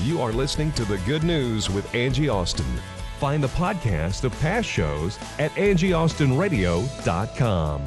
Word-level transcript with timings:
You 0.00 0.20
are 0.20 0.32
listening 0.32 0.72
to 0.72 0.84
The 0.84 0.98
Good 0.98 1.24
News 1.24 1.70
with 1.70 1.92
Angie 1.94 2.28
Austin. 2.28 2.66
Find 3.18 3.42
the 3.42 3.48
podcast 3.48 4.24
of 4.24 4.38
past 4.40 4.68
shows 4.68 5.18
at 5.38 5.50
angieaustinradio.com. 5.52 7.86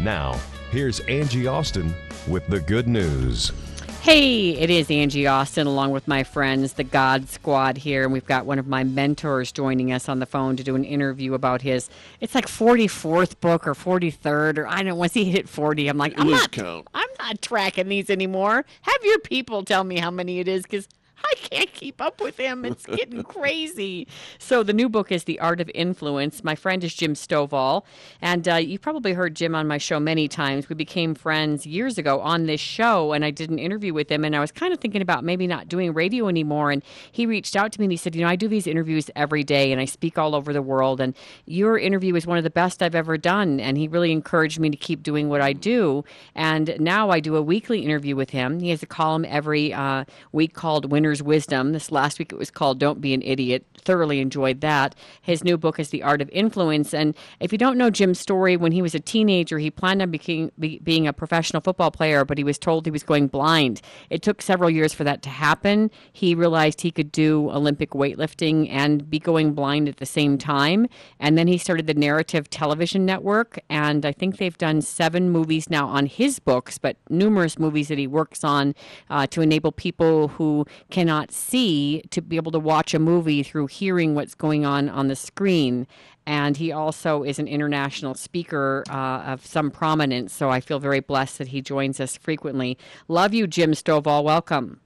Now, 0.00 0.40
here's 0.70 1.00
Angie 1.00 1.46
Austin 1.46 1.92
with 2.26 2.46
The 2.48 2.60
Good 2.60 2.88
News. 2.88 3.52
Hey, 4.00 4.56
it 4.56 4.68
is 4.68 4.90
Angie 4.90 5.28
Austin 5.28 5.68
along 5.68 5.92
with 5.92 6.08
my 6.08 6.24
friends, 6.24 6.72
the 6.72 6.82
God 6.82 7.28
Squad 7.28 7.76
here, 7.76 8.02
and 8.02 8.12
we've 8.12 8.26
got 8.26 8.46
one 8.46 8.58
of 8.58 8.66
my 8.66 8.82
mentors 8.82 9.52
joining 9.52 9.92
us 9.92 10.08
on 10.08 10.18
the 10.18 10.26
phone 10.26 10.56
to 10.56 10.64
do 10.64 10.74
an 10.74 10.84
interview 10.84 11.34
about 11.34 11.62
his. 11.62 11.88
It's 12.20 12.34
like 12.34 12.46
44th 12.46 13.38
book 13.38 13.64
or 13.64 13.74
43rd, 13.74 14.58
or 14.58 14.66
I 14.66 14.78
don't 14.78 14.86
know. 14.86 14.96
Once 14.96 15.14
he 15.14 15.26
hit 15.26 15.48
40, 15.48 15.86
I'm 15.86 15.98
like, 15.98 16.18
I'm 16.18 16.26
Lose 16.26 16.40
not, 16.40 16.50
count. 16.50 16.88
I'm 16.92 17.01
not 17.22 17.40
tracking 17.42 17.88
these 17.88 18.10
anymore. 18.10 18.64
Have 18.82 19.04
your 19.04 19.18
people 19.20 19.64
tell 19.64 19.84
me 19.84 19.98
how 19.98 20.10
many 20.10 20.40
it 20.40 20.48
is, 20.48 20.62
because 20.62 20.88
I 21.24 21.34
can't 21.34 21.72
keep 21.72 22.00
up 22.00 22.20
with 22.20 22.36
him. 22.36 22.64
It's 22.64 22.86
getting 22.86 23.22
crazy. 23.34 24.06
So 24.38 24.62
the 24.62 24.72
new 24.72 24.88
book 24.88 25.12
is 25.12 25.24
The 25.24 25.38
Art 25.40 25.60
of 25.60 25.70
Influence. 25.74 26.42
My 26.44 26.54
friend 26.54 26.82
is 26.82 26.94
Jim 26.94 27.14
Stovall, 27.14 27.84
and 28.20 28.48
uh, 28.48 28.56
you 28.56 28.78
probably 28.78 29.12
heard 29.12 29.34
Jim 29.34 29.54
on 29.54 29.66
my 29.66 29.78
show 29.78 30.00
many 30.00 30.28
times. 30.28 30.68
We 30.68 30.74
became 30.74 31.14
friends 31.14 31.66
years 31.66 31.98
ago 31.98 32.20
on 32.20 32.46
this 32.46 32.60
show, 32.60 33.12
and 33.12 33.24
I 33.24 33.30
did 33.30 33.50
an 33.50 33.58
interview 33.58 33.94
with 33.94 34.10
him, 34.10 34.24
and 34.24 34.34
I 34.34 34.40
was 34.40 34.52
kind 34.52 34.72
of 34.72 34.80
thinking 34.80 35.02
about 35.02 35.24
maybe 35.24 35.46
not 35.46 35.68
doing 35.68 35.92
radio 35.92 36.28
anymore. 36.28 36.70
And 36.70 36.82
he 37.10 37.26
reached 37.26 37.56
out 37.56 37.72
to 37.72 37.80
me 37.80 37.86
and 37.86 37.92
he 37.92 37.96
said, 37.96 38.14
"You 38.14 38.22
know, 38.22 38.28
I 38.28 38.36
do 38.36 38.48
these 38.48 38.66
interviews 38.66 39.10
every 39.16 39.44
day, 39.44 39.72
and 39.72 39.80
I 39.80 39.84
speak 39.84 40.18
all 40.18 40.34
over 40.34 40.52
the 40.52 40.62
world, 40.62 41.00
and 41.00 41.14
your 41.46 41.78
interview 41.78 42.14
is 42.14 42.26
one 42.26 42.38
of 42.38 42.44
the 42.44 42.50
best 42.50 42.82
I've 42.82 42.94
ever 42.94 43.16
done." 43.16 43.60
And 43.60 43.76
he 43.76 43.88
really 43.88 44.12
encouraged 44.12 44.58
me 44.58 44.70
to 44.70 44.76
keep 44.76 45.02
doing 45.02 45.28
what 45.28 45.40
I 45.40 45.52
do. 45.52 46.04
And 46.34 46.76
now 46.78 47.10
I 47.10 47.20
do 47.20 47.36
a 47.36 47.42
weekly 47.42 47.84
interview 47.84 48.16
with 48.16 48.30
him. 48.30 48.60
He 48.60 48.70
has 48.70 48.82
a 48.82 48.86
column 48.86 49.24
every 49.28 49.72
uh, 49.72 50.04
week 50.32 50.54
called 50.54 50.90
Wisdom. 51.20 51.72
This 51.72 51.90
last 51.90 52.20
week 52.20 52.32
it 52.32 52.38
was 52.38 52.52
called 52.52 52.78
Don't 52.78 53.00
Be 53.00 53.12
an 53.12 53.22
Idiot. 53.22 53.66
Thoroughly 53.76 54.20
enjoyed 54.20 54.60
that. 54.60 54.94
His 55.20 55.42
new 55.42 55.58
book 55.58 55.80
is 55.80 55.90
The 55.90 56.04
Art 56.04 56.22
of 56.22 56.30
Influence. 56.30 56.94
And 56.94 57.16
if 57.40 57.50
you 57.50 57.58
don't 57.58 57.76
know 57.76 57.90
Jim's 57.90 58.20
story, 58.20 58.56
when 58.56 58.70
he 58.70 58.80
was 58.80 58.94
a 58.94 59.00
teenager, 59.00 59.58
he 59.58 59.72
planned 59.72 60.00
on 60.00 60.12
being, 60.12 60.52
be, 60.58 60.78
being 60.78 61.08
a 61.08 61.12
professional 61.12 61.60
football 61.60 61.90
player, 61.90 62.24
but 62.24 62.38
he 62.38 62.44
was 62.44 62.58
told 62.58 62.86
he 62.86 62.92
was 62.92 63.02
going 63.02 63.26
blind. 63.26 63.80
It 64.10 64.22
took 64.22 64.40
several 64.40 64.70
years 64.70 64.94
for 64.94 65.02
that 65.02 65.22
to 65.22 65.28
happen. 65.28 65.90
He 66.12 66.36
realized 66.36 66.82
he 66.82 66.92
could 66.92 67.10
do 67.10 67.50
Olympic 67.50 67.90
weightlifting 67.90 68.68
and 68.70 69.10
be 69.10 69.18
going 69.18 69.54
blind 69.54 69.88
at 69.88 69.96
the 69.96 70.06
same 70.06 70.38
time. 70.38 70.86
And 71.18 71.36
then 71.36 71.48
he 71.48 71.58
started 71.58 71.88
the 71.88 71.94
Narrative 71.94 72.48
Television 72.48 73.04
Network. 73.04 73.58
And 73.68 74.06
I 74.06 74.12
think 74.12 74.36
they've 74.36 74.56
done 74.56 74.80
seven 74.82 75.30
movies 75.30 75.68
now 75.68 75.88
on 75.88 76.06
his 76.06 76.38
books, 76.38 76.78
but 76.78 76.96
numerous 77.10 77.58
movies 77.58 77.88
that 77.88 77.98
he 77.98 78.06
works 78.06 78.44
on 78.44 78.74
uh, 79.10 79.26
to 79.28 79.40
enable 79.40 79.72
people 79.72 80.28
who 80.28 80.66
cannot 81.02 81.32
see 81.32 82.00
to 82.10 82.22
be 82.22 82.36
able 82.36 82.52
to 82.52 82.60
watch 82.60 82.94
a 82.94 82.98
movie 83.00 83.42
through 83.42 83.66
hearing 83.66 84.14
what's 84.14 84.36
going 84.36 84.64
on 84.64 84.88
on 84.88 85.08
the 85.08 85.16
screen. 85.16 85.84
And 86.26 86.56
he 86.56 86.70
also 86.70 87.24
is 87.24 87.40
an 87.40 87.48
international 87.48 88.14
speaker 88.14 88.84
uh, 88.88 89.32
of 89.32 89.44
some 89.44 89.72
prominence. 89.72 90.32
So 90.32 90.48
I 90.48 90.60
feel 90.60 90.78
very 90.78 91.00
blessed 91.00 91.38
that 91.38 91.48
he 91.48 91.60
joins 91.60 91.98
us 91.98 92.16
frequently. 92.16 92.78
Love 93.08 93.34
you, 93.34 93.48
Jim 93.48 93.72
Stovall. 93.72 94.22
Welcome. 94.22 94.78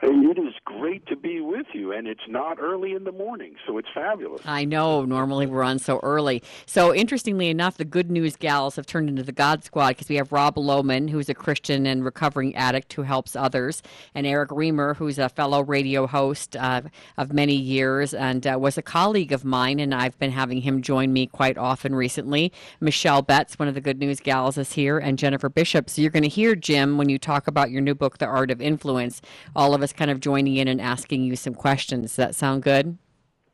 Hey, 0.00 0.10
it 0.10 0.38
is 0.38 0.54
great 0.64 1.04
to 1.06 1.16
be 1.16 1.40
with 1.40 1.66
you, 1.72 1.83
and 1.94 2.08
it's 2.08 2.28
not 2.28 2.58
early 2.58 2.92
in 2.92 3.04
the 3.04 3.12
morning, 3.12 3.54
so 3.66 3.78
it's 3.78 3.88
fabulous. 3.94 4.42
I 4.44 4.64
know. 4.64 5.04
Normally 5.04 5.46
we're 5.46 5.62
on 5.62 5.78
so 5.78 6.00
early. 6.02 6.42
So 6.66 6.94
interestingly 6.94 7.48
enough, 7.48 7.76
the 7.76 7.84
Good 7.84 8.10
News 8.10 8.36
Gals 8.36 8.76
have 8.76 8.86
turned 8.86 9.08
into 9.08 9.22
the 9.22 9.32
God 9.32 9.62
Squad 9.62 9.88
because 9.88 10.08
we 10.08 10.16
have 10.16 10.32
Rob 10.32 10.56
Lohman, 10.56 11.10
who's 11.10 11.28
a 11.28 11.34
Christian 11.34 11.86
and 11.86 12.04
recovering 12.04 12.54
addict 12.56 12.92
who 12.94 13.02
helps 13.02 13.36
others, 13.36 13.82
and 14.14 14.26
Eric 14.26 14.50
Reamer, 14.50 14.94
who's 14.94 15.18
a 15.18 15.28
fellow 15.28 15.62
radio 15.62 16.06
host 16.06 16.56
uh, 16.56 16.82
of 17.16 17.32
many 17.32 17.54
years 17.54 18.12
and 18.12 18.46
uh, 18.46 18.58
was 18.60 18.76
a 18.76 18.82
colleague 18.82 19.32
of 19.32 19.44
mine, 19.44 19.78
and 19.78 19.94
I've 19.94 20.18
been 20.18 20.32
having 20.32 20.62
him 20.62 20.82
join 20.82 21.12
me 21.12 21.26
quite 21.26 21.56
often 21.56 21.94
recently. 21.94 22.52
Michelle 22.80 23.22
Betts, 23.22 23.58
one 23.58 23.68
of 23.68 23.74
the 23.74 23.80
Good 23.80 24.00
News 24.00 24.18
Gals, 24.18 24.58
is 24.58 24.72
here, 24.72 24.98
and 24.98 25.18
Jennifer 25.18 25.48
Bishop. 25.48 25.88
So 25.88 26.02
you're 26.02 26.10
going 26.10 26.24
to 26.24 26.28
hear 26.28 26.56
Jim 26.56 26.98
when 26.98 27.08
you 27.08 27.18
talk 27.18 27.46
about 27.46 27.70
your 27.70 27.80
new 27.80 27.94
book, 27.94 28.18
The 28.18 28.26
Art 28.26 28.50
of 28.50 28.60
Influence. 28.60 29.22
All 29.54 29.74
of 29.74 29.82
us 29.82 29.92
kind 29.92 30.10
of 30.10 30.18
joining 30.18 30.56
in 30.56 30.66
and 30.66 30.80
asking 30.80 31.22
you 31.22 31.36
some 31.36 31.54
questions. 31.54 31.83
Does 31.88 32.16
that 32.16 32.34
sound 32.34 32.62
good? 32.62 32.98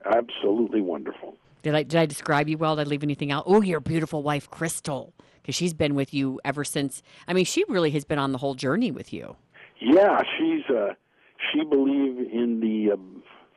Absolutely 0.05 0.81
wonderful. 0.81 1.37
Did 1.63 1.75
I 1.75 1.83
did 1.83 1.99
I 1.99 2.07
describe 2.07 2.49
you 2.49 2.57
well? 2.57 2.77
Did 2.77 2.87
I 2.87 2.91
leave 2.91 3.03
anything 3.03 3.31
out? 3.31 3.45
Oh, 3.47 3.61
your 3.61 3.81
beautiful 3.81 4.23
wife, 4.23 4.51
Crystal, 4.51 5.13
because 5.43 5.55
she's 5.55 5.75
been 5.75 5.95
with 5.95 6.15
you 6.15 6.41
ever 6.45 6.65
since. 6.65 7.03
I 7.29 7.35
mean, 7.35 7.45
she 7.45 7.65
really 7.69 7.91
has 7.91 8.05
been 8.05 8.19
on 8.19 8.33
the 8.33 8.39
whole 8.39 8.55
journey 8.55 8.91
with 8.91 9.13
you. 9.13 9.37
Yeah, 9.81 10.23
she's 10.39 10.65
uh, 10.75 10.95
she 11.53 11.65
believed 11.65 12.21
in 12.33 12.61
the 12.61 12.93
uh, 12.93 12.97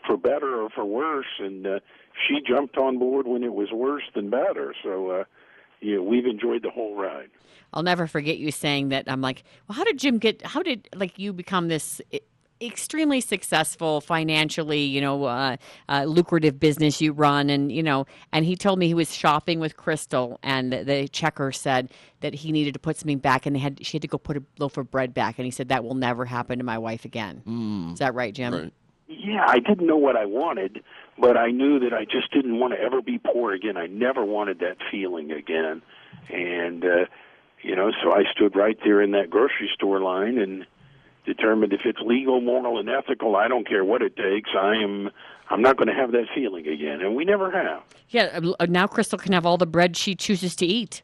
for 0.05 0.17
better 0.17 0.61
or 0.61 0.69
for 0.69 0.85
worse, 0.85 1.39
and 1.39 1.65
uh, 1.65 1.79
she 2.27 2.39
jumped 2.45 2.77
on 2.77 2.99
board 2.99 3.27
when 3.27 3.43
it 3.43 3.53
was 3.53 3.71
worse 3.71 4.03
than 4.15 4.29
better. 4.29 4.73
So, 4.83 5.11
uh, 5.11 5.23
yeah, 5.81 5.99
we've 5.99 6.25
enjoyed 6.25 6.63
the 6.63 6.69
whole 6.69 6.95
ride. 6.95 7.29
I'll 7.73 7.83
never 7.83 8.07
forget 8.07 8.37
you 8.37 8.51
saying 8.51 8.89
that. 8.89 9.05
I'm 9.07 9.21
like, 9.21 9.43
well, 9.67 9.77
how 9.77 9.83
did 9.83 9.97
Jim 9.97 10.17
get? 10.17 10.45
How 10.45 10.61
did 10.61 10.89
like 10.95 11.17
you 11.17 11.33
become 11.33 11.67
this? 11.67 12.01
Extremely 12.63 13.21
successful 13.21 14.01
financially 14.01 14.81
you 14.81 15.01
know 15.01 15.25
uh, 15.25 15.57
uh, 15.89 16.03
lucrative 16.05 16.59
business 16.59 17.01
you 17.01 17.11
run. 17.11 17.49
And 17.49 17.71
you 17.71 17.83
know 17.83 18.05
and 18.31 18.45
he 18.45 18.55
told 18.55 18.79
me 18.79 18.87
he 18.87 18.93
was 18.93 19.13
shopping 19.13 19.59
with 19.59 19.77
crystal 19.77 20.39
and 20.43 20.71
the, 20.71 20.83
the 20.83 21.07
checker 21.07 21.51
said 21.51 21.91
that 22.21 22.33
he 22.33 22.51
needed 22.51 22.73
to 22.73 22.79
put 22.79 22.97
something 22.97 23.19
back 23.19 23.45
and 23.45 23.55
they 23.55 23.59
had 23.59 23.85
she 23.85 23.97
had 23.97 24.01
to 24.03 24.07
go 24.07 24.17
put 24.17 24.37
a 24.37 24.43
loaf 24.59 24.77
of 24.77 24.89
bread 24.89 25.13
back. 25.13 25.37
And 25.37 25.45
he 25.45 25.51
said 25.51 25.69
that 25.69 25.83
will 25.83 25.95
never 25.95 26.25
happen 26.25 26.57
to 26.59 26.63
my 26.63 26.77
wife 26.77 27.05
again. 27.05 27.41
Is 27.93 27.99
that 27.99 28.13
right 28.13 28.33
jim? 28.33 28.53
Right. 28.53 28.73
Yeah, 29.07 29.45
I 29.47 29.59
didn't 29.59 29.85
know 29.85 29.97
what 29.97 30.15
I 30.15 30.25
wanted, 30.25 30.81
but 31.19 31.37
I 31.37 31.51
knew 31.51 31.79
that 31.79 31.93
I 31.93 32.05
just 32.05 32.31
didn't 32.31 32.59
want 32.59 32.73
to 32.73 32.79
ever 32.79 33.01
be 33.01 33.19
poor 33.19 33.53
again. 33.53 33.77
I 33.77 33.87
never 33.87 34.25
wanted 34.25 34.59
that 34.59 34.77
feeling 34.89 35.31
again, 35.31 35.81
and 36.29 36.83
uh, 36.83 37.05
you 37.61 37.75
know, 37.75 37.91
so 38.01 38.13
I 38.13 38.23
stood 38.31 38.55
right 38.55 38.77
there 38.83 39.01
in 39.01 39.11
that 39.11 39.29
grocery 39.29 39.69
store 39.73 39.99
line 39.99 40.37
and 40.37 40.65
determined 41.25 41.73
if 41.73 41.81
it's 41.85 41.99
legal, 41.99 42.41
moral, 42.41 42.79
and 42.79 42.89
ethical, 42.89 43.35
I 43.35 43.47
don't 43.47 43.67
care 43.67 43.83
what 43.83 44.01
it 44.01 44.15
takes. 44.15 44.49
I 44.57 44.75
am. 44.75 45.09
I'm 45.49 45.61
not 45.61 45.77
going 45.77 45.87
to 45.87 45.93
have 45.93 46.11
that 46.13 46.25
feeling 46.33 46.67
again, 46.67 47.01
and 47.01 47.15
we 47.15 47.25
never 47.25 47.51
have. 47.51 47.83
yeah 48.09 48.39
uh, 48.59 48.65
now 48.65 48.87
crystal 48.87 49.19
can 49.19 49.33
have 49.33 49.45
all 49.45 49.57
the 49.57 49.65
bread 49.65 49.95
she 49.97 50.15
chooses 50.15 50.55
to 50.55 50.65
eat 50.65 51.01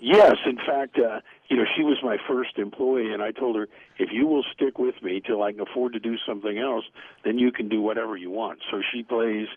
Yes, 0.00 0.36
in 0.46 0.56
fact, 0.56 0.96
uh, 0.96 1.20
you 1.48 1.56
know, 1.56 1.64
she 1.76 1.82
was 1.82 1.98
my 2.04 2.18
first 2.28 2.56
employee, 2.56 3.12
and 3.12 3.20
I 3.20 3.32
told 3.32 3.56
her, 3.56 3.68
if 3.98 4.10
you 4.12 4.26
will 4.26 4.44
stick 4.54 4.78
with 4.78 5.02
me 5.02 5.20
till 5.24 5.42
I 5.42 5.50
can 5.52 5.60
afford 5.60 5.92
to 5.94 5.98
do 5.98 6.16
something 6.24 6.58
else, 6.58 6.84
then 7.24 7.38
you 7.38 7.50
can 7.50 7.68
do 7.68 7.80
whatever 7.80 8.16
you 8.16 8.30
want. 8.30 8.60
So 8.70 8.80
she 8.92 9.02
plays 9.02 9.48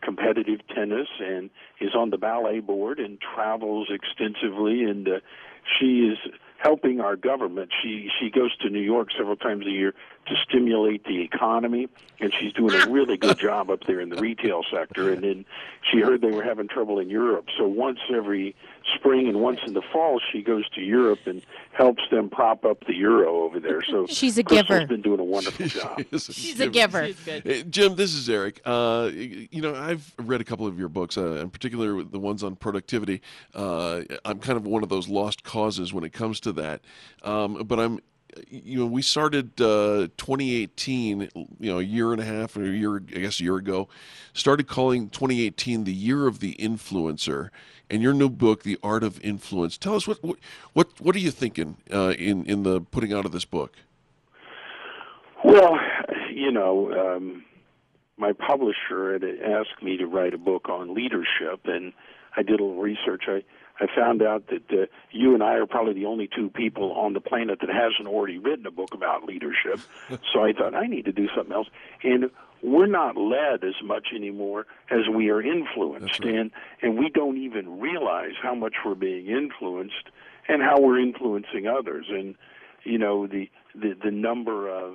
competitive 0.00 0.60
tennis 0.72 1.08
and 1.18 1.50
is 1.80 1.96
on 1.96 2.10
the 2.10 2.18
ballet 2.18 2.60
board 2.60 3.00
and 3.00 3.18
travels 3.20 3.88
extensively, 3.90 4.84
and 4.84 5.08
uh, 5.08 5.18
she 5.78 6.08
is 6.12 6.18
helping 6.58 7.00
our 7.00 7.16
government. 7.16 7.70
She 7.82 8.08
she 8.20 8.30
goes 8.30 8.54
to 8.58 8.68
New 8.68 8.80
York 8.82 9.08
several 9.16 9.36
times 9.36 9.66
a 9.66 9.70
year 9.70 9.94
to 10.28 10.36
stimulate 10.48 11.04
the 11.04 11.20
economy, 11.22 11.88
and 12.20 12.32
she's 12.34 12.52
doing 12.52 12.74
a 12.74 12.86
really 12.90 13.16
good 13.16 13.38
job 13.48 13.70
up 13.70 13.84
there 13.84 14.00
in 14.00 14.08
the 14.08 14.16
retail 14.16 14.62
sector. 14.70 15.12
And 15.12 15.22
then 15.22 15.44
she 15.90 16.00
heard 16.00 16.20
they 16.20 16.30
were 16.30 16.42
having 16.42 16.68
trouble 16.68 16.98
in 16.98 17.08
Europe, 17.10 17.46
so 17.56 17.66
once 17.66 17.98
every 18.14 18.54
spring 18.94 19.28
and 19.28 19.40
once 19.40 19.60
in 19.66 19.74
the 19.74 19.82
fall, 19.92 20.20
she 20.32 20.42
goes 20.42 20.68
to 20.70 20.80
Europe 20.80 21.20
and 21.26 21.42
helps 21.72 22.02
them 22.10 22.30
prop 22.30 22.64
up 22.64 22.84
the 22.86 22.94
euro 22.94 23.42
over 23.42 23.60
there. 23.60 23.82
So 23.82 24.06
She's 24.08 24.38
a 24.38 24.42
Crystal's 24.44 24.68
giver. 24.68 24.86
been 24.86 25.02
doing 25.02 25.20
a 25.20 25.24
wonderful 25.36 25.66
job. 25.66 26.02
she's 26.18 26.58
a 26.60 26.68
giver 26.68 27.08
Hey, 27.24 27.62
Jim, 27.64 27.94
this 27.96 28.14
is 28.14 28.28
Eric. 28.28 28.60
Uh, 28.64 29.10
you 29.12 29.60
know, 29.60 29.74
I've 29.74 30.12
read 30.18 30.40
a 30.40 30.44
couple 30.44 30.66
of 30.66 30.78
your 30.78 30.88
books, 30.88 31.16
uh, 31.18 31.34
in 31.34 31.50
particular 31.50 32.02
the 32.02 32.18
ones 32.18 32.42
on 32.42 32.56
productivity. 32.56 33.20
Uh, 33.54 34.02
I'm 34.24 34.38
kind 34.38 34.56
of 34.56 34.66
one 34.66 34.82
of 34.82 34.88
those 34.88 35.08
lost 35.08 35.44
causes 35.44 35.92
when 35.92 36.04
it 36.04 36.12
comes 36.12 36.40
to 36.40 36.52
that. 36.52 36.80
Um, 37.22 37.62
but 37.66 37.78
I'm, 37.78 38.00
you 38.48 38.78
know, 38.78 38.86
we 38.86 39.02
started 39.02 39.60
uh, 39.60 40.08
2018, 40.16 41.30
you 41.34 41.46
know, 41.60 41.78
a 41.78 41.82
year 41.82 42.12
and 42.12 42.20
a 42.20 42.24
half 42.24 42.56
or 42.56 42.62
a 42.62 42.68
year, 42.68 42.96
I 42.96 43.20
guess, 43.20 43.40
a 43.40 43.44
year 43.44 43.56
ago, 43.56 43.88
started 44.32 44.68
calling 44.68 45.08
2018 45.10 45.84
the 45.84 45.92
year 45.92 46.26
of 46.26 46.40
the 46.40 46.54
influencer. 46.54 47.50
And 47.90 48.02
your 48.02 48.12
new 48.12 48.28
book, 48.28 48.64
The 48.64 48.78
Art 48.82 49.02
of 49.02 49.18
Influence. 49.24 49.78
Tell 49.78 49.94
us 49.94 50.06
what 50.06 50.18
what 50.72 50.88
what, 51.00 51.16
are 51.16 51.18
you 51.18 51.30
thinking 51.30 51.78
uh, 51.90 52.14
in 52.18 52.44
in 52.44 52.62
the 52.62 52.82
putting 52.82 53.14
out 53.14 53.24
of 53.24 53.32
this 53.32 53.46
book? 53.46 53.76
Well, 55.42 55.78
you 56.30 56.50
know, 56.52 56.92
um, 56.92 57.44
my 58.18 58.32
publisher 58.32 59.14
had 59.14 59.24
asked 59.24 59.82
me 59.82 59.96
to 59.96 60.06
write 60.06 60.34
a 60.34 60.38
book 60.38 60.68
on 60.68 60.94
leadership, 60.94 61.60
and 61.64 61.94
I 62.36 62.42
did 62.42 62.60
a 62.60 62.64
little 62.64 62.82
research. 62.82 63.24
I 63.26 63.42
I 63.80 63.86
found 63.94 64.22
out 64.22 64.48
that 64.48 64.70
uh, 64.70 64.86
you 65.10 65.34
and 65.34 65.42
I 65.42 65.54
are 65.54 65.66
probably 65.66 65.94
the 65.94 66.06
only 66.06 66.28
two 66.34 66.50
people 66.50 66.92
on 66.92 67.12
the 67.12 67.20
planet 67.20 67.60
that 67.60 67.70
hasn't 67.70 68.08
already 68.08 68.38
written 68.38 68.66
a 68.66 68.70
book 68.70 68.92
about 68.92 69.24
leadership. 69.24 69.80
so 70.32 70.44
I 70.44 70.52
thought 70.52 70.74
I 70.74 70.86
need 70.86 71.04
to 71.04 71.12
do 71.12 71.28
something 71.34 71.52
else, 71.52 71.68
and 72.02 72.30
we're 72.62 72.86
not 72.86 73.16
led 73.16 73.62
as 73.62 73.74
much 73.84 74.08
anymore 74.14 74.66
as 74.90 75.08
we 75.14 75.30
are 75.30 75.40
influenced, 75.40 76.24
and 76.24 76.50
and 76.82 76.98
we 76.98 77.08
don't 77.08 77.38
even 77.38 77.78
realize 77.78 78.34
how 78.42 78.54
much 78.54 78.74
we're 78.84 78.94
being 78.94 79.28
influenced 79.28 80.10
and 80.48 80.62
how 80.62 80.80
we're 80.80 80.98
influencing 80.98 81.68
others, 81.68 82.06
and 82.08 82.34
you 82.84 82.98
know 82.98 83.26
the 83.26 83.48
the 83.74 83.94
the 84.02 84.10
number 84.10 84.68
of 84.68 84.94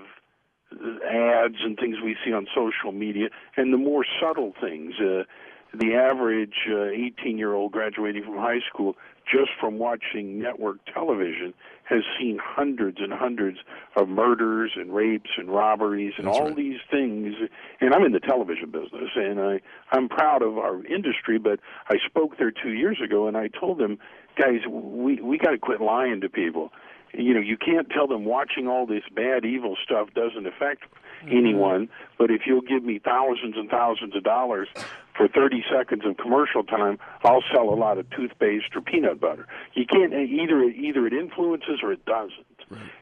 ads 0.73 1.57
and 1.63 1.77
things 1.77 1.97
we 2.03 2.17
see 2.25 2.33
on 2.33 2.47
social 2.53 2.91
media, 2.91 3.29
and 3.55 3.71
the 3.71 3.77
more 3.77 4.05
subtle 4.21 4.53
things. 4.59 4.95
Uh, 4.99 5.23
the 5.73 5.95
average 5.95 6.67
18 6.67 6.73
uh, 6.73 7.37
year 7.37 7.53
old 7.53 7.71
graduating 7.71 8.23
from 8.23 8.37
high 8.37 8.59
school 8.69 8.95
just 9.31 9.51
from 9.59 9.77
watching 9.79 10.39
network 10.39 10.77
television 10.93 11.53
has 11.85 12.01
seen 12.19 12.37
hundreds 12.41 12.97
and 12.99 13.11
hundreds 13.11 13.57
of 13.95 14.07
murders 14.07 14.71
and 14.75 14.93
rapes 14.93 15.29
and 15.37 15.49
robberies 15.49 16.13
and 16.17 16.27
That's 16.27 16.37
all 16.37 16.47
right. 16.47 16.55
these 16.55 16.79
things 16.91 17.33
and 17.81 17.93
I'm 17.93 18.03
in 18.03 18.11
the 18.11 18.19
television 18.19 18.69
business 18.69 19.09
and 19.15 19.39
I 19.39 19.61
I'm 19.91 20.09
proud 20.09 20.41
of 20.41 20.57
our 20.57 20.85
industry 20.85 21.39
but 21.39 21.59
I 21.89 21.95
spoke 22.05 22.37
there 22.37 22.51
2 22.51 22.69
years 22.73 22.99
ago 23.03 23.27
and 23.27 23.35
I 23.35 23.47
told 23.47 23.79
them 23.79 23.97
guys 24.37 24.59
we 24.69 25.21
we 25.21 25.37
got 25.37 25.51
to 25.51 25.57
quit 25.57 25.81
lying 25.81 26.21
to 26.21 26.29
people 26.29 26.71
you 27.13 27.33
know 27.33 27.39
you 27.41 27.57
can't 27.57 27.89
tell 27.89 28.07
them 28.07 28.25
watching 28.25 28.67
all 28.67 28.85
this 28.85 29.03
bad 29.15 29.45
evil 29.45 29.75
stuff 29.83 30.09
doesn't 30.13 30.45
affect 30.45 30.83
anyone 31.29 31.89
but 32.17 32.31
if 32.31 32.41
you'll 32.45 32.61
give 32.61 32.83
me 32.83 32.99
thousands 32.99 33.55
and 33.57 33.69
thousands 33.69 34.15
of 34.15 34.23
dollars 34.23 34.67
for 35.15 35.27
30 35.27 35.63
seconds 35.71 36.03
of 36.05 36.17
commercial 36.17 36.63
time 36.63 36.97
I'll 37.23 37.43
sell 37.53 37.69
a 37.69 37.75
lot 37.75 37.97
of 37.97 38.09
toothpaste 38.09 38.75
or 38.75 38.81
peanut 38.81 39.19
butter. 39.19 39.47
You 39.73 39.85
can't 39.85 40.13
either 40.13 40.63
either 40.63 41.07
it 41.07 41.13
influences 41.13 41.79
or 41.81 41.93
it 41.93 42.05
doesn't. 42.05 42.45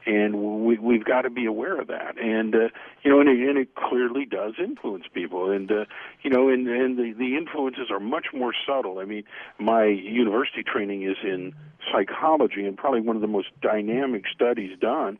And 0.05 0.65
we 0.65 0.77
we've 0.77 1.05
got 1.05 1.21
to 1.21 1.29
be 1.29 1.45
aware 1.45 1.79
of 1.79 1.87
that. 1.87 2.19
And 2.19 2.53
uh, 2.55 2.69
you 3.03 3.11
know 3.11 3.19
and 3.19 3.29
it, 3.29 3.49
and 3.49 3.57
it 3.57 3.75
clearly 3.75 4.25
does 4.25 4.53
influence 4.59 5.05
people. 5.13 5.49
And 5.49 5.71
uh, 5.71 5.85
you 6.21 6.29
know 6.29 6.49
and 6.49 6.67
and 6.67 6.97
the 6.97 7.13
the 7.13 7.35
influences 7.35 7.89
are 7.89 7.99
much 7.99 8.27
more 8.33 8.53
subtle. 8.67 8.99
I 8.99 9.05
mean 9.05 9.23
my 9.59 9.85
university 9.85 10.63
training 10.63 11.03
is 11.03 11.17
in 11.23 11.53
psychology 11.91 12.65
and 12.65 12.77
probably 12.77 13.01
one 13.01 13.15
of 13.15 13.21
the 13.21 13.27
most 13.27 13.47
dynamic 13.61 14.25
studies 14.33 14.77
done 14.79 15.17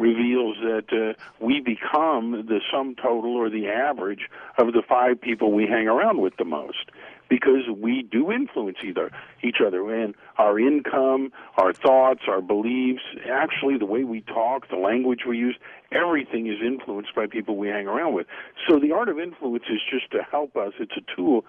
reveals 0.00 0.56
that 0.62 0.86
uh, 0.92 1.44
we 1.44 1.60
become 1.60 2.46
the 2.48 2.60
sum 2.72 2.96
total 2.96 3.36
or 3.36 3.50
the 3.50 3.68
average 3.68 4.28
of 4.58 4.72
the 4.72 4.82
five 4.88 5.20
people 5.20 5.52
we 5.52 5.66
hang 5.66 5.86
around 5.86 6.20
with 6.20 6.36
the 6.38 6.44
most 6.44 6.90
because 7.28 7.68
we 7.78 8.02
do 8.02 8.32
influence 8.32 8.78
either 8.82 9.10
each 9.42 9.58
other 9.64 9.94
and 9.94 10.14
our 10.36 10.58
income, 10.58 11.32
our 11.56 11.72
thoughts, 11.72 12.22
our 12.26 12.40
beliefs, 12.40 13.02
actually 13.30 13.78
the 13.78 13.86
way 13.86 14.02
we 14.02 14.22
talk, 14.22 14.68
the 14.68 14.76
language 14.76 15.20
we 15.28 15.38
use, 15.38 15.56
everything 15.92 16.48
is 16.48 16.58
influenced 16.64 17.14
by 17.14 17.26
people 17.26 17.56
we 17.56 17.68
hang 17.68 17.86
around 17.86 18.14
with. 18.14 18.26
So 18.68 18.80
the 18.80 18.92
art 18.92 19.08
of 19.08 19.20
influence 19.20 19.64
is 19.70 19.80
just 19.88 20.10
to 20.10 20.22
help 20.28 20.56
us. 20.56 20.72
It's 20.80 20.96
a 20.96 21.16
tool 21.16 21.44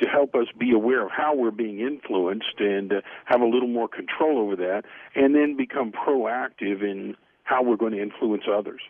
to 0.00 0.08
help 0.08 0.34
us 0.34 0.46
be 0.58 0.72
aware 0.72 1.04
of 1.04 1.10
how 1.10 1.34
we're 1.34 1.50
being 1.50 1.80
influenced 1.80 2.58
and 2.58 2.92
uh, 2.92 3.00
have 3.26 3.40
a 3.40 3.46
little 3.46 3.68
more 3.68 3.88
control 3.88 4.38
over 4.38 4.56
that 4.56 4.84
and 5.14 5.34
then 5.34 5.56
become 5.56 5.92
proactive 5.92 6.82
in 6.82 7.16
how 7.46 7.62
we're 7.62 7.76
going 7.76 7.92
to 7.92 8.02
influence 8.02 8.44
others. 8.52 8.82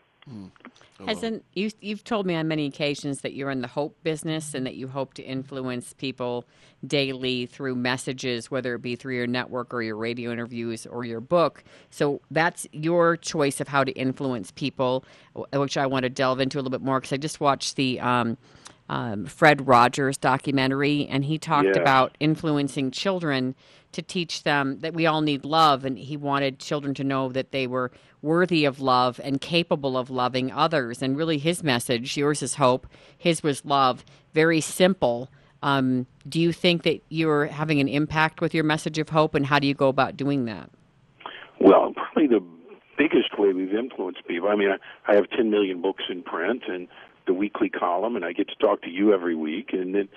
Hasn't 1.07 1.45
you? 1.53 1.71
You've 1.81 2.03
told 2.03 2.27
me 2.27 2.35
on 2.35 2.49
many 2.49 2.67
occasions 2.67 3.21
that 3.21 3.35
you're 3.35 3.51
in 3.51 3.61
the 3.61 3.69
hope 3.69 4.03
business 4.03 4.55
and 4.55 4.67
that 4.67 4.75
you 4.75 4.89
hope 4.89 5.15
to 5.15 5.23
influence 5.23 5.93
people 5.93 6.45
daily 6.85 7.47
through 7.47 7.77
messages, 7.77 8.51
whether 8.51 8.75
it 8.75 8.83
be 8.83 8.97
through 8.97 9.15
your 9.15 9.27
network 9.27 9.73
or 9.73 9.83
your 9.83 9.97
radio 9.97 10.33
interviews 10.33 10.87
or 10.87 11.05
your 11.05 11.21
book. 11.21 11.63
So 11.91 12.23
that's 12.31 12.67
your 12.73 13.17
choice 13.17 13.61
of 13.61 13.69
how 13.69 13.85
to 13.85 13.93
influence 13.93 14.51
people, 14.51 15.05
which 15.53 15.77
I 15.77 15.87
want 15.87 16.05
to 16.05 16.11
delve 16.11 16.41
into 16.41 16.57
a 16.57 16.61
little 16.61 16.71
bit 16.71 16.83
more 16.83 16.99
because 16.99 17.13
I 17.13 17.19
just 17.19 17.39
watched 17.39 17.77
the. 17.77 18.01
Um, 18.01 18.37
um, 18.89 19.27
Fred 19.27 19.67
Rogers 19.67 20.17
documentary, 20.17 21.07
and 21.07 21.25
he 21.25 21.39
talked 21.39 21.67
Yes. 21.67 21.77
about 21.77 22.17
influencing 22.21 22.91
children 22.91 23.55
to 23.93 24.03
teach 24.03 24.43
them 24.43 24.81
that 24.81 24.95
we 24.95 25.07
all 25.07 25.23
need 25.23 25.45
love, 25.45 25.85
and 25.85 25.99
he 25.99 26.17
wanted 26.17 26.59
children 26.59 26.95
to 26.95 27.05
know 27.05 27.29
that 27.31 27.51
they 27.51 27.67
were 27.67 27.91
worthy 28.23 28.65
of 28.65 28.81
love 28.81 29.21
and 29.25 29.41
capable 29.41 29.97
of 29.97 30.11
loving 30.11 30.53
others. 30.53 31.03
And 31.03 31.17
really, 31.17 31.39
his 31.39 31.63
message, 31.63 32.17
yours 32.17 32.43
is 32.43 32.55
hope, 32.57 32.87
his 33.17 33.43
was 33.43 33.65
love. 33.65 34.05
Very 34.35 34.61
simple. 34.61 35.31
Um, 35.63 36.07
do 36.29 36.41
you 36.41 36.53
think 36.53 36.83
that 36.83 37.03
you're 37.09 37.47
having 37.47 37.81
an 37.81 37.89
impact 37.89 38.41
with 38.41 38.55
your 38.55 38.65
message 38.65 38.99
of 38.99 39.09
hope, 39.09 39.35
and 39.35 39.47
how 39.47 39.59
do 39.59 39.67
you 39.67 39.75
go 39.75 39.89
about 39.89 40.17
doing 40.17 40.45
that? 40.45 40.71
Well, 41.59 41.93
probably 41.95 42.27
the 42.27 42.45
biggest 42.99 43.39
way 43.39 43.53
we've 43.53 43.75
influenced 43.75 44.27
people. 44.27 44.49
I 44.49 44.57
mean, 44.57 44.71
I, 44.71 45.11
I 45.11 45.15
have 45.15 45.29
10 45.31 45.51
million 45.51 45.81
books 45.81 46.05
in 46.11 46.23
print 46.23 46.63
and 46.69 46.89
the 47.27 47.35
weekly 47.35 47.69
column, 47.69 48.17
and 48.17 48.25
I 48.25 48.33
get 48.33 48.49
to 48.49 48.55
talk 48.57 48.83
to 48.83 48.91
you 48.91 49.13
every 49.13 49.35
week, 49.35 49.71
and 49.73 49.95
then 49.95 50.09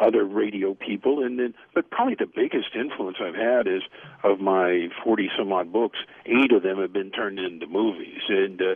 other 0.00 0.24
radio 0.24 0.74
people, 0.74 1.24
and 1.24 1.38
then. 1.38 1.54
But 1.74 1.90
probably 1.90 2.14
the 2.14 2.26
biggest 2.26 2.74
influence 2.74 3.18
I've 3.20 3.34
had 3.34 3.66
is 3.66 3.82
of 4.22 4.40
my 4.40 4.88
40 5.04 5.30
some 5.36 5.52
odd 5.52 5.72
books. 5.72 5.98
Eight 6.26 6.52
of 6.52 6.62
them 6.62 6.78
have 6.78 6.92
been 6.92 7.10
turned 7.10 7.38
into 7.38 7.66
movies, 7.66 8.20
and 8.28 8.60
uh, 8.60 8.74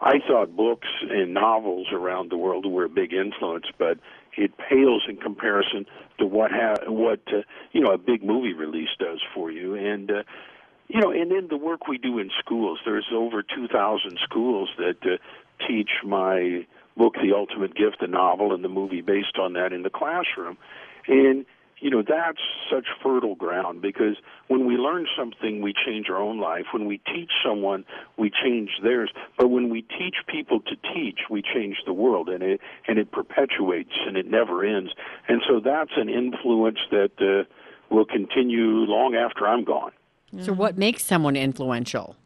I 0.00 0.18
thought 0.26 0.56
books 0.56 0.88
and 1.10 1.34
novels 1.34 1.88
around 1.92 2.30
the 2.30 2.38
world 2.38 2.66
were 2.66 2.84
a 2.84 2.88
big 2.88 3.12
influence, 3.12 3.66
but 3.78 3.98
it 4.36 4.52
pales 4.56 5.04
in 5.08 5.16
comparison 5.16 5.86
to 6.18 6.26
what 6.26 6.50
ha- 6.50 6.90
what 6.90 7.20
uh, 7.28 7.42
you 7.72 7.80
know 7.80 7.92
a 7.92 7.98
big 7.98 8.22
movie 8.22 8.54
release 8.54 8.90
does 8.98 9.20
for 9.34 9.50
you, 9.50 9.74
and. 9.74 10.10
Uh, 10.10 10.22
you 10.88 11.00
know, 11.00 11.10
and 11.10 11.30
then 11.30 11.48
the 11.48 11.56
work 11.56 11.88
we 11.88 11.96
do 11.96 12.18
in 12.18 12.30
schools. 12.38 12.78
There's 12.84 13.06
over 13.14 13.42
2,000 13.42 14.18
schools 14.22 14.68
that 14.76 14.96
uh, 15.02 15.16
teach 15.66 15.90
my 16.04 16.66
book, 16.96 17.14
The 17.22 17.32
Ultimate 17.34 17.74
Gift, 17.74 17.98
the 18.00 18.06
novel, 18.06 18.52
and 18.54 18.64
the 18.64 18.68
movie 18.68 19.00
based 19.00 19.38
on 19.38 19.52
that 19.54 19.72
in 19.72 19.82
the 19.82 19.90
classroom. 19.90 20.56
And, 21.06 21.44
you 21.78 21.90
know, 21.90 22.02
that's 22.02 22.38
such 22.70 22.86
fertile 23.02 23.34
ground 23.34 23.82
because 23.82 24.16
when 24.46 24.66
we 24.66 24.76
learn 24.76 25.06
something, 25.16 25.62
we 25.62 25.72
change 25.72 26.08
our 26.08 26.18
own 26.18 26.38
life. 26.38 26.66
When 26.72 26.86
we 26.86 26.98
teach 26.98 27.30
someone, 27.44 27.84
we 28.16 28.30
change 28.30 28.70
theirs. 28.82 29.10
But 29.36 29.48
when 29.48 29.68
we 29.68 29.82
teach 29.82 30.16
people 30.28 30.60
to 30.60 30.76
teach, 30.94 31.20
we 31.28 31.42
change 31.42 31.78
the 31.84 31.92
world, 31.92 32.28
and 32.28 32.42
it 32.42 32.60
and 32.86 32.98
it 32.98 33.10
perpetuates 33.10 33.94
and 34.06 34.16
it 34.16 34.26
never 34.30 34.64
ends. 34.64 34.92
And 35.28 35.42
so 35.48 35.58
that's 35.58 35.92
an 35.96 36.08
influence 36.08 36.78
that 36.92 37.10
uh, 37.20 37.52
will 37.92 38.04
continue 38.04 38.84
long 38.86 39.16
after 39.16 39.48
I'm 39.48 39.64
gone. 39.64 39.92
So, 40.40 40.52
what 40.52 40.78
makes 40.78 41.04
someone 41.04 41.36
influential? 41.36 42.16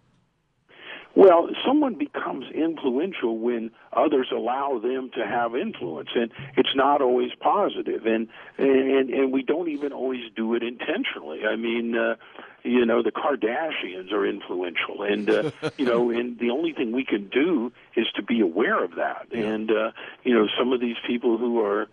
Well, 1.16 1.48
someone 1.66 1.94
becomes 1.94 2.44
influential 2.54 3.38
when 3.38 3.70
others 3.90 4.28
allow 4.30 4.78
them 4.78 5.10
to 5.16 5.26
have 5.26 5.56
influence, 5.56 6.10
and 6.14 6.30
it's 6.58 6.76
not 6.76 7.00
always 7.00 7.30
positive, 7.40 8.04
and 8.04 8.28
and 8.58 9.08
and 9.08 9.32
we 9.32 9.42
don't 9.42 9.68
even 9.70 9.94
always 9.94 10.30
do 10.36 10.54
it 10.54 10.62
intentionally. 10.62 11.46
I 11.46 11.56
mean, 11.56 11.96
uh, 11.96 12.16
you 12.64 12.84
know, 12.84 13.02
the 13.02 13.12
Kardashians 13.12 14.12
are 14.12 14.26
influential, 14.26 15.04
and 15.04 15.30
uh, 15.30 15.50
you 15.78 15.86
know, 15.86 16.10
and 16.10 16.38
the 16.38 16.50
only 16.50 16.74
thing 16.74 16.92
we 16.92 17.06
can 17.06 17.30
do 17.30 17.72
is 17.96 18.06
to 18.16 18.22
be 18.22 18.42
aware 18.42 18.84
of 18.84 18.96
that, 18.96 19.32
and 19.32 19.70
uh, 19.70 19.92
you 20.22 20.34
know, 20.34 20.48
some 20.58 20.74
of 20.74 20.80
these 20.80 20.96
people 21.06 21.38
who 21.38 21.62
are 21.64 21.88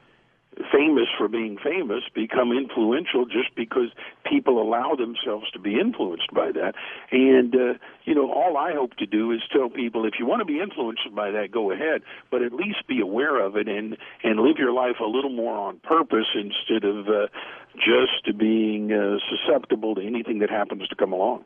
famous 0.71 1.07
for 1.17 1.27
being 1.27 1.57
famous 1.57 2.03
become 2.13 2.51
influential 2.51 3.25
just 3.25 3.55
because 3.55 3.89
people 4.25 4.61
allow 4.61 4.95
themselves 4.95 5.49
to 5.51 5.59
be 5.59 5.79
influenced 5.79 6.31
by 6.33 6.51
that. 6.51 6.75
And, 7.11 7.55
uh, 7.55 7.73
you 8.05 8.15
know, 8.15 8.31
all 8.31 8.57
I 8.57 8.73
hope 8.73 8.95
to 8.97 9.05
do 9.05 9.31
is 9.31 9.41
tell 9.51 9.69
people 9.69 10.05
if 10.05 10.13
you 10.19 10.25
want 10.25 10.41
to 10.41 10.45
be 10.45 10.59
influenced 10.59 11.13
by 11.13 11.31
that, 11.31 11.51
go 11.51 11.71
ahead, 11.71 12.01
but 12.31 12.41
at 12.41 12.53
least 12.53 12.87
be 12.87 12.99
aware 12.99 13.39
of 13.39 13.55
it 13.55 13.67
and, 13.67 13.97
and 14.23 14.39
live 14.39 14.57
your 14.57 14.73
life 14.73 14.97
a 14.99 15.05
little 15.07 15.31
more 15.31 15.55
on 15.55 15.79
purpose 15.79 16.27
instead 16.35 16.83
of 16.83 17.07
uh, 17.07 17.27
just 17.75 18.37
being 18.37 18.91
uh, 18.91 19.17
susceptible 19.29 19.95
to 19.95 20.05
anything 20.05 20.39
that 20.39 20.49
happens 20.49 20.87
to 20.87 20.95
come 20.95 21.13
along. 21.13 21.43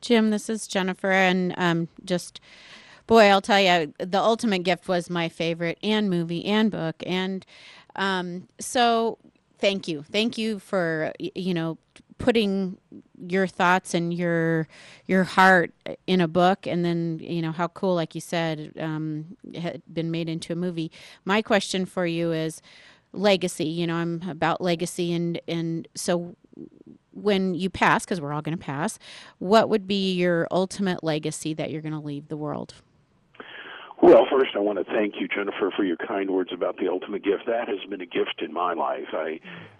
Jim, 0.00 0.30
this 0.30 0.48
is 0.48 0.66
Jennifer, 0.66 1.12
and 1.12 1.54
um, 1.56 1.88
just 2.04 2.40
boy, 3.06 3.26
I'll 3.26 3.40
tell 3.40 3.60
you, 3.60 3.92
the 3.98 4.18
ultimate 4.18 4.60
gift 4.60 4.88
was 4.88 5.10
my 5.10 5.28
favorite, 5.28 5.78
and 5.82 6.08
movie, 6.08 6.44
and 6.44 6.70
book, 6.70 7.02
and 7.06 7.44
um, 7.96 8.48
so 8.58 9.18
thank 9.58 9.88
you, 9.88 10.02
thank 10.02 10.38
you 10.38 10.58
for 10.58 11.12
you 11.18 11.54
know 11.54 11.78
putting 12.18 12.78
your 13.26 13.46
thoughts 13.46 13.94
and 13.94 14.14
your 14.14 14.68
your 15.06 15.24
heart 15.24 15.72
in 16.06 16.20
a 16.20 16.28
book, 16.28 16.66
and 16.66 16.84
then 16.84 17.18
you 17.20 17.42
know 17.42 17.52
how 17.52 17.68
cool, 17.68 17.94
like 17.94 18.14
you 18.14 18.20
said, 18.20 18.72
um, 18.78 19.36
had 19.54 19.82
been 19.92 20.10
made 20.10 20.28
into 20.28 20.52
a 20.52 20.56
movie. 20.56 20.90
My 21.24 21.42
question 21.42 21.84
for 21.84 22.06
you 22.06 22.32
is 22.32 22.62
legacy. 23.12 23.66
You 23.66 23.86
know, 23.86 23.96
I'm 23.96 24.22
about 24.28 24.60
legacy, 24.60 25.12
and 25.12 25.40
and 25.48 25.88
so 25.94 26.36
when 27.12 27.54
you 27.54 27.68
pass, 27.70 28.04
because 28.04 28.20
we're 28.20 28.32
all 28.32 28.42
going 28.42 28.56
to 28.56 28.64
pass, 28.64 28.98
what 29.38 29.68
would 29.68 29.86
be 29.86 30.12
your 30.12 30.48
ultimate 30.50 31.04
legacy 31.04 31.54
that 31.54 31.70
you're 31.70 31.82
going 31.82 31.92
to 31.92 31.98
leave 31.98 32.28
the 32.28 32.36
world? 32.36 32.74
Well, 34.02 34.26
first, 34.28 34.56
I 34.56 34.58
want 34.58 34.84
to 34.84 34.92
thank 34.92 35.20
you, 35.20 35.28
Jennifer, 35.28 35.70
for 35.76 35.84
your 35.84 35.96
kind 35.96 36.28
words 36.32 36.50
about 36.52 36.76
the 36.76 36.88
ultimate 36.88 37.22
gift. 37.22 37.46
That 37.46 37.68
has 37.68 37.78
been 37.88 38.00
a 38.00 38.06
gift 38.06 38.42
in 38.42 38.52
my 38.52 38.72
life. 38.72 39.06
I 39.12 39.38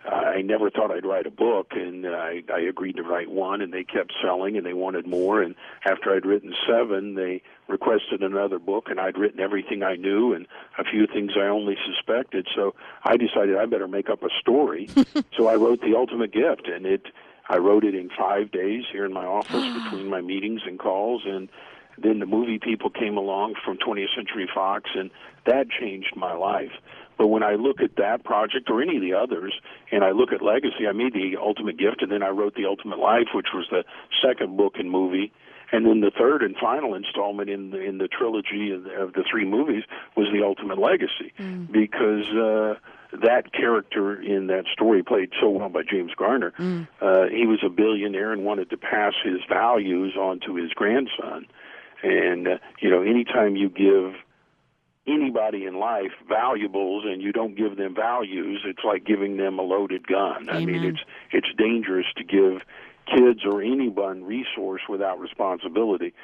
I 0.09 0.43
never 0.43 0.71
thought 0.71 0.93
I'd 0.93 1.05
write 1.05 1.26
a 1.26 1.31
book, 1.31 1.73
and 1.73 2.07
I, 2.07 2.45
I 2.55 2.61
agreed 2.61 2.97
to 2.97 3.02
write 3.02 3.33
one, 3.33 3.61
and 3.61 3.73
they 3.73 3.83
kept 3.83 4.12
selling, 4.23 4.57
and 4.57 4.64
they 4.64 4.75
wanted 4.75 5.09
more. 5.09 5.43
And 5.43 5.57
after 5.85 6.14
I'd 6.14 6.25
written 6.25 6.55
seven, 6.69 7.17
they 7.17 7.43
requested 7.67 8.23
another 8.23 8.61
book, 8.61 8.91
and 8.91 9.00
I'd 9.00 9.19
written 9.19 9.41
everything 9.41 9.83
I 9.83 9.97
knew 9.97 10.35
and 10.35 10.47
a 10.79 10.85
few 10.85 11.09
things 11.09 11.33
I 11.37 11.49
only 11.49 11.76
suspected. 11.85 12.47
So 12.55 12.76
I 13.02 13.17
decided 13.17 13.57
I 13.57 13.67
better 13.67 13.88
make 13.88 14.09
up 14.09 14.23
a 14.23 14.31
story. 14.41 14.88
so 15.37 15.49
I 15.49 15.57
wrote 15.57 15.81
the 15.81 15.97
ultimate 15.97 16.33
gift, 16.33 16.69
and 16.69 16.87
it 16.87 17.09
I 17.49 17.57
wrote 17.57 17.83
it 17.85 17.97
in 17.97 18.09
five 18.17 18.52
days 18.52 18.85
here 18.93 19.05
in 19.05 19.12
my 19.12 19.26
office 19.26 19.67
between 19.85 20.09
my 20.09 20.21
meetings 20.21 20.62
and 20.64 20.79
calls, 20.79 21.23
and 21.26 21.49
then 21.99 22.19
the 22.19 22.27
movie 22.27 22.59
people 22.59 22.91
came 22.91 23.17
along 23.17 23.55
from 23.65 23.79
20th 23.79 24.15
Century 24.17 24.49
Fox, 24.53 24.91
and 24.95 25.11
that 25.47 25.67
changed 25.71 26.15
my 26.17 26.33
life. 26.33 26.73
But 27.19 27.29
when 27.29 27.43
I 27.43 27.55
look 27.55 27.81
at 27.81 27.97
that 27.97 28.25
project 28.25 28.71
or 28.71 28.83
any 28.83 28.97
of 28.97 29.03
the 29.03 29.15
others, 29.15 29.55
and 29.91 30.03
I 30.03 30.11
look 30.11 30.33
at 30.33 30.43
Legacy, 30.43 30.87
I 30.89 30.93
made 30.93 31.13
the 31.13 31.37
Ultimate 31.39 31.79
Gift, 31.79 32.03
and 32.03 32.11
then 32.11 32.23
I 32.23 32.31
wrote 32.31 32.55
the 32.55 32.67
Ultimate 32.67 32.99
Life, 32.99 33.29
which 33.35 33.49
was 33.55 33.67
the 33.71 33.85
second 34.25 34.57
book 34.57 34.75
and 34.77 34.91
movie, 34.91 35.33
and 35.73 35.87
then 35.87 36.01
the 36.01 36.11
third 36.11 36.43
and 36.43 36.55
final 36.57 36.95
installment 36.95 37.49
in 37.49 37.71
the, 37.71 37.81
in 37.81 37.99
the 37.99 38.09
trilogy 38.09 38.73
of 38.73 38.85
the, 38.85 38.91
of 38.91 39.13
the 39.15 39.25
three 39.29 39.45
movies 39.45 39.85
was 40.17 40.29
the 40.33 40.45
Ultimate 40.45 40.79
Legacy, 40.79 41.33
mm. 41.39 41.71
because 41.71 42.27
uh, 42.37 42.75
that 43.23 43.53
character 43.53 44.21
in 44.21 44.49
that 44.49 44.65
story 44.73 45.03
played 45.03 45.31
so 45.41 45.51
well 45.51 45.69
by 45.69 45.83
James 45.83 46.13
Garner. 46.17 46.53
Mm. 46.59 46.89
Uh, 47.01 47.25
he 47.29 47.47
was 47.47 47.61
a 47.65 47.71
billionaire 47.71 48.33
and 48.33 48.45
wanted 48.45 48.69
to 48.71 48.77
pass 48.77 49.15
his 49.25 49.41
values 49.49 50.15
on 50.17 50.41
to 50.47 50.57
his 50.57 50.73
grandson. 50.73 51.47
And 52.02 52.49
uh, 52.49 52.59
you 52.80 52.90
know, 52.90 53.02
anytime 53.02 53.56
you 53.56 53.68
give 53.68 54.14
anybody 55.06 55.64
in 55.64 55.78
life 55.78 56.12
valuables 56.28 57.04
and 57.06 57.21
you 57.23 57.32
don't 57.32 57.56
give 57.56 57.76
them 57.76 57.94
values, 57.94 58.62
it's 58.64 58.85
like 58.85 59.04
giving 59.04 59.37
them 59.37 59.59
a 59.59 59.62
loaded 59.62 60.06
gun. 60.06 60.49
Amen. 60.49 60.54
I 60.54 60.64
mean, 60.64 60.85
it's 60.85 61.00
it's 61.30 61.49
dangerous 61.56 62.06
to 62.16 62.25
give 62.25 62.62
kids 63.06 63.40
or 63.44 63.62
anyone 63.62 64.25
resource 64.25 64.82
without 64.88 65.18
responsibility. 65.18 66.14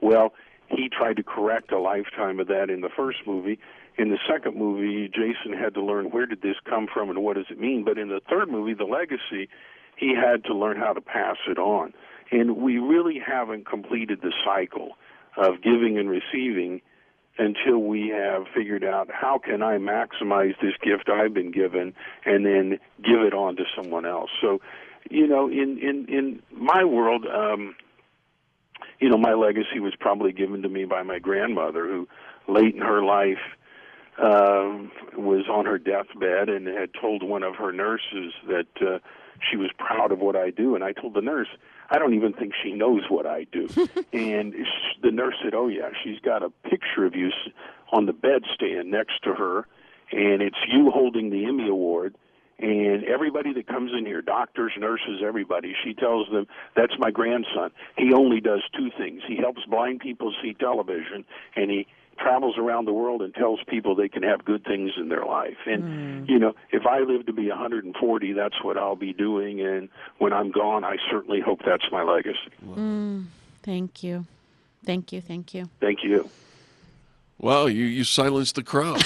Well, 0.00 0.34
he 0.68 0.88
tried 0.88 1.16
to 1.16 1.22
correct 1.22 1.72
a 1.72 1.78
lifetime 1.78 2.40
of 2.40 2.48
that 2.48 2.70
in 2.70 2.80
the 2.80 2.90
first 2.94 3.18
movie. 3.26 3.58
In 3.98 4.10
the 4.10 4.18
second 4.28 4.56
movie, 4.56 5.08
Jason 5.08 5.56
had 5.58 5.72
to 5.74 5.82
learn 5.82 6.10
where 6.10 6.26
did 6.26 6.42
this 6.42 6.56
come 6.68 6.86
from 6.92 7.08
and 7.08 7.22
what 7.22 7.36
does 7.36 7.46
it 7.50 7.58
mean. 7.58 7.84
But 7.84 7.96
in 7.98 8.08
the 8.08 8.20
third 8.28 8.50
movie, 8.50 8.74
The 8.74 8.84
Legacy, 8.84 9.48
he 9.96 10.14
had 10.14 10.44
to 10.44 10.54
learn 10.54 10.76
how 10.76 10.92
to 10.92 11.00
pass 11.00 11.36
it 11.48 11.58
on. 11.58 11.94
And 12.30 12.56
we 12.58 12.78
really 12.78 13.18
haven't 13.24 13.66
completed 13.66 14.20
the 14.20 14.32
cycle 14.44 14.98
of 15.36 15.62
giving 15.62 15.98
and 15.98 16.08
receiving 16.08 16.80
until 17.38 17.78
we 17.78 18.08
have 18.08 18.44
figured 18.54 18.82
out 18.82 19.10
how 19.12 19.38
can 19.38 19.62
I 19.62 19.76
maximize 19.76 20.54
this 20.60 20.72
gift 20.82 21.08
I've 21.08 21.34
been 21.34 21.50
given 21.50 21.94
and 22.24 22.46
then 22.46 22.78
give 23.02 23.20
it 23.20 23.34
on 23.34 23.56
to 23.56 23.64
someone 23.76 24.06
else. 24.06 24.30
So, 24.40 24.60
you 25.10 25.26
know, 25.26 25.48
in 25.48 25.78
in 25.78 26.06
in 26.08 26.42
my 26.50 26.84
world, 26.84 27.26
um, 27.26 27.76
you 29.00 29.08
know, 29.10 29.18
my 29.18 29.34
legacy 29.34 29.80
was 29.80 29.94
probably 29.98 30.32
given 30.32 30.62
to 30.62 30.68
me 30.68 30.84
by 30.84 31.02
my 31.02 31.18
grandmother, 31.18 31.86
who 31.86 32.08
late 32.48 32.74
in 32.74 32.80
her 32.80 33.02
life 33.02 33.38
um, 34.22 34.90
was 35.16 35.46
on 35.50 35.66
her 35.66 35.78
deathbed 35.78 36.48
and 36.48 36.66
had 36.66 36.90
told 36.98 37.22
one 37.22 37.42
of 37.42 37.56
her 37.56 37.72
nurses 37.72 38.32
that 38.48 38.66
uh, 38.80 38.98
she 39.50 39.56
was 39.56 39.70
proud 39.78 40.12
of 40.12 40.20
what 40.20 40.36
I 40.36 40.50
do. 40.50 40.74
And 40.74 40.82
I 40.82 40.92
told 40.92 41.14
the 41.14 41.20
nurse, 41.20 41.48
I 41.90 41.98
don't 41.98 42.14
even 42.14 42.32
think 42.32 42.52
she 42.62 42.72
knows 42.72 43.02
what 43.08 43.26
I 43.26 43.46
do. 43.52 43.68
and 44.12 44.54
the 45.02 45.10
nurse 45.10 45.34
said, 45.42 45.54
Oh, 45.54 45.68
yeah, 45.68 45.90
she's 46.02 46.18
got 46.20 46.42
a 46.42 46.50
picture 46.68 47.04
of 47.04 47.14
you 47.14 47.30
on 47.92 48.06
the 48.06 48.12
bedstand 48.12 48.86
next 48.86 49.22
to 49.24 49.34
her, 49.34 49.66
and 50.12 50.42
it's 50.42 50.56
you 50.68 50.90
holding 50.90 51.30
the 51.30 51.46
Emmy 51.46 51.68
Award. 51.68 52.16
And 52.58 53.04
everybody 53.04 53.52
that 53.52 53.66
comes 53.66 53.92
in 53.96 54.06
here, 54.06 54.22
doctors, 54.22 54.72
nurses, 54.78 55.20
everybody, 55.22 55.74
she 55.84 55.92
tells 55.92 56.26
them, 56.30 56.46
That's 56.74 56.94
my 56.98 57.10
grandson. 57.10 57.70
He 57.98 58.12
only 58.14 58.40
does 58.40 58.62
two 58.74 58.90
things. 58.96 59.20
He 59.28 59.36
helps 59.36 59.62
blind 59.66 60.00
people 60.00 60.32
see 60.42 60.54
television, 60.54 61.26
and 61.54 61.70
he 61.70 61.86
travels 62.26 62.58
around 62.58 62.86
the 62.86 62.92
world 62.92 63.22
and 63.22 63.32
tells 63.34 63.60
people 63.68 63.94
they 63.94 64.08
can 64.08 64.22
have 64.24 64.44
good 64.44 64.64
things 64.64 64.92
in 64.96 65.08
their 65.08 65.24
life. 65.24 65.58
And 65.66 65.82
mm. 65.84 66.28
you 66.28 66.38
know, 66.38 66.54
if 66.72 66.84
I 66.86 67.00
live 67.00 67.26
to 67.26 67.32
be 67.32 67.48
140, 67.48 68.32
that's 68.32 68.62
what 68.64 68.76
I'll 68.76 68.96
be 68.96 69.12
doing. 69.12 69.60
And 69.60 69.88
when 70.18 70.32
I'm 70.32 70.50
gone, 70.50 70.84
I 70.84 70.96
certainly 71.10 71.40
hope 71.40 71.60
that's 71.64 71.84
my 71.92 72.02
legacy. 72.02 72.38
Mm. 72.64 73.26
Thank 73.62 74.02
you, 74.02 74.26
thank 74.84 75.12
you, 75.12 75.20
thank 75.20 75.54
you, 75.54 75.68
thank 75.80 76.02
you. 76.02 76.28
Wow, 77.38 77.66
you 77.66 77.84
you 77.84 78.02
silenced 78.02 78.56
the 78.56 78.62
crowd, 78.64 79.04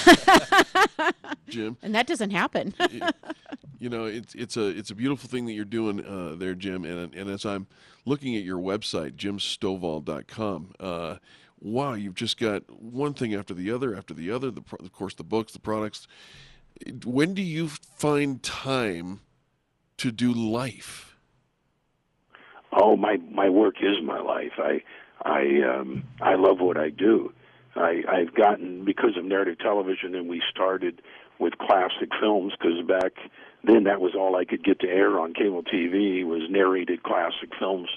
Jim. 1.47 1.77
And 1.83 1.93
that 1.93 2.07
doesn't 2.07 2.31
happen. 2.31 2.73
you 3.77 3.89
know, 3.89 4.05
it's 4.05 4.33
it's 4.33 4.57
a 4.57 4.67
it's 4.67 4.89
a 4.89 4.95
beautiful 4.95 5.29
thing 5.29 5.45
that 5.45 5.53
you're 5.53 5.65
doing 5.65 6.03
uh, 6.03 6.35
there, 6.37 6.55
Jim. 6.55 6.85
And 6.85 7.13
and 7.13 7.29
as 7.29 7.45
I'm 7.45 7.67
looking 8.05 8.35
at 8.35 8.43
your 8.43 8.57
website, 8.57 9.11
jimstovall.com, 9.11 10.73
uh, 10.79 11.15
wow, 11.61 11.93
you've 11.93 12.15
just 12.15 12.39
got 12.39 12.69
one 12.69 13.13
thing 13.13 13.33
after 13.33 13.53
the 13.53 13.71
other 13.71 13.95
after 13.95 14.13
the 14.13 14.31
other. 14.31 14.51
The, 14.51 14.63
of 14.79 14.91
course, 14.91 15.13
the 15.13 15.23
books, 15.23 15.53
the 15.53 15.59
products. 15.59 16.07
When 17.05 17.33
do 17.33 17.41
you 17.41 17.67
find 17.67 18.41
time 18.41 19.21
to 19.97 20.11
do 20.11 20.33
life? 20.33 21.15
Oh, 22.73 22.95
my 22.97 23.17
my 23.31 23.49
work 23.49 23.75
is 23.81 23.97
my 24.03 24.19
life. 24.19 24.53
I 24.57 24.81
I 25.23 25.61
um, 25.77 26.03
I 26.21 26.35
love 26.35 26.59
what 26.59 26.77
I 26.77 26.89
do. 26.89 27.33
I, 27.75 28.03
I've 28.09 28.33
gotten 28.33 28.83
because 28.83 29.15
of 29.17 29.23
narrative 29.23 29.59
television, 29.59 30.15
and 30.15 30.27
we 30.27 30.41
started 30.49 31.01
with 31.39 31.57
classic 31.57 32.09
films 32.19 32.53
because 32.59 32.85
back 32.85 33.13
then 33.63 33.83
that 33.85 34.01
was 34.01 34.13
all 34.15 34.35
I 34.35 34.45
could 34.45 34.63
get 34.63 34.79
to 34.81 34.87
air 34.87 35.19
on 35.19 35.33
cable 35.33 35.63
TV 35.63 36.25
was 36.25 36.41
narrated 36.49 37.03
classic 37.03 37.51
films 37.57 37.89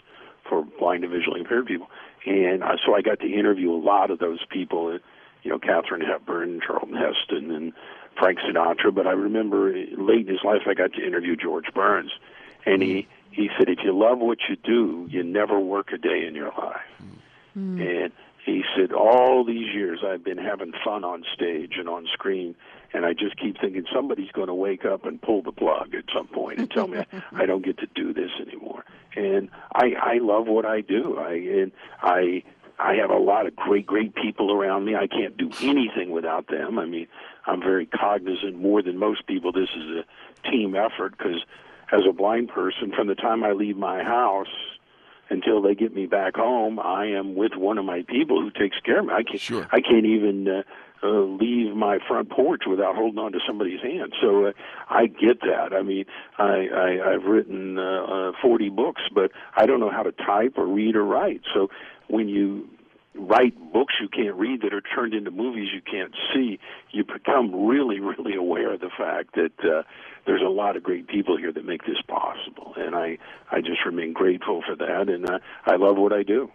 for 0.48 0.64
blind 0.78 1.04
and 1.04 1.12
visually 1.12 1.40
impaired 1.40 1.66
people 1.66 1.88
and 2.26 2.62
uh, 2.62 2.76
so 2.84 2.94
I 2.94 3.02
got 3.02 3.20
to 3.20 3.32
interview 3.32 3.72
a 3.72 3.76
lot 3.76 4.10
of 4.10 4.18
those 4.18 4.44
people, 4.50 4.88
uh, 4.88 4.98
you 5.42 5.50
know, 5.50 5.58
Katharine 5.58 6.00
Hepburn, 6.00 6.60
Charlton 6.66 6.96
Heston, 6.96 7.50
and 7.50 7.72
Frank 8.18 8.38
Sinatra. 8.40 8.94
But 8.94 9.06
I 9.06 9.12
remember 9.12 9.72
late 9.72 10.26
in 10.26 10.28
his 10.28 10.44
life, 10.44 10.62
I 10.66 10.74
got 10.74 10.94
to 10.94 11.06
interview 11.06 11.36
George 11.36 11.66
Burns, 11.74 12.12
and 12.64 12.82
he 12.82 13.06
he 13.30 13.50
said, 13.58 13.68
if 13.68 13.78
you 13.84 13.96
love 13.96 14.20
what 14.20 14.38
you 14.48 14.56
do, 14.56 15.08
you 15.10 15.22
never 15.22 15.58
work 15.58 15.90
a 15.92 15.98
day 15.98 16.24
in 16.26 16.34
your 16.34 16.52
life. 16.56 16.80
Mm. 17.58 18.04
And 18.04 18.12
he 18.46 18.62
said, 18.76 18.92
all 18.92 19.44
these 19.44 19.74
years 19.74 20.00
I've 20.06 20.22
been 20.22 20.38
having 20.38 20.72
fun 20.84 21.02
on 21.02 21.24
stage 21.34 21.72
and 21.76 21.88
on 21.88 22.06
screen, 22.12 22.54
and 22.92 23.04
I 23.04 23.12
just 23.12 23.36
keep 23.36 23.60
thinking 23.60 23.86
somebody's 23.92 24.30
going 24.30 24.46
to 24.46 24.54
wake 24.54 24.84
up 24.84 25.04
and 25.04 25.20
pull 25.20 25.42
the 25.42 25.50
plug 25.50 25.94
at 25.94 26.04
some 26.14 26.28
point 26.28 26.60
and 26.60 26.70
tell 26.70 26.86
me 26.86 27.04
I 27.32 27.44
don't 27.44 27.64
get 27.64 27.78
to 27.78 27.86
do 27.92 28.12
this 28.14 28.30
anymore. 28.40 28.84
And 29.25 29.49
I 29.75 29.93
I 30.00 30.19
love 30.19 30.47
what 30.47 30.66
I 30.66 30.81
do. 30.81 31.16
I 31.19 31.33
and 31.33 31.73
I 32.02 32.43
I 32.78 32.95
have 32.95 33.11
a 33.11 33.19
lot 33.19 33.47
of 33.47 33.57
great 33.57 33.87
great 33.87 34.14
people 34.14 34.52
around 34.52 34.85
me. 34.85 34.95
I 34.97 35.07
can't 35.07 35.37
do 35.37 35.50
anything 35.62 36.11
without 36.11 36.49
them. 36.49 36.78
I 36.78 36.87
mean, 36.87 37.07
I'm 37.47 37.61
very 37.61 37.87
cognizant 37.87 38.57
more 38.61 38.83
than 38.83 38.99
most 38.99 39.26
people. 39.26 39.52
This 39.52 39.71
is 39.76 40.04
a 40.04 40.50
team 40.50 40.75
effort 40.75 41.16
because 41.16 41.45
as 41.93 42.02
a 42.09 42.12
blind 42.12 42.49
person, 42.49 42.93
from 42.95 43.07
the 43.07 43.14
time 43.14 43.45
I 43.45 43.52
leave 43.52 43.76
my 43.76 44.02
house 44.02 44.49
until 45.31 45.62
they 45.62 45.75
get 45.75 45.95
me 45.95 46.07
back 46.07 46.37
home, 46.37 46.78
I 46.78 47.07
am 47.07 47.35
with 47.35 47.54
one 47.57 47.78
of 47.78 47.85
my 47.85 48.02
people 48.02 48.40
who 48.40 48.50
takes 48.50 48.78
care 48.81 49.00
of 49.00 49.07
me. 49.07 49.12
I 49.12 49.23
can't. 49.23 49.40
Sure. 49.40 49.66
I 49.71 49.81
can't 49.81 50.07
even. 50.07 50.49
Uh, 50.49 50.62
uh, 51.04 51.08
leave 51.08 51.75
my 51.75 51.99
front 52.08 52.30
porch 52.30 52.62
without 52.68 52.96
holding 52.96 53.18
on 53.18 53.32
to 53.32 53.38
somebody's 53.46 53.82
hand. 53.82 54.14
So 54.20 54.46
uh, 54.46 54.52
I 54.88 55.06
get 55.06 55.40
that. 55.42 55.73
I 55.73 55.82
mean, 55.82 56.06
I, 56.38 56.68
I 56.68 57.12
I've 57.12 57.25
written 57.25 57.78
uh, 57.78 58.30
uh, 58.30 58.32
40 58.40 58.70
books, 58.70 59.02
but 59.14 59.30
I 59.56 59.66
don't 59.66 59.80
know 59.80 59.90
how 59.90 60.02
to 60.02 60.12
type 60.12 60.54
or 60.56 60.66
read 60.66 60.96
or 60.96 61.04
write. 61.04 61.42
So 61.52 61.68
when 62.08 62.28
you 62.28 62.68
write 63.14 63.54
books 63.73 63.94
you 64.00 64.08
can't 64.08 64.34
read 64.34 64.62
that 64.62 64.75
are 64.75 64.80
turned 64.80 65.14
into 65.14 65.30
movies 65.30 65.68
you 65.73 65.80
can't 65.80 66.14
see, 66.32 66.58
you 66.90 67.04
become 67.04 67.66
really, 67.66 68.00
really 68.00 68.34
aware 68.34 68.73
of 68.73 68.80
the 68.80 68.90
fact 68.96 69.34
that 69.34 69.52
uh, 69.62 69.82
there's 70.26 70.42
a 70.42 70.50
lot 70.50 70.76
of 70.76 70.82
great 70.82 71.06
people 71.06 71.37
here 71.37 71.52
that 71.52 71.64
make 71.64 71.84
this 71.84 72.00
possible, 72.08 72.75
and 72.76 72.94
I 72.94 73.18
I 73.50 73.61
just 73.61 73.84
remain 73.84 74.12
grateful 74.12 74.62
for 74.66 74.75
that, 74.76 75.08
and 75.08 75.28
uh, 75.28 75.38
I 75.66 75.76
love 75.76 75.96
what 75.96 76.12
I 76.12 76.23
do. 76.23 76.50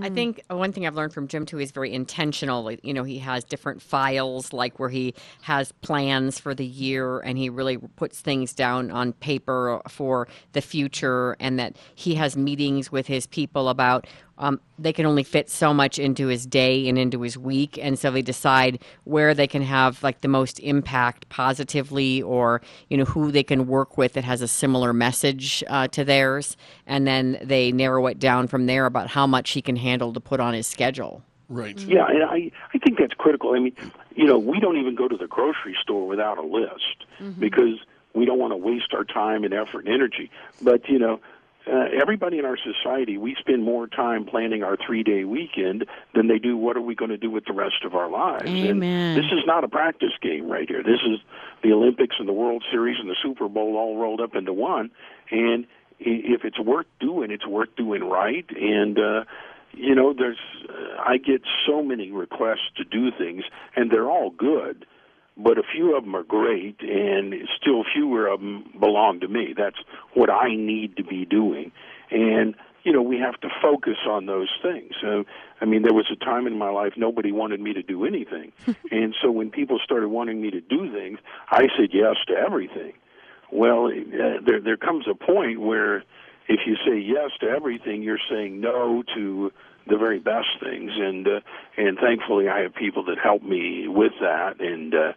I 0.00 0.08
hmm. 0.08 0.14
think 0.14 0.42
one 0.48 0.72
thing 0.72 0.86
I've 0.86 0.94
learned 0.94 1.12
from 1.12 1.28
Jim 1.28 1.46
too 1.46 1.58
is 1.58 1.70
very 1.72 1.92
intentional. 1.92 2.70
You 2.82 2.94
know, 2.94 3.04
he 3.04 3.18
has 3.18 3.44
different 3.44 3.82
files 3.82 4.52
like 4.52 4.78
where 4.78 4.88
he 4.88 5.14
has 5.42 5.72
plans 5.72 6.38
for 6.38 6.54
the 6.54 6.66
year 6.66 7.20
and 7.20 7.36
he 7.38 7.48
really 7.48 7.78
puts 7.78 8.20
things 8.20 8.52
down 8.52 8.90
on 8.90 9.12
paper 9.14 9.80
for 9.88 10.28
the 10.52 10.60
future 10.60 11.36
and 11.40 11.58
that 11.58 11.76
he 11.94 12.14
has 12.14 12.36
meetings 12.36 12.92
with 12.92 13.06
his 13.06 13.26
people 13.26 13.68
about 13.68 14.06
um, 14.40 14.58
they 14.78 14.92
can 14.92 15.04
only 15.04 15.22
fit 15.22 15.50
so 15.50 15.72
much 15.72 15.98
into 15.98 16.26
his 16.26 16.46
day 16.46 16.88
and 16.88 16.98
into 16.98 17.20
his 17.20 17.38
week 17.38 17.78
and 17.80 17.98
so 17.98 18.10
they 18.10 18.22
decide 18.22 18.82
where 19.04 19.34
they 19.34 19.46
can 19.46 19.62
have 19.62 20.02
like 20.02 20.22
the 20.22 20.28
most 20.28 20.58
impact 20.60 21.28
positively 21.28 22.22
or 22.22 22.60
you 22.88 22.96
know 22.96 23.04
who 23.04 23.30
they 23.30 23.42
can 23.44 23.66
work 23.66 23.96
with 23.96 24.14
that 24.14 24.24
has 24.24 24.42
a 24.42 24.48
similar 24.48 24.92
message 24.92 25.62
uh, 25.68 25.86
to 25.88 26.04
theirs 26.04 26.56
and 26.86 27.06
then 27.06 27.38
they 27.42 27.70
narrow 27.70 28.06
it 28.06 28.18
down 28.18 28.48
from 28.48 28.66
there 28.66 28.86
about 28.86 29.08
how 29.08 29.26
much 29.26 29.50
he 29.50 29.62
can 29.62 29.76
handle 29.76 30.12
to 30.12 30.20
put 30.20 30.40
on 30.40 30.54
his 30.54 30.66
schedule. 30.66 31.22
Right. 31.50 31.78
Yeah 31.80 32.06
and 32.08 32.24
i 32.24 32.50
i 32.74 32.78
think 32.78 32.98
that's 32.98 33.14
critical. 33.14 33.54
I 33.54 33.58
mean 33.60 33.76
you 34.16 34.24
know 34.24 34.38
we 34.38 34.58
don't 34.58 34.78
even 34.78 34.94
go 34.94 35.06
to 35.06 35.16
the 35.16 35.26
grocery 35.26 35.76
store 35.82 36.06
without 36.08 36.38
a 36.38 36.42
list 36.42 37.04
mm-hmm. 37.20 37.38
because 37.38 37.78
we 38.14 38.24
don't 38.24 38.38
want 38.38 38.52
to 38.52 38.56
waste 38.56 38.94
our 38.94 39.04
time 39.04 39.44
and 39.44 39.52
effort 39.52 39.84
and 39.84 39.94
energy. 39.94 40.30
But 40.62 40.88
you 40.88 40.98
know 40.98 41.20
uh, 41.66 41.86
everybody 42.00 42.38
in 42.38 42.44
our 42.44 42.56
society, 42.56 43.18
we 43.18 43.36
spend 43.38 43.62
more 43.62 43.86
time 43.86 44.24
planning 44.24 44.62
our 44.62 44.76
three 44.86 45.02
day 45.02 45.24
weekend 45.24 45.84
than 46.14 46.26
they 46.26 46.38
do 46.38 46.56
what 46.56 46.76
are 46.76 46.80
we 46.80 46.94
going 46.94 47.10
to 47.10 47.18
do 47.18 47.30
with 47.30 47.44
the 47.44 47.52
rest 47.52 47.84
of 47.84 47.94
our 47.94 48.10
lives. 48.10 48.44
Amen. 48.46 49.16
And 49.16 49.18
this 49.18 49.30
is 49.30 49.44
not 49.46 49.64
a 49.64 49.68
practice 49.68 50.12
game 50.22 50.50
right 50.50 50.68
here. 50.68 50.82
This 50.82 51.00
is 51.06 51.20
the 51.62 51.72
Olympics 51.72 52.16
and 52.18 52.28
the 52.28 52.32
World 52.32 52.64
Series 52.70 52.96
and 52.98 53.08
the 53.08 53.16
Super 53.22 53.48
Bowl 53.48 53.76
all 53.76 53.98
rolled 53.98 54.20
up 54.20 54.34
into 54.34 54.52
one. 54.52 54.90
And 55.30 55.66
if 55.98 56.44
it's 56.44 56.58
worth 56.58 56.86
doing, 56.98 57.30
it's 57.30 57.46
worth 57.46 57.74
doing 57.76 58.04
right. 58.04 58.46
And, 58.50 58.98
uh, 58.98 59.24
you 59.72 59.94
know, 59.94 60.14
there's 60.16 60.38
uh, 60.68 61.02
I 61.06 61.18
get 61.18 61.42
so 61.66 61.82
many 61.82 62.10
requests 62.10 62.70
to 62.76 62.84
do 62.84 63.10
things, 63.16 63.44
and 63.76 63.90
they're 63.90 64.10
all 64.10 64.30
good, 64.30 64.86
but 65.42 65.58
a 65.58 65.62
few 65.62 65.96
of 65.96 66.04
them 66.04 66.14
are 66.14 66.22
great, 66.22 66.80
and 66.80 67.34
still 67.60 67.84
fewer 67.92 68.26
of 68.26 68.40
them 68.40 68.72
belong 68.78 69.20
to 69.20 69.28
me. 69.28 69.54
That's 69.56 69.78
what 70.14 70.30
I 70.30 70.54
need 70.54 70.96
to 70.96 71.04
be 71.04 71.24
doing, 71.24 71.72
and 72.10 72.54
you 72.82 72.92
know, 72.92 73.02
we 73.02 73.18
have 73.18 73.38
to 73.40 73.48
focus 73.60 73.96
on 74.08 74.26
those 74.26 74.48
things. 74.62 74.94
So, 75.02 75.24
I 75.60 75.66
mean, 75.66 75.82
there 75.82 75.92
was 75.92 76.10
a 76.10 76.16
time 76.24 76.46
in 76.46 76.56
my 76.56 76.70
life 76.70 76.94
nobody 76.96 77.30
wanted 77.30 77.60
me 77.60 77.74
to 77.74 77.82
do 77.82 78.04
anything, 78.06 78.52
and 78.90 79.14
so 79.20 79.30
when 79.30 79.50
people 79.50 79.78
started 79.84 80.08
wanting 80.08 80.40
me 80.40 80.50
to 80.50 80.60
do 80.60 80.92
things, 80.92 81.18
I 81.50 81.68
said 81.76 81.90
yes 81.92 82.16
to 82.28 82.34
everything. 82.34 82.92
Well, 83.52 83.86
uh, 83.86 84.40
there 84.44 84.60
there 84.60 84.76
comes 84.76 85.06
a 85.10 85.14
point 85.14 85.60
where 85.60 86.04
if 86.48 86.60
you 86.66 86.76
say 86.86 86.98
yes 86.98 87.30
to 87.40 87.48
everything, 87.48 88.02
you're 88.02 88.18
saying 88.30 88.60
no 88.60 89.02
to 89.14 89.52
the 89.86 89.96
very 89.96 90.18
best 90.18 90.48
things, 90.62 90.92
and 90.94 91.26
uh, 91.26 91.40
and 91.76 91.98
thankfully 91.98 92.48
I 92.48 92.60
have 92.60 92.74
people 92.74 93.04
that 93.04 93.18
help 93.22 93.42
me 93.42 93.88
with 93.88 94.12
that, 94.20 94.60
and 94.60 94.94
uh, 94.94 95.12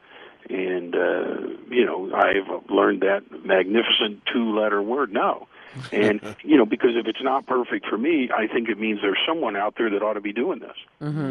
and 0.49 0.95
uh, 0.95 1.47
you 1.69 1.85
know 1.85 2.11
I've 2.13 2.69
learned 2.69 3.01
that 3.01 3.21
magnificent 3.45 4.23
two-letter 4.31 4.81
word 4.81 5.11
no. 5.11 5.47
And 5.91 6.21
you 6.43 6.57
know 6.57 6.65
because 6.65 6.91
if 6.95 7.07
it's 7.07 7.23
not 7.23 7.45
perfect 7.45 7.85
for 7.87 7.97
me 7.97 8.29
i 8.35 8.47
think 8.47 8.69
it 8.69 8.79
means 8.79 8.99
there's 9.01 9.19
someone 9.27 9.55
out 9.55 9.75
there 9.77 9.89
that 9.89 10.01
ought 10.01 10.13
to 10.13 10.21
be 10.21 10.33
doing 10.33 10.59
this 10.59 10.77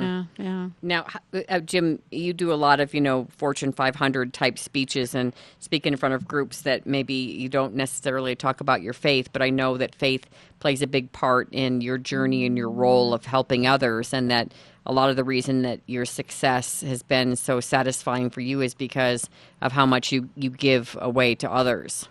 Yeah, 0.03 0.25
yeah. 0.45 0.69
Now, 0.83 1.07
uh, 1.49 1.61
Jim, 1.61 2.01
you 2.11 2.33
do 2.33 2.53
a 2.53 2.55
lot 2.55 2.81
of 2.81 2.93
you 2.93 3.01
know 3.01 3.27
Fortune 3.31 3.73
500 3.73 4.35
type 4.35 4.59
speeches 4.59 5.15
and 5.15 5.33
speak 5.61 5.87
in 5.87 5.97
front 5.97 6.15
of 6.15 6.29
groups 6.29 6.63
that 6.63 6.87
maybe 6.87 7.15
you 7.15 7.49
don't 7.49 7.75
necessarily 7.75 8.37
talk 8.37 8.61
about 8.61 8.83
your 8.83 8.93
faith, 8.93 9.33
but 9.33 9.41
I 9.41 9.51
know 9.51 9.79
that 9.79 9.95
faith 9.95 10.27
plays 10.61 10.83
a 10.83 10.87
big 10.87 11.11
part 11.13 11.49
in 11.53 11.81
your 11.81 11.99
journey 11.99 12.45
and 12.45 12.57
your 12.57 12.71
role 12.71 13.15
of 13.15 13.25
helping 13.25 13.67
others, 13.67 14.13
and 14.13 14.31
that 14.31 14.53
a 14.85 14.93
lot 14.93 15.11
of 15.11 15.17
the 15.17 15.25
reason 15.25 15.63
that 15.63 15.81
your 15.87 16.05
success 16.05 16.83
has 16.83 17.03
been 17.03 17.37
so 17.37 17.61
satisfying 17.61 18.29
for 18.29 18.41
you 18.41 18.61
is 18.61 18.75
because 18.75 19.31
of 19.61 19.73
how 19.73 19.87
much 19.87 20.13
you 20.13 20.29
you 20.37 20.51
give 20.51 20.97
away 21.01 21.35
to 21.37 21.51
others. 21.51 22.09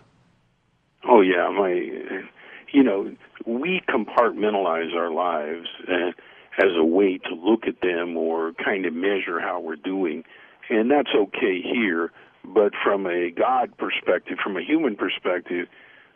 Oh 1.08 1.20
yeah, 1.20 1.48
my, 1.48 2.11
you 2.72 2.82
know, 2.82 3.14
we 3.46 3.82
compartmentalize 3.88 4.94
our 4.94 5.10
lives 5.10 5.68
uh, 5.88 6.10
as 6.58 6.70
a 6.76 6.84
way 6.84 7.18
to 7.18 7.34
look 7.34 7.66
at 7.66 7.80
them 7.80 8.16
or 8.16 8.52
kind 8.52 8.86
of 8.86 8.94
measure 8.94 9.40
how 9.40 9.60
we're 9.60 9.76
doing, 9.76 10.24
and 10.68 10.90
that's 10.90 11.10
okay 11.14 11.60
here. 11.62 12.10
But 12.44 12.72
from 12.82 13.06
a 13.06 13.30
God 13.30 13.76
perspective, 13.76 14.38
from 14.42 14.56
a 14.56 14.62
human 14.62 14.96
perspective, 14.96 15.68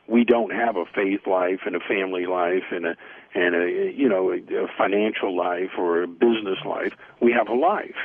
we 0.08 0.24
don't 0.24 0.50
have 0.50 0.76
a 0.76 0.84
faith 0.86 1.26
life 1.26 1.60
and 1.66 1.76
a 1.76 1.80
family 1.80 2.26
life 2.26 2.64
and 2.70 2.86
a 2.86 2.96
and 3.34 3.54
a 3.54 3.92
you 3.94 4.08
know 4.08 4.32
a, 4.32 4.66
financial 4.76 5.36
life 5.36 5.70
or 5.78 6.02
a 6.02 6.08
business 6.08 6.58
life. 6.64 6.92
We 7.20 7.32
have 7.32 7.48
a 7.48 7.54
life, 7.54 7.96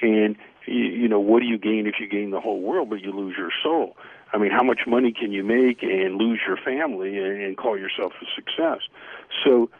and 0.00 0.36
you, 0.66 0.84
you 0.84 1.08
know 1.08 1.20
what 1.20 1.40
do 1.40 1.46
you 1.46 1.58
gain 1.58 1.86
if 1.86 1.94
you 2.00 2.08
gain 2.08 2.30
the 2.30 2.40
whole 2.40 2.60
world 2.60 2.90
but 2.90 3.00
you 3.00 3.12
lose 3.12 3.36
your 3.36 3.50
soul? 3.62 3.96
I 4.32 4.38
mean, 4.38 4.50
how 4.50 4.62
much 4.62 4.80
money 4.86 5.12
can 5.12 5.32
you 5.32 5.42
make 5.42 5.82
and 5.82 6.16
lose 6.16 6.40
your 6.46 6.56
family 6.56 7.18
and, 7.18 7.42
and 7.42 7.56
call 7.56 7.78
yourself 7.78 8.12
a 8.20 8.26
success? 8.34 8.80
So, 9.44 9.70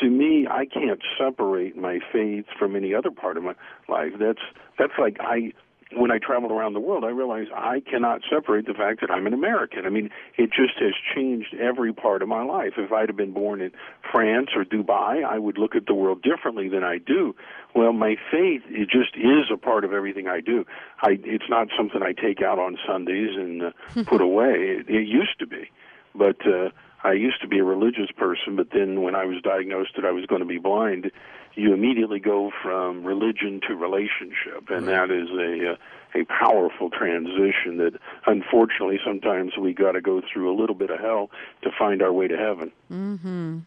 to 0.00 0.10
me, 0.10 0.46
I 0.50 0.66
can't 0.66 1.00
separate 1.18 1.76
my 1.76 1.98
faith 2.12 2.44
from 2.58 2.76
any 2.76 2.94
other 2.94 3.10
part 3.10 3.36
of 3.36 3.42
my 3.42 3.54
life. 3.88 4.12
That's 4.18 4.42
that's 4.78 4.92
like 4.98 5.16
I 5.20 5.52
when 5.96 6.10
I 6.10 6.18
traveled 6.18 6.52
around 6.52 6.74
the 6.74 6.80
world, 6.80 7.04
I 7.04 7.08
realized 7.08 7.50
I 7.54 7.80
cannot 7.80 8.20
separate 8.30 8.66
the 8.66 8.74
fact 8.74 9.00
that 9.00 9.10
I'm 9.10 9.26
an 9.26 9.32
American. 9.32 9.86
I 9.86 9.88
mean, 9.88 10.10
it 10.36 10.50
just 10.50 10.78
has 10.80 10.92
changed 11.14 11.54
every 11.58 11.92
part 11.94 12.20
of 12.20 12.28
my 12.28 12.42
life. 12.42 12.74
If 12.76 12.92
I'd 12.92 13.08
have 13.08 13.16
been 13.16 13.32
born 13.32 13.60
in 13.62 13.72
France 14.10 14.50
or 14.54 14.64
Dubai, 14.64 15.24
I 15.24 15.38
would 15.38 15.56
look 15.56 15.74
at 15.74 15.86
the 15.86 15.94
world 15.94 16.22
differently 16.22 16.68
than 16.68 16.84
I 16.84 16.98
do. 16.98 17.34
Well, 17.74 17.92
my 17.92 18.16
faith 18.30 18.62
it 18.68 18.90
just 18.90 19.16
is 19.16 19.50
a 19.52 19.56
part 19.56 19.84
of 19.84 19.92
everything 19.92 20.28
I 20.28 20.40
do. 20.40 20.64
I 21.00 21.18
it's 21.24 21.48
not 21.48 21.68
something 21.76 22.02
I 22.02 22.12
take 22.12 22.42
out 22.42 22.58
on 22.58 22.76
Sundays 22.86 23.36
and 23.36 23.62
uh, 23.62 23.70
put 24.06 24.20
away. 24.20 24.78
It, 24.78 24.88
it 24.88 25.06
used 25.08 25.38
to 25.38 25.46
be, 25.46 25.70
but 26.14 26.46
uh, 26.46 26.70
I 27.04 27.12
used 27.12 27.40
to 27.42 27.48
be 27.48 27.58
a 27.58 27.64
religious 27.64 28.10
person. 28.16 28.56
But 28.56 28.68
then 28.72 29.02
when 29.02 29.14
I 29.14 29.24
was 29.24 29.42
diagnosed 29.42 29.92
that 29.96 30.04
I 30.04 30.10
was 30.10 30.26
going 30.26 30.40
to 30.40 30.46
be 30.46 30.58
blind, 30.58 31.10
you 31.54 31.72
immediately 31.72 32.20
go 32.20 32.50
from 32.62 33.04
religion 33.04 33.60
to 33.66 33.74
relationship, 33.74 34.70
and 34.70 34.86
that 34.86 35.10
is 35.10 35.28
a 35.30 35.72
uh, 35.72 35.76
a 36.14 36.24
powerful 36.24 36.88
transition 36.88 37.76
that 37.78 37.92
unfortunately 38.26 38.98
sometimes 39.04 39.56
we 39.58 39.74
got 39.74 39.92
to 39.92 40.00
go 40.00 40.22
through 40.32 40.52
a 40.52 40.56
little 40.58 40.74
bit 40.74 40.90
of 40.90 41.00
hell 41.00 41.30
to 41.62 41.70
find 41.76 42.00
our 42.00 42.12
way 42.12 42.28
to 42.28 42.36
heaven. 42.36 42.72
Mm-hmm. 42.90 43.58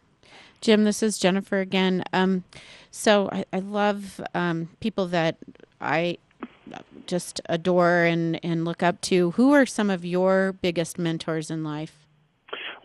Jim, 0.61 0.83
this 0.83 1.03
is 1.03 1.17
Jennifer 1.17 1.59
again. 1.59 2.03
Um, 2.13 2.43
so 2.89 3.29
I, 3.31 3.45
I 3.53 3.59
love 3.59 4.21
um, 4.33 4.69
people 4.79 5.07
that 5.07 5.37
I 5.79 6.17
just 7.07 7.41
adore 7.47 8.03
and, 8.03 8.39
and 8.43 8.63
look 8.63 8.81
up 8.81 9.01
to. 9.01 9.31
Who 9.31 9.53
are 9.53 9.65
some 9.65 9.89
of 9.89 10.05
your 10.05 10.53
biggest 10.53 10.97
mentors 10.97 11.51
in 11.51 11.63
life? 11.63 12.00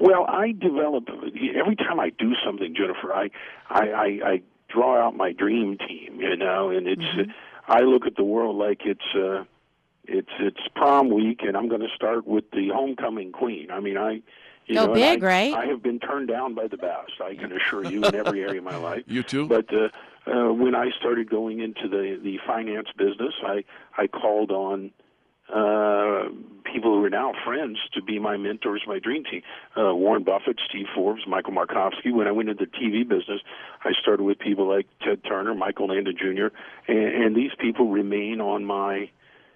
Well, 0.07 0.25
I 0.29 0.53
develop 0.53 1.09
every 1.09 1.77
time 1.77 1.99
I 1.99 2.11
do 2.11 2.35
something, 2.45 2.75
Jennifer. 2.77 3.13
I 3.13 3.31
I 3.69 3.89
I, 3.89 4.07
I 4.33 4.43
draw 4.69 5.05
out 5.05 5.17
my 5.17 5.33
dream 5.33 5.79
team, 5.79 6.21
you 6.21 6.37
know, 6.37 6.71
and 6.71 6.87
it's 6.87 7.03
Mm-hmm. 7.03 7.31
I 7.69 7.81
look 7.81 8.07
at 8.07 8.15
the 8.15 8.23
world 8.23 8.57
like 8.57 8.83
it's 8.85 9.15
uh, 9.15 9.45
it's 10.05 10.31
it's 10.39 10.61
prom 10.77 11.11
week, 11.11 11.41
and 11.43 11.57
I'm 11.57 11.69
going 11.69 11.81
to 11.81 11.95
start 11.95 12.27
with 12.27 12.45
the 12.53 12.69
homecoming 12.69 13.33
queen. 13.33 13.71
I 13.71 13.81
mean, 13.81 13.97
I. 13.97 14.23
You 14.69 14.75
Go 14.75 14.87
know, 14.87 14.95
big, 14.95 15.23
I, 15.23 15.27
right? 15.27 15.55
I 15.55 15.67
have 15.67 15.81
been 15.81 16.01
turned 16.01 16.27
down 16.27 16.55
by 16.55 16.67
the 16.67 16.77
best. 16.77 17.21
I 17.25 17.37
can 17.37 17.53
assure 17.53 17.85
you, 17.85 18.03
in 18.03 18.15
every 18.17 18.43
area 18.43 18.59
of 18.59 18.65
my 18.65 18.77
life. 18.77 19.05
You 19.07 19.23
too? 19.23 19.47
But 19.47 19.67
uh, 19.73 19.91
uh, 20.29 20.53
when 20.53 20.75
I 20.75 20.91
started 20.99 21.31
going 21.31 21.61
into 21.61 21.87
the 21.89 22.19
the 22.21 22.39
finance 22.45 22.89
business, 22.97 23.35
I 23.45 23.63
I 23.97 24.09
called 24.09 24.51
on 24.51 24.91
uh, 25.53 26.29
people 26.65 26.95
who 26.95 27.05
are 27.05 27.11
now 27.11 27.33
friends 27.45 27.79
to 27.95 28.03
be 28.03 28.19
my 28.19 28.37
mentors, 28.37 28.83
my 28.87 28.99
dream 28.99 29.25
team. 29.25 29.43
Uh, 29.77 29.95
Warren 29.95 30.25
Buffett, 30.25 30.59
Steve 30.69 30.87
Forbes, 30.95 31.23
Michael 31.27 31.53
Markovsky. 31.53 32.13
When 32.13 32.27
I 32.27 32.33
went 32.33 32.49
into 32.49 32.65
the 32.65 32.71
TV 32.71 33.09
business, 33.09 33.41
I 33.85 33.93
started 34.01 34.25
with 34.25 34.39
people 34.39 34.69
like 34.69 34.87
Ted 35.03 35.23
Turner, 35.25 35.55
Michael 35.55 35.89
Landon 35.89 36.17
Jr., 36.19 36.49
and, 36.89 37.25
and 37.25 37.37
these 37.37 37.53
people 37.59 37.91
remain 37.91 38.41
on 38.41 38.65
my 38.65 39.09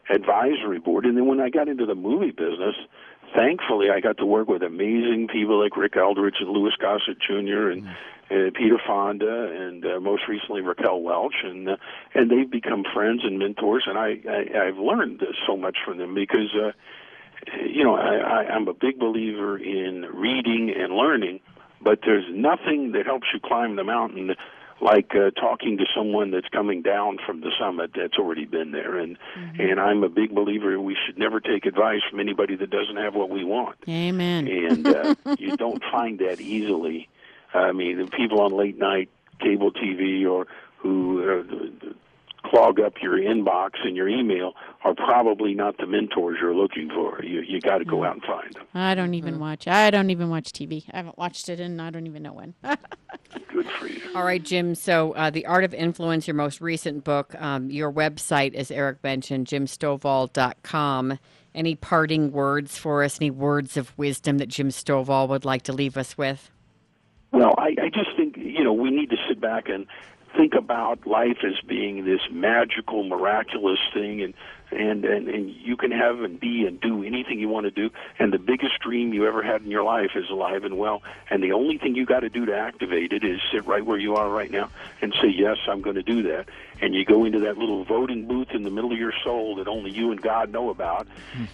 advisory 0.09 0.79
board. 0.79 1.07
And 1.07 1.17
then 1.17 1.27
when 1.27 1.41
I 1.41 1.51
got 1.51 1.69
into 1.69 1.87
the 1.87 1.95
movie 1.95 2.31
business, 2.31 2.75
thankfully 3.35 3.91
I 3.91 4.01
got 4.01 4.19
to 4.19 4.27
work 4.27 4.49
with 4.49 4.63
amazing 4.63 5.29
people 5.29 5.61
like 5.63 5.77
Rick 5.77 5.97
Eldridge 5.97 6.37
and 6.41 6.51
Louis 6.51 6.73
Gossett 6.81 7.19
Jr. 7.21 7.71
and 7.71 7.89
uh, 8.31 8.51
Peter 8.55 8.79
Fonda 8.87 9.51
and 9.53 9.85
uh, 9.85 10.01
most 10.01 10.23
recently 10.29 10.61
Raquel 10.61 11.03
Welch 11.03 11.35
and 11.43 11.69
uh, 11.69 11.77
and 12.15 12.31
they've 12.31 12.51
become 12.51 12.85
friends 12.95 13.23
and 13.25 13.39
mentors 13.39 13.85
and 13.87 13.99
I, 13.99 14.19
I 14.29 14.69
I've 14.69 14.79
learned 14.79 15.23
so 15.47 15.57
much 15.57 15.79
from 15.85 15.99
them 15.99 16.15
because 16.15 16.55
uh, 16.55 16.73
you 17.65 17.83
know 17.83 17.97
I, 17.97 18.17
I 18.17 18.55
I'm 18.55 18.69
a 18.69 18.75
big 18.75 18.99
believer 18.99 19.59
in 19.59 20.03
reading 20.13 20.73
and 20.77 20.93
learning 20.95 21.41
but 21.81 22.01
there's 22.05 22.27
nothing 22.31 22.93
that 22.93 23.07
helps 23.07 23.29
you 23.33 23.41
climb 23.41 23.77
the 23.77 23.85
mountain 23.85 24.35
like 24.81 25.15
uh, 25.15 25.31
talking 25.33 25.79
to 25.79 25.85
someone 25.95 26.31
that's 26.31 26.49
coming 26.49 26.83
down 26.83 27.19
from 27.25 27.41
the 27.41 27.51
summit 27.59 27.91
that's 27.95 28.17
already 28.17 28.45
been 28.45 28.73
there 28.73 28.97
and 28.99 29.17
and 29.59 29.79
I'm 29.81 30.03
a 30.03 30.09
big 30.09 30.35
believer 30.35 30.81
we 30.81 30.97
should 31.07 31.19
never 31.19 31.41
take 31.41 31.67
advice 31.67 32.01
from 32.09 32.21
anybody 32.21 32.57
that 32.57 32.71
doesn't 32.71 32.97
have 32.97 33.15
what 33.15 33.31
we 33.31 33.45
want 33.45 33.77
Amen. 33.89 34.47
and 34.49 34.87
uh, 34.87 35.15
you 35.39 35.57
don't 35.57 35.83
find 35.91 36.19
that 36.21 36.41
easily 36.41 37.09
I 37.53 37.73
mean 37.73 37.99
the 37.99 38.07
people 38.07 38.41
on 38.41 38.53
late 38.53 38.79
night 38.79 39.11
cable 39.41 39.73
TV 39.73 40.29
or 40.29 40.47
who 40.79 41.41
uh, 41.41 41.93
clog 42.49 42.81
up 42.81 42.95
your 43.03 43.19
inbox 43.19 43.73
and 43.85 43.95
your 43.97 44.09
email 44.09 44.55
are 44.83 44.95
probably 44.95 45.53
not 45.55 45.77
the 45.77 45.87
mentors 45.87 46.39
you're 46.41 46.55
looking 46.55 46.89
for 46.89 47.23
you 47.23 47.41
you 47.43 47.61
got 47.61 47.79
to 47.79 47.85
go 47.85 48.05
out 48.05 48.15
and 48.15 48.25
find 48.25 48.55
them 48.55 48.65
I 48.75 48.95
don't 48.95 49.15
even 49.15 49.39
watch. 49.39 49.67
I 49.67 49.91
don't 49.91 50.11
even 50.11 50.31
watch 50.31 50.53
TV. 50.53 50.85
I 50.93 50.99
haven't 50.99 51.19
watched 51.19 51.49
it, 51.49 51.61
and 51.61 51.83
I 51.83 51.91
don't 51.91 52.07
even 52.07 52.23
know 52.23 52.33
when. 52.33 52.55
good 53.49 53.67
for 53.79 53.87
you 53.87 54.01
All 54.15 54.25
right, 54.25 54.43
Jim. 54.43 54.75
So, 54.75 55.13
uh, 55.13 55.31
The 55.31 55.47
Art 55.47 55.65
of 55.65 55.75
Influence, 55.75 56.27
your 56.27 56.35
most 56.35 56.61
recent 56.61 57.05
book, 57.05 57.35
um, 57.41 57.71
your 57.71 57.93
website, 57.93 58.55
as 58.55 58.71
Eric 58.71 59.03
mentioned, 59.03 59.47
jimstovall.com. 59.47 61.19
Any 61.55 61.75
parting 61.75 62.33
words 62.33 62.79
for 62.79 63.03
us? 63.03 63.21
Any 63.21 63.31
words 63.31 63.77
of 63.77 63.97
wisdom 63.99 64.39
that 64.39 64.49
Jim 64.49 64.69
Stovall 64.69 65.29
would 65.29 65.45
like 65.45 65.63
to 65.63 65.73
leave 65.73 65.97
us 65.97 66.17
with? 66.17 66.51
Well, 67.33 67.55
I, 67.59 67.75
I 67.81 67.91
just 67.93 68.17
think 68.17 68.37
you 68.37 68.65
know 68.65 68.73
we 68.73 68.91
need 68.91 69.11
to 69.11 69.17
sit 69.29 69.41
back 69.41 69.69
and 69.69 69.87
think 70.37 70.55
about 70.55 71.07
life 71.07 71.39
as 71.45 71.61
being 71.67 72.05
this 72.05 72.21
magical, 72.31 73.05
miraculous 73.05 73.81
thing, 73.93 74.23
and 74.23 74.35
and 74.71 75.05
and, 75.05 75.29
and 75.29 75.51
you 75.51 75.77
can 75.77 75.91
have 75.91 76.21
and 76.21 76.39
be 76.39 76.67
and 76.67 76.81
do 76.81 77.05
anything 77.05 77.39
you 77.39 77.49
want 77.49 77.65
to 77.65 77.71
do. 77.71 77.91
And 78.19 78.33
the 78.33 78.39
biggest 78.39 78.79
dream 78.81 79.13
you 79.13 79.27
ever 79.27 79.43
had 79.43 79.63
in 79.63 79.71
your 79.71 79.83
life 79.83 80.11
is 80.15 80.29
alive 80.31 80.65
and 80.65 80.79
well. 80.79 81.03
And 81.29 81.43
the 81.43 81.53
only 81.53 81.79
thing 81.79 81.95
you 81.95 82.07
got 82.07 82.21
to 82.21 82.29
do 82.29 82.47
to 82.47 82.57
activate 82.57 83.13
it 83.13 83.25
is 83.25 83.41
sit 83.53 83.67
right 83.67 83.85
where 83.85 83.99
you 83.99 84.17
are 84.17 84.29
right 84.29 84.51
now 84.51 84.71
and 85.01 85.15
say, 85.21 85.29
"Yes, 85.29 85.59
I'm 85.69 85.83
going 85.83 85.97
to 85.97 86.03
do 86.03 86.23
that." 86.25 86.49
and 86.81 86.95
you 86.95 87.05
go 87.05 87.25
into 87.25 87.41
that 87.41 87.59
little 87.59 87.85
voting 87.85 88.27
booth 88.27 88.51
in 88.53 88.63
the 88.63 88.71
middle 88.71 88.93
of 88.93 88.99
your 88.99 89.13
soul 89.23 89.57
that 89.57 89.69
only 89.69 89.91
you 89.91 90.11
and 90.11 90.21
God 90.21 90.51
know 90.51 90.71
about, 90.71 91.07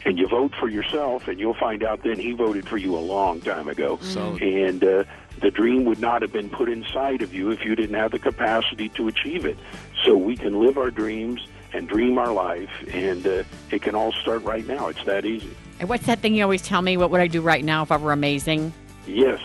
and 0.05 0.19
you 0.19 0.29
vote 0.29 0.55
for 0.59 0.69
yourself, 0.69 1.29
and 1.29 1.39
you'll 1.39 1.55
find 1.55 1.83
out 1.83 2.03
then 2.03 2.19
He 2.19 2.33
voted 2.33 2.69
for 2.69 2.77
you 2.77 2.97
a 2.97 3.01
long 3.01 3.41
time 3.41 3.69
ago. 3.69 3.99
Solid. 4.03 4.43
And 4.43 4.85
uh, 4.85 5.05
the 5.41 5.51
dream 5.51 5.85
would 5.85 5.99
not 5.99 6.23
have 6.23 6.33
been 6.33 6.49
put 6.49 6.69
inside 6.69 7.23
of 7.23 7.35
you 7.35 7.51
if 7.51 7.65
you 7.65 7.75
didn't 7.75 7.97
have 7.97 8.13
the 8.13 8.19
capacity 8.19 8.89
to 8.91 9.09
achieve 9.09 9.45
it. 9.45 9.59
So 10.05 10.17
we 10.17 10.37
can 10.37 10.61
live 10.61 10.79
our 10.79 10.91
dreams 10.91 11.47
and 11.73 11.89
dream 11.89 12.19
our 12.19 12.33
life, 12.33 12.71
and 12.93 13.27
uh, 13.27 13.43
it 13.71 13.83
can 13.83 13.95
all 13.95 14.13
start 14.13 14.43
right 14.43 14.67
now. 14.67 14.89
It's 14.89 15.05
that 15.05 15.25
easy. 15.25 15.55
And 15.81 15.89
what's 15.89 16.07
that 16.07 16.21
thing 16.21 16.35
you 16.35 16.43
always 16.43 16.63
tell 16.63 16.83
me? 16.83 16.97
What 16.97 17.11
would 17.11 17.21
I 17.21 17.27
do 17.27 17.41
right 17.41 17.65
now 17.65 17.83
if 17.83 17.93
I 17.93 17.97
were 17.97 18.13
amazing? 18.13 18.73
Yes. 19.07 19.41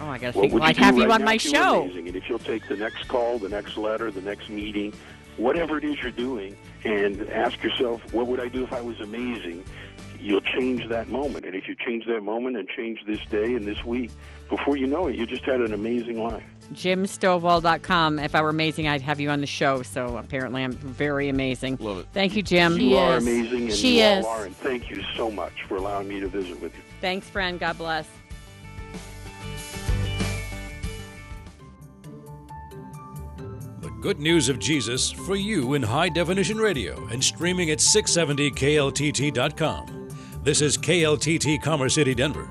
Oh, 0.00 0.08
I 0.08 0.18
gotta 0.18 0.36
What 0.36 0.42
think. 0.42 0.54
Well, 0.54 0.62
I'd 0.62 0.76
have 0.76 0.96
you 0.96 1.10
on 1.10 1.24
my 1.24 1.34
if 1.34 1.44
you 1.44 1.52
were 1.52 1.56
show. 1.56 1.82
Amazing. 1.82 2.08
And 2.08 2.16
if 2.16 2.28
you'll 2.28 2.38
take 2.38 2.66
the 2.68 2.76
next 2.76 3.08
call, 3.08 3.38
the 3.38 3.48
next 3.48 3.76
letter, 3.76 4.10
the 4.10 4.22
next 4.22 4.48
meeting, 4.48 4.92
whatever 5.36 5.78
it 5.78 5.84
is 5.84 6.00
you're 6.00 6.10
doing, 6.10 6.56
and 6.84 7.28
ask 7.30 7.62
yourself, 7.62 8.00
what 8.12 8.26
would 8.26 8.40
I 8.40 8.48
do 8.48 8.64
if 8.64 8.72
I 8.72 8.80
was 8.80 9.00
amazing? 9.00 9.64
You'll 10.18 10.40
change 10.42 10.88
that 10.88 11.08
moment. 11.08 11.46
And 11.46 11.54
if 11.54 11.66
you 11.66 11.74
change 11.74 12.06
that 12.06 12.22
moment 12.22 12.56
and 12.56 12.68
change 12.68 13.00
this 13.06 13.24
day 13.26 13.54
and 13.54 13.66
this 13.66 13.84
week, 13.84 14.10
before 14.48 14.76
you 14.76 14.86
know 14.86 15.06
it, 15.06 15.16
you 15.16 15.26
just 15.26 15.44
had 15.44 15.60
an 15.60 15.72
amazing 15.72 16.22
life. 16.22 16.42
JimStovall.com. 16.72 18.18
If 18.18 18.34
I 18.34 18.42
were 18.42 18.48
amazing, 18.50 18.88
I'd 18.88 19.02
have 19.02 19.20
you 19.20 19.30
on 19.30 19.40
the 19.40 19.46
show. 19.46 19.82
So 19.82 20.16
apparently, 20.16 20.62
I'm 20.62 20.72
very 20.72 21.28
amazing. 21.28 21.78
Love 21.80 21.98
it. 21.98 22.06
Thank 22.12 22.36
you, 22.36 22.42
Jim. 22.42 22.76
She 22.76 22.90
you 22.90 22.96
are 22.96 23.16
is. 23.16 23.26
amazing, 23.26 23.62
and 23.64 23.72
She 23.72 23.98
you 23.98 24.04
is. 24.04 24.24
all 24.24 24.30
are. 24.32 24.44
And 24.46 24.56
thank 24.56 24.90
you 24.90 25.02
so 25.16 25.30
much 25.30 25.52
for 25.68 25.76
allowing 25.76 26.08
me 26.08 26.20
to 26.20 26.28
visit 26.28 26.60
with 26.60 26.74
you. 26.74 26.82
Thanks, 27.00 27.28
friend. 27.28 27.58
God 27.58 27.78
bless. 27.78 28.06
The 33.80 33.90
good 34.00 34.18
news 34.20 34.48
of 34.48 34.58
Jesus 34.58 35.10
for 35.10 35.36
you 35.36 35.74
in 35.74 35.82
high 35.82 36.08
definition 36.08 36.56
radio 36.58 37.06
and 37.08 37.22
streaming 37.22 37.70
at 37.70 37.78
670kltt.com. 37.78 40.08
This 40.42 40.60
is 40.62 40.78
KLTT 40.78 41.62
Commerce 41.62 41.94
City, 41.94 42.14
Denver. 42.14 42.48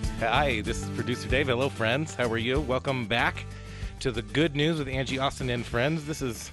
Hi, 0.21 0.61
this 0.61 0.83
is 0.83 0.89
producer 0.89 1.27
Dave. 1.27 1.47
Hello, 1.47 1.67
friends. 1.67 2.13
How 2.13 2.31
are 2.31 2.37
you? 2.37 2.61
Welcome 2.61 3.07
back 3.07 3.43
to 4.01 4.11
the 4.11 4.21
good 4.21 4.55
news 4.55 4.77
with 4.77 4.87
Angie 4.87 5.17
Austin 5.17 5.49
and 5.49 5.65
friends. 5.65 6.05
This 6.05 6.21
is, 6.21 6.51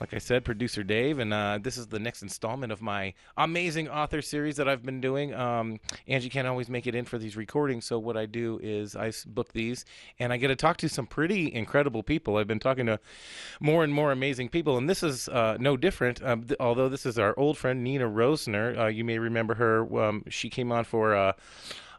like 0.00 0.12
I 0.12 0.18
said, 0.18 0.44
producer 0.44 0.82
Dave, 0.82 1.20
and 1.20 1.32
uh, 1.32 1.60
this 1.62 1.78
is 1.78 1.86
the 1.86 2.00
next 2.00 2.22
installment 2.22 2.72
of 2.72 2.82
my 2.82 3.14
amazing 3.36 3.88
author 3.88 4.20
series 4.20 4.56
that 4.56 4.68
I've 4.68 4.82
been 4.82 5.00
doing. 5.00 5.32
Um, 5.34 5.78
Angie 6.08 6.28
can't 6.28 6.48
always 6.48 6.68
make 6.68 6.88
it 6.88 6.96
in 6.96 7.04
for 7.04 7.16
these 7.16 7.36
recordings, 7.36 7.84
so 7.84 7.96
what 7.96 8.16
I 8.16 8.26
do 8.26 8.58
is 8.60 8.96
I 8.96 9.12
book 9.24 9.52
these, 9.52 9.84
and 10.18 10.32
I 10.32 10.36
get 10.36 10.48
to 10.48 10.56
talk 10.56 10.76
to 10.78 10.88
some 10.88 11.06
pretty 11.06 11.54
incredible 11.54 12.02
people. 12.02 12.38
I've 12.38 12.48
been 12.48 12.58
talking 12.58 12.86
to 12.86 12.98
more 13.60 13.84
and 13.84 13.94
more 13.94 14.10
amazing 14.10 14.48
people, 14.48 14.78
and 14.78 14.90
this 14.90 15.04
is 15.04 15.28
uh, 15.28 15.56
no 15.60 15.76
different. 15.76 16.24
Um, 16.24 16.42
th- 16.42 16.58
although 16.58 16.88
this 16.88 17.06
is 17.06 17.20
our 17.20 17.38
old 17.38 17.56
friend 17.56 17.84
Nina 17.84 18.10
Roesner, 18.10 18.76
uh, 18.76 18.86
you 18.86 19.04
may 19.04 19.20
remember 19.20 19.54
her. 19.54 20.02
Um, 20.02 20.24
she 20.28 20.50
came 20.50 20.72
on 20.72 20.82
for. 20.82 21.34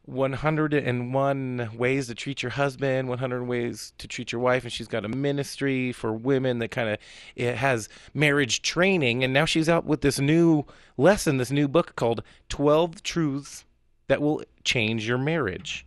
Uh, 0.08 0.14
101 0.14 1.70
ways 1.78 2.08
to 2.08 2.16
treat 2.16 2.42
your 2.42 2.52
husband 2.52 3.10
100 3.10 3.44
ways 3.44 3.94
to 3.98 4.08
treat 4.08 4.32
your 4.32 4.40
wife 4.40 4.64
and 4.64 4.72
she's 4.72 4.88
got 4.88 5.04
a 5.04 5.10
ministry 5.10 5.92
for 5.92 6.14
women 6.14 6.60
that 6.60 6.70
kind 6.70 6.90
of 6.90 6.98
it 7.36 7.56
has 7.56 7.90
marriage 8.14 8.62
training 8.62 9.24
and 9.24 9.34
now 9.34 9.44
she's 9.44 9.68
out 9.68 9.86
with 9.86 10.02
this 10.02 10.20
new 10.20 10.64
lesson 10.96 11.38
this 11.38 11.52
new 11.52 11.68
book 11.68 11.96
called 11.96 12.24
12 12.50 13.04
truths 13.04 13.66
that 14.08 14.22
will 14.22 14.42
change 14.64 15.08
your 15.08 15.18
marriage 15.18 15.86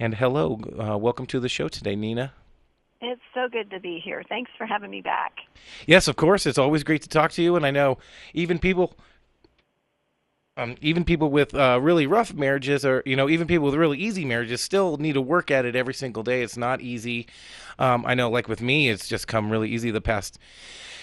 and 0.00 0.16
hello 0.16 0.58
uh, 0.78 0.98
welcome 0.98 1.26
to 1.26 1.38
the 1.38 1.48
show 1.48 1.68
today 1.68 1.94
nina 1.94 2.32
It's 3.00 3.22
so 3.32 3.48
good 3.48 3.70
to 3.70 3.80
be 3.80 3.98
here. 3.98 4.22
Thanks 4.28 4.50
for 4.58 4.66
having 4.66 4.90
me 4.90 5.00
back. 5.00 5.32
Yes, 5.86 6.06
of 6.06 6.16
course. 6.16 6.44
It's 6.44 6.58
always 6.58 6.84
great 6.84 7.00
to 7.00 7.08
talk 7.08 7.32
to 7.32 7.42
you, 7.42 7.56
and 7.56 7.64
I 7.64 7.70
know 7.70 7.96
even 8.34 8.58
people, 8.58 8.94
um, 10.60 10.76
even 10.82 11.04
people 11.04 11.30
with 11.30 11.54
uh, 11.54 11.78
really 11.80 12.06
rough 12.06 12.34
marriages, 12.34 12.84
or 12.84 13.02
you 13.06 13.16
know, 13.16 13.28
even 13.28 13.46
people 13.46 13.64
with 13.66 13.74
really 13.74 13.98
easy 13.98 14.26
marriages, 14.26 14.60
still 14.60 14.98
need 14.98 15.14
to 15.14 15.20
work 15.20 15.50
at 15.50 15.64
it 15.64 15.74
every 15.74 15.94
single 15.94 16.22
day. 16.22 16.42
It's 16.42 16.56
not 16.56 16.82
easy. 16.82 17.26
Um, 17.78 18.04
I 18.06 18.14
know, 18.14 18.28
like 18.28 18.46
with 18.46 18.60
me, 18.60 18.90
it's 18.90 19.08
just 19.08 19.26
come 19.26 19.50
really 19.50 19.70
easy. 19.70 19.90
The 19.90 20.02
past, 20.02 20.38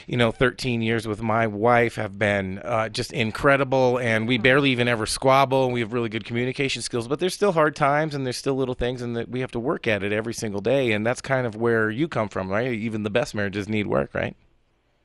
you 0.05 0.15
know, 0.15 0.31
13 0.31 0.83
years 0.83 1.07
with 1.07 1.23
my 1.23 1.47
wife 1.47 1.95
have 1.95 2.19
been 2.19 2.59
uh, 2.59 2.89
just 2.89 3.11
incredible, 3.11 3.97
and 3.97 4.27
we 4.27 4.37
barely 4.37 4.69
even 4.69 4.87
ever 4.87 5.07
squabble. 5.07 5.65
And 5.65 5.73
we 5.73 5.79
have 5.79 5.91
really 5.91 6.09
good 6.09 6.23
communication 6.23 6.83
skills, 6.83 7.07
but 7.07 7.19
there's 7.19 7.33
still 7.33 7.53
hard 7.53 7.75
times, 7.75 8.13
and 8.13 8.27
there's 8.27 8.37
still 8.37 8.55
little 8.55 8.75
things, 8.75 9.01
and 9.01 9.15
that 9.15 9.29
we 9.29 9.39
have 9.39 9.51
to 9.51 9.59
work 9.59 9.87
at 9.87 10.03
it 10.03 10.13
every 10.13 10.35
single 10.35 10.61
day. 10.61 10.91
And 10.91 11.03
that's 11.03 11.21
kind 11.21 11.47
of 11.47 11.55
where 11.55 11.89
you 11.89 12.07
come 12.07 12.29
from, 12.29 12.49
right? 12.49 12.71
Even 12.71 13.01
the 13.01 13.09
best 13.09 13.33
marriages 13.33 13.67
need 13.67 13.87
work, 13.87 14.13
right? 14.13 14.35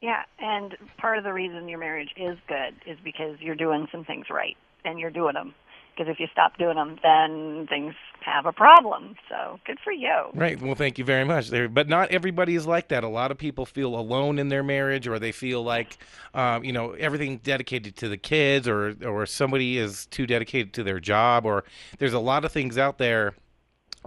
Yeah, 0.02 0.24
and 0.40 0.76
part 0.98 1.16
of 1.16 1.24
the 1.24 1.32
reason 1.32 1.68
your 1.68 1.78
marriage 1.78 2.10
is 2.16 2.36
good 2.48 2.74
is 2.86 2.98
because 3.02 3.36
you're 3.40 3.54
doing 3.54 3.86
some 3.92 4.04
things 4.04 4.26
right, 4.28 4.56
and 4.84 4.98
you're 4.98 5.12
doing 5.12 5.34
them. 5.34 5.54
Because 5.96 6.10
if 6.10 6.18
you 6.18 6.26
stop 6.32 6.56
doing 6.56 6.76
them, 6.76 6.98
then 7.02 7.66
things 7.68 7.94
have 8.22 8.46
a 8.46 8.52
problem. 8.52 9.14
So 9.28 9.60
good 9.66 9.78
for 9.84 9.92
you. 9.92 10.30
Right. 10.34 10.60
Well, 10.60 10.74
thank 10.74 10.98
you 10.98 11.04
very 11.04 11.24
much. 11.24 11.50
There, 11.50 11.68
but 11.68 11.86
not 11.86 12.10
everybody 12.10 12.56
is 12.56 12.66
like 12.66 12.88
that. 12.88 13.04
A 13.04 13.08
lot 13.08 13.30
of 13.30 13.36
people 13.36 13.66
feel 13.66 13.94
alone 13.94 14.38
in 14.38 14.48
their 14.48 14.62
marriage, 14.62 15.06
or 15.06 15.18
they 15.18 15.32
feel 15.32 15.62
like, 15.62 15.98
um, 16.34 16.64
you 16.64 16.72
know, 16.72 16.92
everything 16.92 17.36
dedicated 17.38 17.94
to 17.98 18.08
the 18.08 18.16
kids, 18.16 18.66
or 18.66 18.96
or 19.04 19.24
somebody 19.26 19.78
is 19.78 20.06
too 20.06 20.26
dedicated 20.26 20.72
to 20.74 20.82
their 20.82 20.98
job, 20.98 21.46
or 21.46 21.62
there's 21.98 22.14
a 22.14 22.18
lot 22.18 22.44
of 22.44 22.50
things 22.50 22.76
out 22.76 22.98
there. 22.98 23.34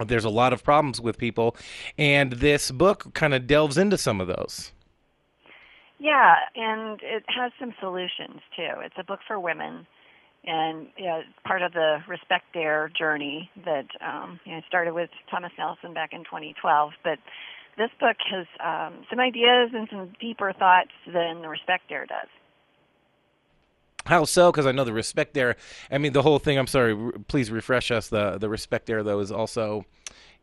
There's 0.04 0.26
a 0.26 0.30
lot 0.30 0.52
of 0.52 0.62
problems 0.62 1.00
with 1.00 1.16
people, 1.16 1.56
and 1.96 2.32
this 2.32 2.70
book 2.70 3.14
kind 3.14 3.32
of 3.32 3.46
delves 3.46 3.78
into 3.78 3.96
some 3.96 4.20
of 4.20 4.26
those. 4.26 4.72
Yeah, 5.98 6.34
and 6.54 7.00
it 7.02 7.24
has 7.28 7.52
some 7.58 7.72
solutions 7.80 8.40
too. 8.54 8.80
It's 8.84 8.96
a 8.98 9.04
book 9.04 9.20
for 9.26 9.40
women, 9.40 9.86
and 10.44 10.88
yeah, 10.98 11.18
it's 11.18 11.28
part 11.44 11.62
of 11.62 11.72
the 11.72 11.98
Respect 12.06 12.44
Dare 12.52 12.90
journey 12.96 13.50
that 13.64 13.86
um, 14.06 14.38
you 14.44 14.52
know 14.52 14.60
started 14.68 14.92
with 14.92 15.10
Thomas 15.30 15.52
Nelson 15.58 15.94
back 15.94 16.12
in 16.12 16.20
2012. 16.24 16.92
But 17.02 17.18
this 17.78 17.90
book 17.98 18.16
has 18.30 18.46
um, 18.62 19.04
some 19.08 19.20
ideas 19.20 19.70
and 19.72 19.88
some 19.90 20.12
deeper 20.20 20.52
thoughts 20.52 20.92
than 21.06 21.40
the 21.40 21.48
Respect 21.48 21.88
Dare 21.88 22.06
does. 22.06 22.28
How 24.06 24.24
so? 24.24 24.52
Because 24.52 24.66
I 24.66 24.72
know 24.72 24.84
the 24.84 24.92
respect 24.92 25.34
dare. 25.34 25.56
I 25.90 25.98
mean, 25.98 26.12
the 26.12 26.22
whole 26.22 26.38
thing. 26.38 26.58
I'm 26.58 26.68
sorry. 26.68 26.92
r- 26.92 27.12
please 27.26 27.50
refresh 27.50 27.90
us. 27.90 28.08
The 28.08 28.38
the 28.38 28.48
respect 28.48 28.86
dare 28.86 29.02
though 29.02 29.18
is 29.18 29.32
also, 29.32 29.84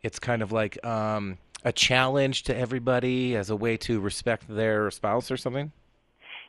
it's 0.01 0.19
kind 0.19 0.41
of 0.41 0.51
like 0.51 0.83
um, 0.85 1.37
a 1.63 1.71
challenge 1.71 2.43
to 2.43 2.57
everybody 2.57 3.35
as 3.35 3.49
a 3.49 3.55
way 3.55 3.77
to 3.77 3.99
respect 3.99 4.45
their 4.47 4.91
spouse 4.91 5.31
or 5.31 5.37
something. 5.37 5.71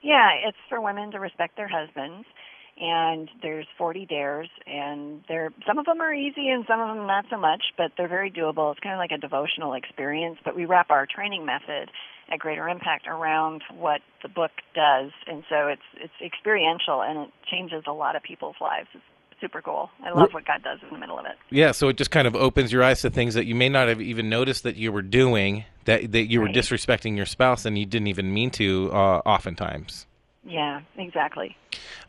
Yeah, 0.03 0.31
it's 0.47 0.59
for 0.69 0.81
women 0.81 1.13
to 1.13 1.21
respect 1.21 1.57
their 1.57 1.69
husbands, 1.69 2.27
and 2.79 3.31
there's 3.41 3.67
40 3.79 4.05
dares, 4.07 4.49
and 4.67 5.23
they're 5.29 5.51
some 5.67 5.79
of 5.79 5.87
them 5.87 6.01
are 6.01 6.13
easy 6.13 6.49
and 6.49 6.65
some 6.69 6.81
of 6.81 6.95
them 6.95 7.07
not 7.07 7.25
so 7.31 7.39
much, 7.39 7.63
but 7.79 7.93
they're 7.97 8.09
very 8.09 8.31
doable. 8.31 8.73
It's 8.73 8.81
kind 8.81 8.95
of 8.95 8.99
like 8.99 9.13
a 9.13 9.19
devotional 9.19 9.75
experience, 9.75 10.39
but 10.45 10.57
we 10.57 10.67
wrap 10.67 10.91
our 10.91 11.07
training 11.07 11.47
method 11.47 11.91
at 12.31 12.39
Greater 12.39 12.69
Impact 12.69 13.07
around 13.07 13.63
what 13.73 14.01
the 14.23 14.29
book 14.29 14.51
does, 14.75 15.11
and 15.27 15.45
so 15.49 15.69
it's 15.69 15.89
it's 15.97 16.21
experiential 16.25 17.01
and 17.01 17.29
it 17.29 17.31
changes 17.51 17.85
a 17.87 17.93
lot 17.93 18.17
of 18.17 18.23
people's 18.23 18.57
lives. 18.61 18.89
It's 18.93 19.05
super 19.41 19.61
cool. 19.63 19.91
I 20.05 20.11
love 20.11 20.33
what 20.33 20.47
God 20.47 20.63
does 20.63 20.79
in 20.83 20.89
the 20.93 20.99
middle 20.99 21.19
of 21.19 21.27
it. 21.27 21.33
Yeah, 21.51 21.73
so 21.73 21.89
it 21.89 21.97
just 21.97 22.11
kind 22.11 22.27
of 22.27 22.35
opens 22.35 22.73
your 22.73 22.83
eyes 22.83 23.01
to 23.03 23.11
things 23.11 23.35
that 23.35 23.47
you 23.47 23.55
may 23.55 23.69
not 23.69 23.89
have 23.89 24.01
even 24.01 24.29
noticed 24.29 24.63
that 24.63 24.77
you 24.77 24.93
were 24.93 25.03
doing, 25.03 25.65
that 25.85 26.13
that 26.13 26.31
you 26.31 26.41
were 26.41 26.47
Right. 26.47 26.55
disrespecting 26.55 27.17
your 27.17 27.27
spouse 27.27 27.65
and 27.65 27.79
you 27.79 27.87
didn't 27.87 28.09
even 28.09 28.33
mean 28.33 28.51
to. 28.53 28.91
Uh, 28.93 29.23
oftentimes. 29.27 30.07
Yeah, 30.47 30.81
exactly. 30.97 31.57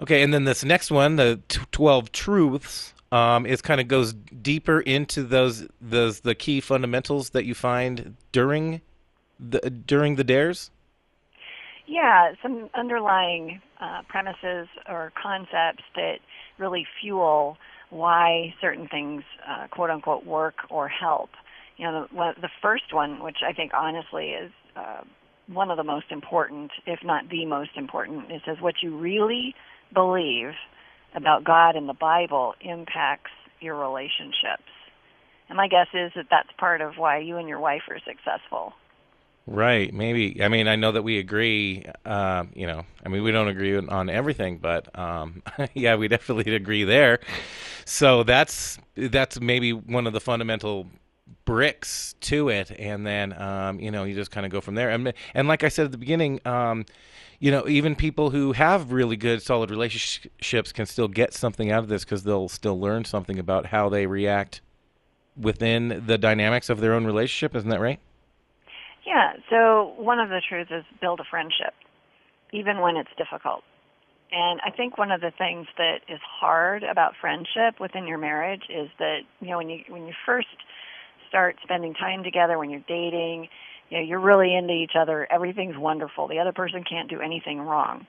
Okay, 0.02 0.22
and 0.22 0.34
then 0.34 0.44
this 0.44 0.64
next 0.64 0.92
one, 0.92 1.16
the 1.16 1.40
t- 1.48 1.62
Twelve 1.72 2.12
Truths, 2.12 2.94
um, 3.12 3.46
is 3.46 3.62
kind 3.62 3.80
of 3.80 3.88
goes 3.88 4.14
deeper 4.14 4.82
into 4.82 5.24
those 5.24 5.68
those 5.80 6.22
the 6.22 6.36
key 6.36 6.60
fundamentals 6.60 7.30
that 7.32 7.46
you 7.46 7.54
find 7.56 8.16
during 8.32 8.82
the 9.40 9.60
during 9.70 10.16
the 10.16 10.24
dares. 10.24 10.70
Yeah, 11.88 12.34
some 12.42 12.70
underlying 12.74 13.62
uh, 13.80 14.02
premises 14.08 14.68
or 14.90 15.14
concepts 15.22 15.84
that 15.96 16.18
really 16.58 16.86
fuel 17.02 17.58
why 17.90 18.54
certain 18.62 18.88
things, 18.88 19.24
uh, 19.48 19.68
quote 19.68 19.90
unquote, 19.90 20.26
work 20.26 20.56
or 20.70 20.88
help. 20.88 21.30
You 21.78 21.86
know, 21.86 22.08
the, 22.12 22.34
the 22.42 22.50
first 22.62 22.94
one, 22.94 23.22
which 23.24 23.38
I 23.48 23.54
think 23.54 23.72
honestly 23.74 24.30
is 24.30 24.52
uh, 24.76 25.02
one 25.48 25.70
of 25.70 25.78
the 25.78 25.84
most 25.84 26.08
important, 26.12 26.72
if 26.86 27.00
not 27.04 27.30
the 27.30 27.46
most 27.46 27.72
important, 27.76 28.32
it 28.32 28.42
says 28.46 28.58
what 28.60 28.76
you 28.82 28.98
really 28.98 29.54
believe 29.94 30.54
about 31.16 31.44
God 31.44 31.76
and 31.76 31.88
the 31.88 31.94
Bible 31.94 32.54
impacts 32.62 33.32
your 33.60 33.76
relationships. 33.76 34.70
And 35.48 35.58
my 35.58 35.68
guess 35.68 35.88
is 35.94 36.12
that 36.16 36.26
that's 36.30 36.50
part 36.58 36.82
of 36.82 36.94
why 36.98 37.20
you 37.20 37.38
and 37.38 37.48
your 37.48 37.60
wife 37.60 37.84
are 37.90 38.00
successful. 38.00 38.74
Right, 39.48 39.94
maybe. 39.94 40.42
I 40.44 40.48
mean, 40.48 40.68
I 40.68 40.76
know 40.76 40.92
that 40.94 41.04
we 41.04 41.20
agree. 41.20 41.86
Um, 42.04 42.50
you 42.56 42.66
know, 42.66 42.84
I 43.06 43.10
mean, 43.10 43.22
we 43.22 43.32
don't 43.32 43.48
agree 43.48 43.78
on- 43.78 43.90
on 43.90 44.10
everything, 44.10 44.58
but 44.58 44.98
um, 44.98 45.44
yeah, 45.76 45.96
we 45.96 46.08
definitely 46.08 46.56
agree 46.56 46.84
there. 46.84 47.20
So 47.86 48.24
that's 48.24 48.80
that's 48.96 49.40
maybe 49.40 49.72
one 49.72 50.08
of 50.08 50.14
the 50.14 50.20
fundamental 50.20 50.88
bricks 51.46 52.16
to 52.22 52.50
it, 52.50 52.72
and 52.80 53.06
then 53.06 53.40
um, 53.40 53.80
you 53.80 53.92
know, 53.92 54.04
you 54.04 54.16
just 54.16 54.32
kind 54.32 54.48
of 54.48 54.52
go 54.52 54.62
from 54.62 54.74
there. 54.74 54.90
And 54.90 55.14
and 55.36 55.48
like 55.48 55.64
I 55.64 55.70
said 55.70 55.86
at 55.86 55.92
the 55.92 56.00
beginning, 56.00 56.40
um, 56.48 56.84
you 57.40 57.52
know, 57.52 57.68
even 57.68 57.96
people 57.96 58.32
who 58.32 58.54
have 58.54 58.92
really 58.92 59.16
good, 59.16 59.44
solid 59.44 59.70
relationships 59.70 60.72
can 60.72 60.88
still 60.88 61.08
get 61.08 61.36
something 61.36 61.70
out 61.72 61.84
of 61.84 61.90
this 61.90 62.04
because 62.04 62.24
they'll 62.24 62.50
still 62.50 62.80
learn 62.80 63.06
something 63.06 63.38
about 63.38 63.68
how 63.68 63.90
they 63.90 64.08
react 64.08 64.62
within 65.38 66.04
the 66.08 66.18
dynamics 66.18 66.70
of 66.70 66.80
their 66.82 66.94
own 66.94 67.06
relationship. 67.06 67.56
Isn't 67.56 67.70
that 67.72 67.82
right? 67.82 68.00
Yeah, 69.06 69.34
so 69.50 69.94
one 69.98 70.20
of 70.20 70.30
the 70.30 70.42
truths 70.48 70.72
is 70.72 70.84
build 71.00 71.20
a 71.20 71.24
friendship, 71.30 71.74
even 72.52 72.82
when 72.82 72.98
it's 72.98 73.10
difficult. 73.18 73.64
And 74.32 74.60
I 74.66 74.72
think 74.72 74.98
one 74.98 75.12
of 75.12 75.22
the 75.22 75.32
things 75.38 75.68
that 75.78 76.00
is 76.10 76.20
hard 76.24 76.84
about 76.84 77.14
friendship 77.22 77.80
within 77.80 78.08
your 78.08 78.18
marriage 78.18 78.64
is 78.70 78.90
that, 78.98 79.20
you 79.40 79.50
know, 79.50 79.58
when 79.58 79.70
you 79.70 79.80
when 79.88 80.08
you 80.08 80.14
first 80.26 80.48
start 81.30 81.58
spending 81.64 81.94
time 81.94 82.24
together, 82.24 82.58
when 82.58 82.70
you're 82.70 82.84
dating, 82.88 83.48
you 83.90 83.98
know, 83.98 84.04
you're 84.04 84.20
really 84.20 84.56
into 84.56 84.74
each 84.74 84.94
other, 85.00 85.28
everything's 85.32 85.78
wonderful. 85.78 86.28
The 86.28 86.40
other 86.40 86.52
person 86.54 86.84
can't 86.84 87.10
do 87.10 87.22
anything 87.22 87.60
wrong. 87.62 88.08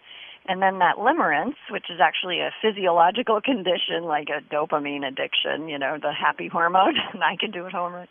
And 0.48 0.62
then 0.62 0.78
that 0.78 0.96
limerence, 0.96 1.56
which 1.70 1.86
is 1.90 1.98
actually 2.00 2.40
a 2.40 2.50
physiological 2.62 3.40
condition 3.44 4.04
like 4.04 4.28
a 4.28 4.42
dopamine 4.54 5.06
addiction, 5.06 5.68
you 5.68 5.78
know, 5.78 5.98
the 6.00 6.12
happy 6.12 6.48
hormone, 6.48 6.94
and 7.12 7.22
I 7.22 7.36
can 7.38 7.50
do 7.50 7.66
it 7.66 7.72
hormone, 7.72 8.08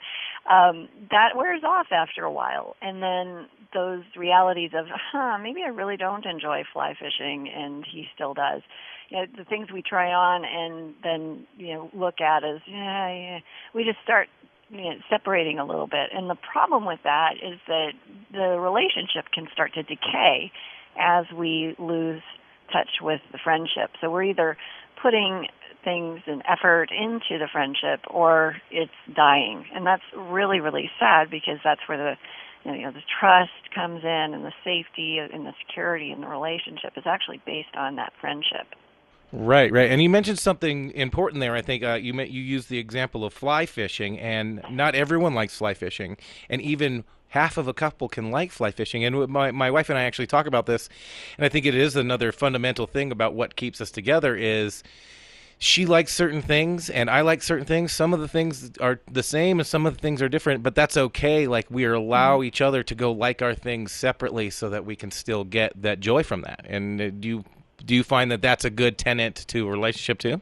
um, 0.50 0.90
that 1.12 1.36
wears 1.36 1.64
off 1.64 1.88
after 1.92 2.24
a 2.24 2.32
while. 2.32 2.76
And 2.82 3.02
then 3.02 3.48
those 3.74 4.04
realities 4.16 4.72
of, 4.74 4.86
huh, 4.90 5.38
maybe 5.42 5.62
I 5.64 5.70
really 5.70 5.98
don't 5.98 6.26
enjoy 6.26 6.64
fly 6.72 6.94
fishing, 6.94 7.50
and 7.54 7.86
he 7.90 8.06
still 8.14 8.34
does. 8.34 8.62
You 9.10 9.18
know, 9.18 9.26
the 9.38 9.46
things 9.46 9.68
we 9.72 9.82
try 9.82 10.12
on 10.12 10.44
and 10.46 10.96
then, 11.04 11.48
you 11.58 11.74
know, 11.76 11.90
look 11.94 12.22
at 12.22 12.44
as, 12.44 12.62
yeah, 12.68 13.14
yeah, 13.14 13.40
we 13.74 13.84
just 13.84 14.00
start 14.04 14.30
you 14.70 14.82
know, 14.82 14.96
separating 15.10 15.60
a 15.60 15.66
little 15.66 15.88
bit. 15.88 16.10
And 16.12 16.30
the 16.30 16.36
problem 16.36 16.86
with 16.86 17.00
that 17.04 17.34
is 17.36 17.60
that 17.68 17.92
the 18.32 18.58
relationship 18.60 19.26
can 19.34 19.48
start 19.54 19.74
to 19.76 19.84
decay 19.84 20.52
as 21.00 21.26
we 21.36 21.76
lose 21.80 22.22
touch 22.72 22.90
with 23.02 23.22
the 23.32 23.40
friendship. 23.44 23.92
So 24.02 24.10
we're 24.10 24.24
either 24.24 24.58
putting 25.02 25.48
things 25.84 26.22
and 26.26 26.42
effort 26.50 26.90
into 26.92 27.38
the 27.38 27.48
friendship 27.52 28.02
or 28.10 28.58
it's 28.72 28.92
dying. 29.16 29.66
And 29.74 29.86
that's 29.86 30.04
really, 30.18 30.60
really 30.60 30.90
sad 31.00 31.30
because 31.30 31.60
that's 31.64 31.82
where 31.88 31.98
the 31.98 32.16
you 32.66 32.82
know 32.82 32.92
the 32.92 33.04
trust 33.20 33.52
comes 33.74 34.04
in 34.04 34.34
and 34.34 34.44
the 34.44 34.54
safety 34.64 35.20
and 35.20 35.46
the 35.46 35.54
security 35.68 36.12
in 36.12 36.22
the 36.22 36.28
relationship 36.28 36.94
is 36.98 37.04
actually 37.06 37.40
based 37.46 37.76
on 37.78 37.96
that 37.98 38.12
friendship. 38.20 38.68
Right, 39.32 39.72
right. 39.72 39.92
And 39.92 40.02
you 40.02 40.10
mentioned 40.10 40.40
something 40.40 40.92
important 40.92 41.42
there. 41.42 41.56
I 41.56 41.62
think 41.62 41.84
uh, 41.84 41.96
you 41.96 42.14
met, 42.14 42.30
you 42.30 42.42
used 42.42 42.70
the 42.70 42.78
example 42.78 43.26
of 43.26 43.34
fly 43.34 43.66
fishing, 43.66 44.18
and 44.20 44.64
not 44.72 44.96
everyone 44.96 45.34
likes 45.34 45.58
fly 45.58 45.74
fishing, 45.74 46.18
and 46.50 46.62
even 46.62 47.04
half 47.36 47.58
of 47.58 47.68
a 47.68 47.74
couple 47.74 48.08
can 48.08 48.32
like 48.32 48.50
fly 48.50 48.72
fishing. 48.72 49.04
And 49.04 49.28
my 49.28 49.52
my 49.52 49.70
wife 49.70 49.90
and 49.90 50.00
I 50.00 50.04
actually 50.04 50.28
talk 50.28 50.48
about 50.48 50.66
this, 50.66 50.90
and 51.38 51.46
I 51.46 51.50
think 51.50 51.66
it 51.66 51.76
is 51.76 51.96
another 51.96 52.32
fundamental 52.32 52.88
thing 52.88 53.12
about 53.12 53.34
what 53.34 53.56
keeps 53.56 53.82
us 53.82 53.92
together 53.92 54.36
is 54.36 54.84
she 55.58 55.86
likes 55.86 56.14
certain 56.14 56.42
things 56.42 56.90
and 56.90 57.10
I 57.10 57.22
like 57.22 57.44
certain 57.44 57.66
things. 57.66 57.92
Some 57.92 58.14
of 58.14 58.20
the 58.20 58.28
things 58.28 58.72
are 58.80 59.00
the 59.12 59.24
same 59.24 59.60
and 59.60 59.68
some 59.68 59.86
of 59.86 59.96
the 59.96 60.02
things 60.02 60.22
are 60.22 60.30
different, 60.30 60.64
but 60.64 60.76
that's 60.76 60.98
okay. 60.98 61.48
Like 61.48 61.70
we 61.70 61.86
allow 61.86 62.42
each 62.42 62.62
other 62.62 62.84
to 62.84 62.96
go 62.96 63.12
like 63.12 63.42
our 63.42 63.54
things 63.54 63.92
separately 63.92 64.50
so 64.50 64.70
that 64.70 64.86
we 64.86 64.96
can 64.96 65.12
still 65.12 65.44
get 65.44 65.82
that 65.82 66.00
joy 66.00 66.24
from 66.24 66.42
that. 66.42 66.66
And 66.68 67.02
uh, 67.02 67.10
do 67.10 67.28
you 67.28 67.44
do 67.86 67.96
you 67.96 68.04
find 68.04 68.32
that 68.32 68.42
that's 68.42 68.66
a 68.66 68.70
good 68.70 68.98
tenant 68.98 69.46
to 69.50 69.68
a 69.68 69.72
relationship 69.72 70.20
too? 70.20 70.42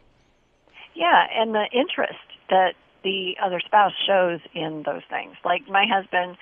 Yeah, 0.96 1.26
and 1.36 1.56
the 1.56 1.66
interest 1.74 2.20
that 2.50 2.74
the 3.04 3.36
other 3.44 3.60
spouse 3.60 3.94
shows 4.08 4.40
in 4.54 4.84
those 4.86 5.02
things. 5.10 5.36
Like 5.44 5.68
my 5.68 5.86
husband, 5.90 6.38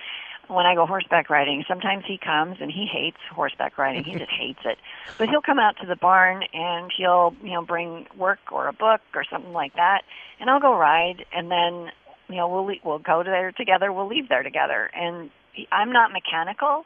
when 0.52 0.66
I 0.66 0.74
go 0.74 0.86
horseback 0.86 1.30
riding, 1.30 1.64
sometimes 1.68 2.04
he 2.06 2.18
comes 2.18 2.58
and 2.60 2.70
he 2.70 2.86
hates 2.90 3.18
horseback 3.32 3.78
riding. 3.78 4.04
He 4.04 4.12
just 4.18 4.30
hates 4.30 4.60
it. 4.64 4.78
But 5.18 5.28
he'll 5.28 5.42
come 5.42 5.58
out 5.58 5.76
to 5.80 5.86
the 5.86 5.96
barn 5.96 6.44
and 6.52 6.90
he'll, 6.96 7.34
you 7.42 7.52
know, 7.52 7.62
bring 7.62 8.06
work 8.16 8.40
or 8.50 8.68
a 8.68 8.72
book 8.72 9.00
or 9.14 9.24
something 9.30 9.52
like 9.52 9.74
that, 9.74 10.02
and 10.40 10.50
I'll 10.50 10.60
go 10.60 10.76
ride 10.76 11.24
and 11.32 11.50
then, 11.50 11.90
you 12.28 12.36
know, 12.36 12.48
we'll 12.48 12.74
we'll 12.84 12.98
go 12.98 13.22
there 13.22 13.52
together, 13.52 13.92
we'll 13.92 14.08
leave 14.08 14.28
there 14.28 14.42
together. 14.42 14.90
And 14.94 15.30
he, 15.52 15.68
I'm 15.70 15.92
not 15.92 16.12
mechanical 16.12 16.84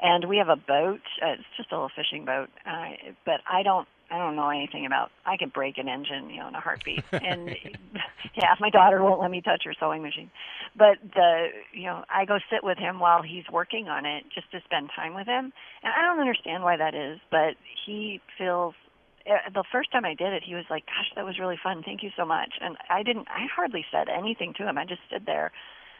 and 0.00 0.28
we 0.28 0.38
have 0.38 0.48
a 0.48 0.56
boat. 0.56 1.00
Uh, 1.22 1.32
it's 1.32 1.44
just 1.56 1.72
a 1.72 1.74
little 1.74 1.90
fishing 1.94 2.24
boat, 2.24 2.50
uh, 2.66 2.90
but 3.24 3.40
I 3.50 3.62
don't. 3.62 3.88
I 4.10 4.18
don't 4.18 4.36
know 4.36 4.48
anything 4.50 4.86
about. 4.86 5.10
I 5.24 5.36
could 5.36 5.52
break 5.52 5.78
an 5.78 5.88
engine, 5.88 6.30
you 6.30 6.38
know, 6.38 6.48
in 6.48 6.54
a 6.54 6.60
heartbeat. 6.60 7.04
And 7.12 7.48
yeah, 8.36 8.54
my 8.60 8.70
daughter 8.70 9.02
won't 9.02 9.20
let 9.20 9.30
me 9.30 9.40
touch 9.40 9.62
her 9.64 9.74
sewing 9.78 10.02
machine. 10.02 10.30
But 10.76 10.98
the, 11.14 11.48
you 11.72 11.84
know, 11.84 12.04
I 12.08 12.24
go 12.24 12.38
sit 12.50 12.62
with 12.62 12.78
him 12.78 13.00
while 13.00 13.22
he's 13.22 13.44
working 13.52 13.88
on 13.88 14.06
it, 14.06 14.24
just 14.34 14.50
to 14.52 14.60
spend 14.64 14.90
time 14.94 15.14
with 15.14 15.26
him. 15.26 15.52
And 15.82 15.92
I 15.96 16.02
don't 16.02 16.20
understand 16.20 16.62
why 16.62 16.76
that 16.76 16.94
is, 16.94 17.18
but 17.30 17.56
he 17.84 18.20
feels. 18.38 18.74
uh, 19.28 19.50
The 19.52 19.64
first 19.72 19.90
time 19.90 20.04
I 20.04 20.14
did 20.14 20.32
it, 20.32 20.42
he 20.44 20.54
was 20.54 20.64
like, 20.70 20.86
"Gosh, 20.86 21.10
that 21.16 21.24
was 21.24 21.38
really 21.38 21.58
fun. 21.62 21.82
Thank 21.82 22.02
you 22.02 22.10
so 22.16 22.24
much." 22.24 22.54
And 22.60 22.76
I 22.88 23.02
didn't. 23.02 23.26
I 23.28 23.46
hardly 23.54 23.84
said 23.90 24.08
anything 24.08 24.54
to 24.58 24.68
him. 24.68 24.78
I 24.78 24.84
just 24.84 25.02
stood 25.08 25.26
there 25.26 25.50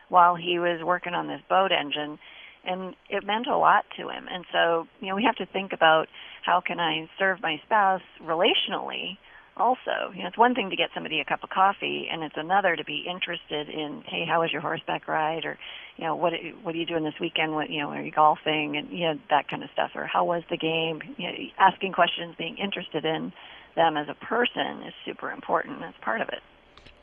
while 0.09 0.37
he 0.37 0.59
was 0.61 0.83
working 0.85 1.15
on 1.15 1.27
this 1.27 1.41
boat 1.49 1.73
engine 1.73 2.19
and 2.67 2.95
it 3.09 3.25
meant 3.25 3.47
a 3.47 3.57
lot 3.57 3.85
to 3.97 4.09
him. 4.09 4.27
And 4.31 4.45
so, 4.53 4.87
you 5.01 5.09
know, 5.09 5.17
we 5.17 5.25
have 5.25 5.37
to 5.37 5.47
think 5.47 5.73
about 5.73 6.07
how 6.45 6.61
can 6.61 6.81
I 6.81 7.09
serve 7.19 7.41
my 7.43 7.61
spouse 7.65 8.03
relationally 8.23 9.19
also. 9.57 10.13
You 10.15 10.23
know, 10.23 10.29
it's 10.29 10.39
one 10.39 10.55
thing 10.55 10.71
to 10.71 10.77
get 10.77 10.91
somebody 10.95 11.21
a 11.21 11.25
cup 11.25 11.43
of 11.43 11.51
coffee 11.51 12.09
and 12.11 12.23
it's 12.23 12.37
another 12.37 12.77
to 12.77 12.85
be 12.85 13.05
interested 13.09 13.69
in, 13.69 14.03
hey, 14.07 14.25
how 14.29 14.41
was 14.41 14.53
your 14.53 14.61
horseback 14.61 15.09
ride 15.09 15.45
or, 15.45 15.59
you 15.97 16.05
know, 16.05 16.15
what 16.15 16.33
what 16.63 16.75
are 16.75 16.79
you 16.79 16.87
doing 16.87 17.05
this 17.05 17.19
weekend? 17.21 17.55
What, 17.55 17.71
you 17.71 17.81
know, 17.81 17.91
are 17.91 18.03
you 18.03 18.13
golfing 18.13 18.77
and 18.77 18.91
you 18.91 19.07
know 19.07 19.19
that 19.31 19.49
kind 19.49 19.63
of 19.63 19.71
stuff 19.73 19.93
or 19.95 20.07
how 20.07 20.25
was 20.25 20.43
the 20.51 20.57
game? 20.57 21.01
You 21.17 21.29
know, 21.29 21.35
asking 21.59 21.93
questions, 21.93 22.35
being 22.37 22.59
interested 22.59 23.05
in 23.05 23.33
them 23.75 23.97
as 23.97 24.09
a 24.09 24.25
person 24.25 24.83
is 24.87 24.95
super 25.05 25.31
important. 25.31 25.81
That's 25.81 25.97
part 26.03 26.21
of 26.21 26.29
it. 26.29 26.41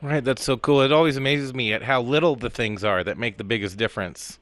Right, 0.02 0.22
that's 0.22 0.44
so 0.44 0.56
cool. 0.56 0.82
It 0.82 0.92
always 0.92 1.16
amazes 1.16 1.54
me 1.54 1.72
at 1.72 1.82
how 1.82 2.02
little 2.02 2.36
the 2.36 2.50
things 2.50 2.84
are 2.84 3.02
that 3.04 3.16
make 3.16 3.38
the 3.38 3.44
biggest 3.44 3.78
difference. 3.78 4.38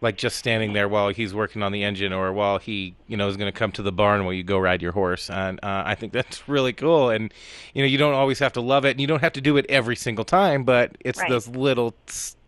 Like 0.00 0.16
just 0.16 0.36
standing 0.36 0.72
there 0.74 0.88
while 0.88 1.08
he's 1.08 1.34
working 1.34 1.62
on 1.62 1.72
the 1.72 1.82
engine 1.84 2.12
or 2.12 2.32
while 2.32 2.58
he 2.58 2.94
you 3.06 3.16
know 3.16 3.28
is 3.28 3.36
going 3.36 3.50
to 3.52 3.58
come 3.58 3.72
to 3.72 3.82
the 3.82 3.92
barn 3.92 4.24
while 4.24 4.32
you 4.32 4.44
go 4.44 4.58
ride 4.58 4.80
your 4.82 4.92
horse 4.92 5.28
and 5.30 5.58
uh, 5.62 5.82
i 5.84 5.94
think 5.94 6.12
that's 6.12 6.48
really 6.48 6.72
cool 6.72 7.10
and 7.10 7.32
you 7.74 7.82
know 7.82 7.86
you 7.86 7.98
don't 7.98 8.14
always 8.14 8.38
have 8.38 8.52
to 8.52 8.60
love 8.60 8.84
it 8.84 8.90
and 8.92 9.00
you 9.00 9.06
don't 9.06 9.20
have 9.20 9.32
to 9.32 9.40
do 9.40 9.56
it 9.56 9.66
every 9.68 9.96
single 9.96 10.24
time 10.24 10.64
but 10.64 10.96
it's 11.00 11.18
Right. 11.18 11.28
those 11.28 11.48
little 11.48 11.94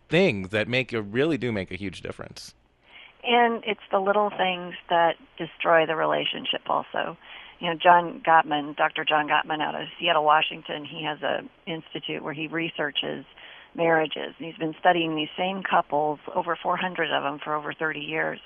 things 0.09 0.51
that 0.51 0.69
make 0.69 0.93
you 0.93 1.01
really 1.01 1.39
do 1.39 1.51
make 1.53 1.71
a 1.71 1.77
huge 1.77 2.03
difference 2.03 2.55
And 3.23 3.63
it's 3.67 3.81
the 3.91 3.99
little 4.01 4.31
things 4.31 4.75
that 4.89 5.17
destroy 5.37 5.87
the 5.87 5.95
relationship 5.97 6.63
also. 6.69 7.17
You 7.59 7.69
know, 7.69 7.75
John 7.77 8.23
Gottman, 8.27 8.75
Dr. 8.77 9.05
John 9.05 9.29
Gottman 9.29 9.61
out 9.61 9.75
of 9.75 9.89
Seattle, 9.99 10.25
Washington, 10.25 10.87
he 10.87 11.05
has 11.05 11.21
a 11.23 11.43
institute 11.67 12.23
where 12.25 12.33
he 12.33 12.47
researches 12.49 13.27
marriages. 13.75 14.35
And 14.39 14.47
he's 14.47 14.57
been 14.57 14.75
studying 14.81 15.17
these 15.17 15.29
same 15.37 15.63
couples, 15.63 16.19
over 16.35 16.57
400 16.61 17.11
of 17.11 17.23
them, 17.23 17.39
for 17.43 17.55
over 17.55 17.73
30 17.73 18.01
years. 18.01 18.41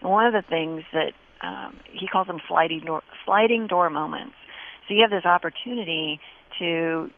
And 0.00 0.10
one 0.10 0.26
of 0.26 0.32
the 0.32 0.48
things 0.48 0.84
that 0.92 1.12
um, 1.40 1.78
he 1.90 2.06
calls 2.08 2.26
them 2.26 2.40
sliding 2.48 2.80
door, 2.80 3.02
sliding 3.24 3.66
door 3.66 3.90
moments. 3.90 4.34
So 4.86 4.94
you 4.94 5.02
have 5.02 5.10
this 5.10 5.24
opportunity 5.24 6.20
to, 6.58 7.10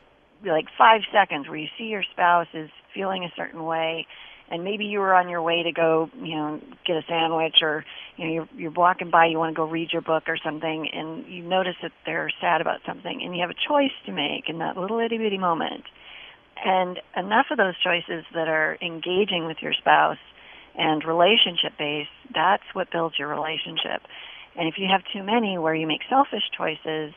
like 0.44 0.66
five 0.76 1.02
seconds, 1.12 1.48
where 1.48 1.56
you 1.56 1.68
see 1.78 1.84
your 1.84 2.04
spouse 2.10 2.48
is 2.52 2.70
feeling 2.94 3.24
a 3.24 3.32
certain 3.36 3.64
way, 3.64 4.06
and 4.50 4.64
maybe 4.64 4.84
you 4.84 4.98
were 4.98 5.14
on 5.14 5.28
your 5.28 5.42
way 5.42 5.62
to 5.62 5.72
go, 5.72 6.10
you 6.20 6.34
know, 6.34 6.60
get 6.84 6.96
a 6.96 7.02
sandwich, 7.08 7.62
or 7.62 7.84
you 8.16 8.26
know, 8.26 8.32
you're 8.32 8.48
you're 8.56 8.70
walking 8.72 9.10
by, 9.10 9.26
you 9.26 9.38
want 9.38 9.54
to 9.54 9.56
go 9.56 9.64
read 9.64 9.92
your 9.92 10.02
book 10.02 10.24
or 10.26 10.36
something, 10.44 10.88
and 10.92 11.26
you 11.26 11.42
notice 11.42 11.76
that 11.82 11.92
they're 12.04 12.30
sad 12.40 12.60
about 12.60 12.80
something, 12.84 13.22
and 13.22 13.34
you 13.34 13.42
have 13.42 13.50
a 13.50 13.68
choice 13.68 13.92
to 14.06 14.12
make 14.12 14.48
in 14.48 14.58
that 14.58 14.76
little 14.76 14.98
itty 14.98 15.18
bitty 15.18 15.38
moment. 15.38 15.84
And 16.64 17.00
enough 17.16 17.46
of 17.50 17.58
those 17.58 17.74
choices 17.82 18.24
that 18.34 18.48
are 18.48 18.76
engaging 18.82 19.46
with 19.46 19.58
your 19.62 19.72
spouse 19.72 20.18
and 20.76 21.04
relationship 21.04 21.72
based, 21.78 22.10
that's 22.34 22.64
what 22.74 22.90
builds 22.92 23.18
your 23.18 23.28
relationship. 23.28 24.02
And 24.56 24.68
if 24.68 24.74
you 24.76 24.86
have 24.90 25.02
too 25.12 25.22
many 25.22 25.58
where 25.58 25.74
you 25.74 25.86
make 25.86 26.00
selfish 26.08 26.42
choices, 26.56 27.14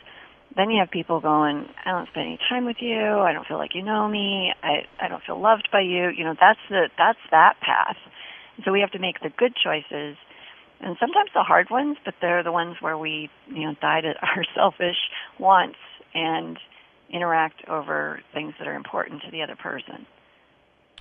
then 0.56 0.70
you 0.70 0.80
have 0.80 0.92
people 0.92 1.20
going, 1.20 1.68
I 1.84 1.92
don't 1.92 2.08
spend 2.10 2.28
any 2.28 2.40
time 2.50 2.66
with 2.66 2.78
you, 2.80 3.20
I 3.20 3.34
don't 3.34 3.46
feel 3.48 3.58
like 3.58 3.74
you 3.74 3.82
know 3.82 4.08
me, 4.08 4.54
I 4.62 4.86
I 5.02 5.08
don't 5.08 5.24
feel 5.24 5.42
loved 5.42 5.70
by 5.72 5.82
you. 5.82 6.10
You 6.16 6.24
know, 6.24 6.36
that's 6.40 6.60
the 6.70 6.90
that's 6.98 7.20
that 7.32 7.56
path. 7.60 7.98
So 8.64 8.72
we 8.72 8.82
have 8.82 8.92
to 8.92 9.00
make 9.00 9.20
the 9.20 9.30
good 9.36 9.54
choices 9.56 10.16
and 10.84 10.98
sometimes 11.00 11.30
the 11.34 11.44
hard 11.44 11.70
ones, 11.70 11.98
but 12.04 12.16
they're 12.20 12.44
the 12.44 12.52
ones 12.52 12.76
where 12.82 12.98
we, 12.98 13.30
you 13.48 13.66
know, 13.66 13.76
die 13.82 14.02
to 14.02 14.14
our 14.22 14.44
selfish 14.54 14.98
wants 15.40 15.80
and 16.14 16.60
interact 17.10 17.68
over 17.68 18.22
things 18.34 18.54
that 18.60 18.68
are 18.68 18.76
important 18.76 19.22
to 19.24 19.32
the 19.32 19.42
other 19.42 19.56
person. 19.56 20.06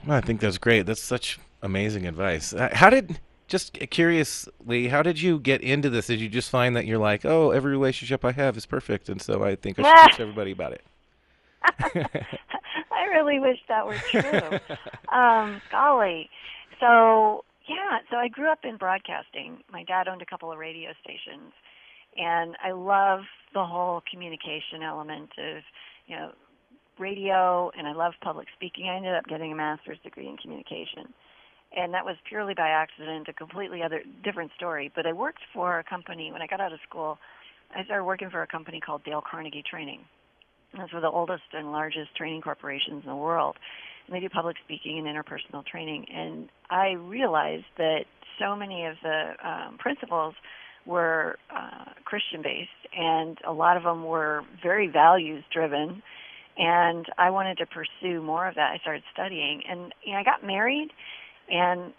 Well, 0.07 0.19
I 0.19 0.21
think 0.21 0.41
that's 0.41 0.59
great. 0.59 0.87
That's 0.87 1.03
such 1.03 1.39
amazing 1.63 2.07
advice. 2.07 2.53
Uh, 2.53 2.71
How 2.73 2.91
did 2.91 3.21
just 3.53 3.75
curiously, 3.91 4.89
how 4.89 5.03
did 5.03 5.21
you 5.21 5.39
get 5.39 5.61
into 5.61 5.91
this? 5.91 6.07
Did 6.07 6.21
you 6.21 6.29
just 6.31 6.49
find 6.49 6.75
that 6.75 6.87
you're 6.87 6.99
like, 6.99 7.27
oh, 7.27 7.51
every 7.51 7.71
relationship 7.71 8.25
I 8.25 8.33
have 8.33 8.57
is 8.57 8.65
perfect, 8.65 9.11
and 9.11 9.21
so 9.21 9.45
I 9.45 9.57
think 9.57 9.79
I 9.79 9.83
should 9.83 10.11
teach 10.13 10.21
everybody 10.27 10.53
about 10.53 10.73
it? 10.73 10.83
I 12.91 13.05
really 13.11 13.39
wish 13.39 13.59
that 13.69 13.87
were 13.87 13.99
true. 14.11 14.59
um, 15.15 15.61
golly. 15.71 16.31
So, 16.81 17.45
yeah, 17.69 17.99
so 18.11 18.17
I 18.17 18.29
grew 18.29 18.51
up 18.51 18.61
in 18.65 18.79
broadcasting. 18.79 19.59
My 19.71 19.85
dad 19.85 20.09
owned 20.09 20.23
a 20.23 20.27
couple 20.27 20.51
of 20.51 20.59
radio 20.59 20.93
stations, 21.03 21.53
and 22.17 22.57
I 22.65 22.73
love 22.73 23.21
the 23.53 23.65
whole 23.65 24.03
communication 24.11 24.83
element 24.83 25.31
of, 25.39 25.63
you 26.07 26.17
know, 26.17 26.33
radio, 26.99 27.71
and 27.77 27.87
I 27.87 27.93
love 27.93 28.13
public 28.23 28.49
speaking. 28.55 28.89
I 28.89 28.97
ended 28.97 29.15
up 29.15 29.27
getting 29.27 29.53
a 29.53 29.55
master's 29.55 29.99
degree 30.05 30.29
in 30.29 30.37
communication. 30.37 31.13
And 31.75 31.95
that 31.95 32.05
was 32.05 32.17
purely 32.29 32.55
by 32.55 32.69
accident, 32.69 33.29
a 33.29 33.33
completely 33.33 33.83
other 33.83 34.03
different 34.23 34.51
story. 34.57 34.93
But 34.95 35.07
I 35.07 35.13
worked 35.13 35.41
for 35.55 35.79
a 35.79 35.85
company 35.85 36.31
when 36.31 36.43
I 36.43 36.47
got 36.47 36.61
out 36.61 36.73
of 36.73 36.81
school. 36.89 37.19
I 37.75 37.85
started 37.85 38.05
working 38.05 38.29
for 38.29 38.43
a 38.43 38.47
company 38.47 38.81
called 38.81 39.05
Dale 39.05 39.23
Carnegie 39.29 39.65
Training. 39.69 40.01
That's 40.77 40.93
one 40.93 41.03
of 41.05 41.11
the 41.11 41.17
oldest 41.17 41.43
and 41.53 41.73
largest 41.73 42.15
training 42.17 42.43
corporations 42.43 43.03
in 43.05 43.11
the 43.11 43.17
world. 43.17 43.57
And 44.07 44.15
they 44.15 44.21
do 44.21 44.29
public 44.29 44.57
speaking 44.65 44.99
and 44.99 45.07
interpersonal 45.07 45.65
training. 45.65 46.07
And 46.15 46.49
I 46.71 46.93
realized 46.93 47.65
that 47.79 48.05
so 48.39 48.55
many 48.55 48.85
of 48.85 48.97
the 49.03 49.33
um, 49.43 49.79
principles 49.79 50.35
were 50.87 51.37
uh, 51.55 51.93
Christian 52.05 52.43
based, 52.43 52.71
and 52.97 53.39
a 53.47 53.53
lot 53.53 53.77
of 53.77 53.83
them 53.83 54.05
were 54.05 54.43
very 54.63 54.89
values 54.89 55.45
driven. 55.53 56.03
And 56.59 57.07
I 57.17 57.31
wanted 57.31 57.59
to 57.59 57.67
pursue 57.67 58.21
more 58.21 58.47
of 58.47 58.57
that. 58.57 58.73
I 58.75 58.79
started 58.79 59.03
studying, 59.13 59.63
and 59.69 59.95
you 60.05 60.13
know, 60.13 60.19
I 60.19 60.23
got 60.23 60.45
married, 60.45 60.91
and 61.49 61.95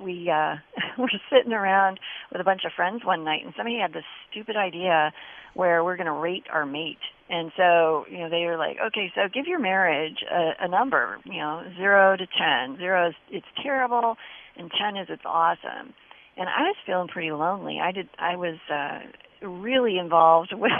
we 0.00 0.30
uh 0.30 0.56
were 0.98 1.10
sitting 1.30 1.52
around 1.52 2.00
with 2.32 2.40
a 2.40 2.44
bunch 2.44 2.62
of 2.64 2.72
friends 2.74 3.04
one 3.04 3.24
night 3.24 3.44
and 3.44 3.52
somebody 3.56 3.78
had 3.78 3.92
this 3.92 4.04
stupid 4.30 4.56
idea 4.56 5.12
where 5.54 5.82
we're 5.84 5.96
going 5.96 6.06
to 6.06 6.12
rate 6.12 6.44
our 6.52 6.66
mate 6.66 6.98
and 7.28 7.50
so 7.56 8.04
you 8.10 8.18
know 8.18 8.28
they 8.28 8.44
were 8.44 8.56
like 8.56 8.76
okay 8.84 9.10
so 9.14 9.22
give 9.32 9.46
your 9.46 9.58
marriage 9.58 10.18
a, 10.30 10.64
a 10.64 10.68
number 10.68 11.18
you 11.24 11.38
know 11.38 11.62
zero 11.76 12.16
to 12.16 12.26
ten 12.26 12.76
zero 12.78 13.08
is 13.08 13.14
it's 13.30 13.46
terrible 13.62 14.16
and 14.56 14.70
ten 14.80 14.96
is 14.96 15.06
it's 15.10 15.24
awesome 15.24 15.94
and 16.36 16.48
i 16.48 16.62
was 16.62 16.76
feeling 16.84 17.08
pretty 17.08 17.30
lonely. 17.32 17.78
I 17.82 17.92
did 17.92 18.08
i 18.18 18.36
was 18.36 18.56
uh 18.70 19.00
really 19.46 19.98
involved 19.98 20.52
with 20.56 20.72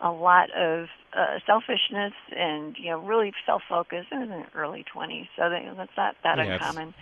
a 0.00 0.10
lot 0.10 0.48
of 0.56 0.86
uh, 1.12 1.38
selfishness 1.44 2.12
and 2.30 2.76
you 2.78 2.90
know 2.90 3.00
really 3.00 3.32
self 3.44 3.62
focused 3.68 4.08
i 4.12 4.18
was 4.18 4.28
in 4.30 4.44
the 4.44 4.58
early 4.58 4.84
twenties 4.92 5.26
so 5.36 5.50
that, 5.50 5.62
that's 5.76 5.96
not 5.96 6.14
that 6.22 6.38
Yeah, 6.38 6.54
uncommon. 6.54 6.94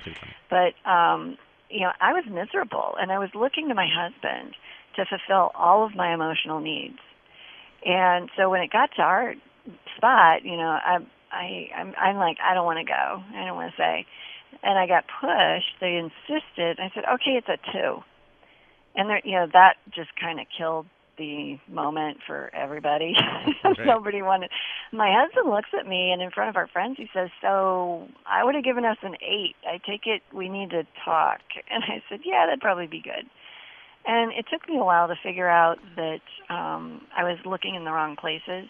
but 0.51 0.73
um 0.91 1.37
you 1.71 1.81
know 1.81 1.93
i 2.01 2.13
was 2.13 2.25
miserable 2.27 2.95
and 3.01 3.13
i 3.13 3.19
was 3.19 3.31
looking 3.35 3.69
to 3.69 3.75
my 3.75 3.87
husband 3.87 4.55
to 4.97 5.05
fulfill 5.05 5.53
all 5.55 5.85
of 5.87 5.95
my 5.95 6.13
emotional 6.13 6.59
needs. 6.61 6.99
And 7.87 8.31
so 8.37 8.51
when 8.51 8.63
it 8.63 8.71
got 8.73 8.91
to 8.97 9.03
our 9.03 9.35
spot 9.97 10.45
you 10.45 10.57
know 10.57 10.71
i 10.71 10.99
i 11.31 11.69
i'm 11.77 11.95
i'm 12.01 12.17
like 12.17 12.39
i 12.43 12.55
don't 12.55 12.65
want 12.65 12.79
to 12.79 12.85
go. 12.85 13.23
I 13.37 13.45
don't 13.45 13.55
want 13.57 13.73
to 13.73 13.77
say 13.77 14.07
and 14.63 14.79
i 14.79 14.87
got 14.87 15.05
pushed. 15.21 15.79
They 15.81 15.97
insisted. 15.97 16.79
I 16.81 16.91
said 16.95 17.05
okay 17.15 17.39
it's 17.39 17.49
a 17.49 17.59
two. 17.73 18.03
And 18.95 19.09
there 19.09 19.21
you 19.25 19.33
know 19.33 19.47
that 19.53 19.75
just 19.95 20.11
kind 20.21 20.41
of 20.41 20.47
killed 20.57 20.87
the 21.17 21.59
moment 21.69 22.19
for 22.27 22.49
everybody. 22.55 23.15
Nobody 23.85 24.23
wanted 24.23 24.51
my 24.93 25.13
husband 25.13 25.53
looks 25.53 25.71
at 25.79 25.87
me 25.87 26.13
and 26.13 26.23
in 26.23 26.31
front 26.31 26.51
of 26.51 26.57
our 26.57 26.69
friends 26.69 26.97
he 26.97 27.09
says 27.13 27.29
so 27.43 28.07
i 28.27 28.45
would 28.45 28.55
have 28.55 28.65
given 28.65 28.85
us 28.85 28.99
an 29.03 29.15
eight. 29.23 29.57
I 29.67 29.79
take 29.79 30.07
it 30.07 30.23
we 30.35 30.49
need 30.49 30.71
to 30.71 30.85
talk. 31.05 31.41
And 31.71 31.85
i 31.85 32.03
said 32.09 32.21
yeah 32.25 32.47
that'd 32.47 32.61
probably 32.61 32.87
be 32.87 33.03
good. 33.03 33.29
And 34.07 34.33
it 34.33 34.47
took 34.51 34.67
me 34.69 34.79
a 34.79 34.85
while 34.85 35.09
to 35.09 35.17
figure 35.23 35.49
out 35.49 35.79
that 35.97 36.23
um 36.51 37.03
i 37.17 37.25
was 37.25 37.39
looking 37.45 37.75
in 37.75 37.85
the 37.85 37.93
wrong 37.93 38.17
places 38.17 38.69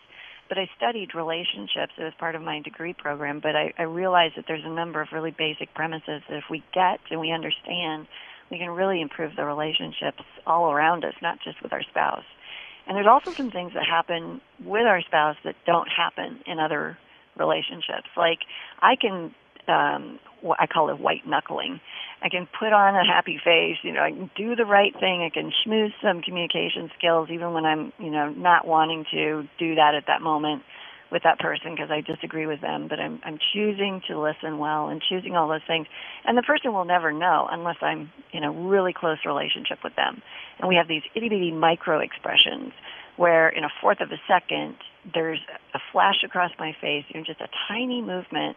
but 0.49 0.59
I 0.59 0.69
studied 0.77 1.15
relationships 1.15 1.93
as 1.99 2.13
part 2.19 2.35
of 2.35 2.43
my 2.43 2.61
degree 2.61 2.93
program, 2.93 3.41
but 3.41 3.55
I, 3.55 3.73
I 3.79 3.83
realized 3.83 4.37
that 4.37 4.45
there's 4.49 4.65
a 4.65 4.71
number 4.71 5.01
of 5.01 5.09
really 5.13 5.31
basic 5.31 5.75
premises 5.75 6.23
that 6.29 6.37
if 6.37 6.45
we 6.51 6.63
get 6.73 7.01
and 7.11 7.21
we 7.21 7.33
understand, 7.33 8.07
we 8.51 8.59
can 8.59 8.71
really 8.71 9.01
improve 9.01 9.37
the 9.37 9.45
relationships 9.45 10.23
all 10.47 10.71
around 10.71 11.05
us, 11.05 11.15
not 11.21 11.39
just 11.43 11.63
with 11.63 11.73
our 11.73 11.83
spouse. 11.83 12.25
And 12.87 12.97
there's 12.97 13.07
also 13.07 13.33
some 13.33 13.51
things 13.51 13.73
that 13.75 13.85
happen 13.85 14.41
with 14.65 14.87
our 14.87 15.03
spouse 15.03 15.37
that 15.45 15.57
don't 15.67 15.89
happen 15.89 16.41
in 16.47 16.59
other 16.59 16.97
relationships. 17.37 18.09
Like 18.17 18.41
I 18.81 18.97
can 18.97 19.35
um 19.69 20.19
I 20.59 20.67
call 20.67 20.91
it 20.91 21.01
white 21.01 21.27
knuckling. 21.27 21.81
I 22.23 22.29
can 22.29 22.47
put 22.59 22.73
on 22.73 22.95
a 22.95 23.05
happy 23.05 23.41
face, 23.43 23.77
you 23.83 23.93
know, 23.93 24.03
I 24.03 24.11
can 24.11 24.31
do 24.37 24.55
the 24.55 24.65
right 24.65 24.93
thing, 24.93 25.23
I 25.23 25.31
can 25.31 25.51
schmooze 25.51 25.93
some 26.03 26.23
communication 26.23 26.91
skills 26.97 27.29
even 27.31 27.53
when 27.53 27.65
I'm, 27.65 27.93
you 27.99 28.11
know, 28.11 28.31
not 28.31 28.67
wanting 28.67 29.05
to 29.13 29.49
do 29.59 29.75
that 29.77 29.95
at 29.95 30.05
that 30.07 30.23
moment 30.23 30.63
with 31.11 31.23
that 31.23 31.39
person 31.39 31.75
because 31.75 31.91
I 31.91 32.01
disagree 32.01 32.47
with 32.47 32.61
them, 32.61 32.87
but 32.89 33.01
I'm 33.01 33.21
I'm 33.25 33.39
choosing 33.53 34.03
to 34.09 34.21
listen 34.21 34.59
well 34.59 34.89
and 34.89 35.03
choosing 35.03 35.37
all 35.37 35.49
those 35.49 35.67
things. 35.67 35.87
And 36.25 36.37
the 36.37 36.43
person 36.43 36.73
will 36.73 36.85
never 36.85 37.13
know 37.13 37.49
unless 37.51 37.77
I'm 37.81 38.13
in 38.33 38.45
a 38.45 38.51
really 38.51 38.93
close 38.93 39.19
relationship 39.25 39.79
with 39.83 39.97
them. 39.97 40.23
And 40.59 40.69
we 40.69 40.77
have 40.77 40.89
these 40.89 41.03
itty 41.15 41.29
bitty 41.29 41.53
micro 41.53 42.01
expressions 42.01 42.73
where 43.17 43.49
in 43.49 43.65
a 43.65 43.69
fourth 43.81 44.01
of 44.01 44.11
a 44.13 44.21
second 44.29 44.77
there's 45.15 45.41
a 45.75 45.79
flash 45.93 46.23
across 46.25 46.51
my 46.59 46.73
face, 46.81 47.05
you 47.09 47.21
know, 47.21 47.25
just 47.27 47.41
a 47.41 47.49
tiny 47.69 48.01
movement 48.03 48.57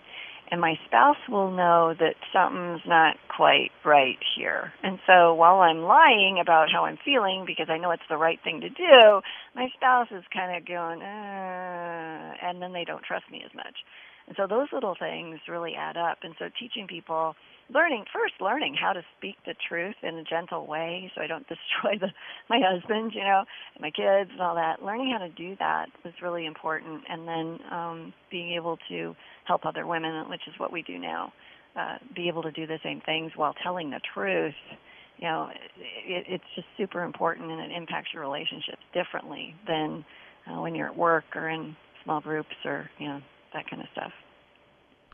and 0.51 0.59
my 0.59 0.77
spouse 0.85 1.17
will 1.29 1.49
know 1.49 1.95
that 1.97 2.15
something's 2.33 2.81
not 2.85 3.15
quite 3.33 3.71
right 3.85 4.17
here. 4.35 4.73
And 4.83 4.99
so 5.07 5.33
while 5.33 5.61
I'm 5.61 5.83
lying 5.83 6.39
about 6.41 6.67
how 6.69 6.83
I'm 6.83 6.97
feeling 7.05 7.45
because 7.47 7.67
I 7.69 7.77
know 7.77 7.91
it's 7.91 8.03
the 8.09 8.17
right 8.17 8.37
thing 8.43 8.59
to 8.59 8.69
do, 8.69 9.21
my 9.55 9.69
spouse 9.73 10.09
is 10.11 10.23
kind 10.33 10.57
of 10.57 10.67
going, 10.67 11.01
uh, 11.01 12.33
and 12.43 12.61
then 12.61 12.73
they 12.73 12.83
don't 12.83 13.01
trust 13.01 13.31
me 13.31 13.41
as 13.45 13.55
much. 13.55 13.79
And 14.27 14.35
so 14.35 14.45
those 14.45 14.67
little 14.73 14.95
things 14.99 15.39
really 15.47 15.73
add 15.73 15.95
up. 15.95 16.19
And 16.23 16.35
so 16.37 16.49
teaching 16.59 16.85
people, 16.85 17.35
learning 17.73 18.05
first, 18.13 18.33
learning 18.39 18.75
how 18.79 18.93
to 18.93 19.01
speak 19.17 19.35
the 19.45 19.55
truth 19.67 19.95
in 20.03 20.15
a 20.15 20.23
gentle 20.23 20.67
way, 20.67 21.11
so 21.15 21.21
I 21.21 21.27
don't 21.27 21.47
destroy 21.55 21.97
the 21.99 22.11
my 22.49 22.59
husband, 22.63 23.13
you 23.13 23.21
know, 23.21 23.43
and 23.75 23.81
my 23.81 23.91
kids 23.91 24.29
and 24.31 24.41
all 24.41 24.55
that. 24.55 24.83
Learning 24.83 25.11
how 25.11 25.25
to 25.25 25.29
do 25.29 25.55
that 25.59 25.87
was 26.03 26.13
really 26.21 26.45
important, 26.45 27.03
and 27.09 27.27
then 27.27 27.59
um, 27.71 28.13
being 28.29 28.53
able 28.53 28.77
to 28.89 29.15
help 29.45 29.65
other 29.65 29.87
women, 29.87 30.29
which 30.29 30.47
is 30.47 30.53
what 30.57 30.71
we 30.71 30.81
do 30.81 30.97
now. 30.99 31.31
uh, 31.75 31.97
be 32.15 32.27
able 32.27 32.43
to 32.43 32.51
do 32.51 32.67
the 32.67 32.79
same 32.83 33.01
things 33.05 33.31
while 33.35 33.55
telling 33.63 33.89
the 33.89 33.99
truth, 34.13 34.53
you 35.17 35.27
know, 35.27 35.49
it, 36.05 36.25
it's 36.27 36.43
just 36.55 36.67
super 36.77 37.03
important 37.03 37.51
and 37.51 37.61
it 37.61 37.75
impacts 37.75 38.09
your 38.13 38.21
relationships 38.21 38.81
differently 38.93 39.55
than 39.67 40.03
uh, 40.47 40.59
when 40.59 40.75
you're 40.75 40.87
at 40.87 40.97
work 40.97 41.23
or 41.35 41.49
in 41.49 41.75
small 42.03 42.19
groups 42.19 42.55
or 42.65 42.89
you 42.97 43.07
know 43.07 43.21
that 43.53 43.69
kind 43.69 43.81
of 43.81 43.87
stuff. 43.91 44.11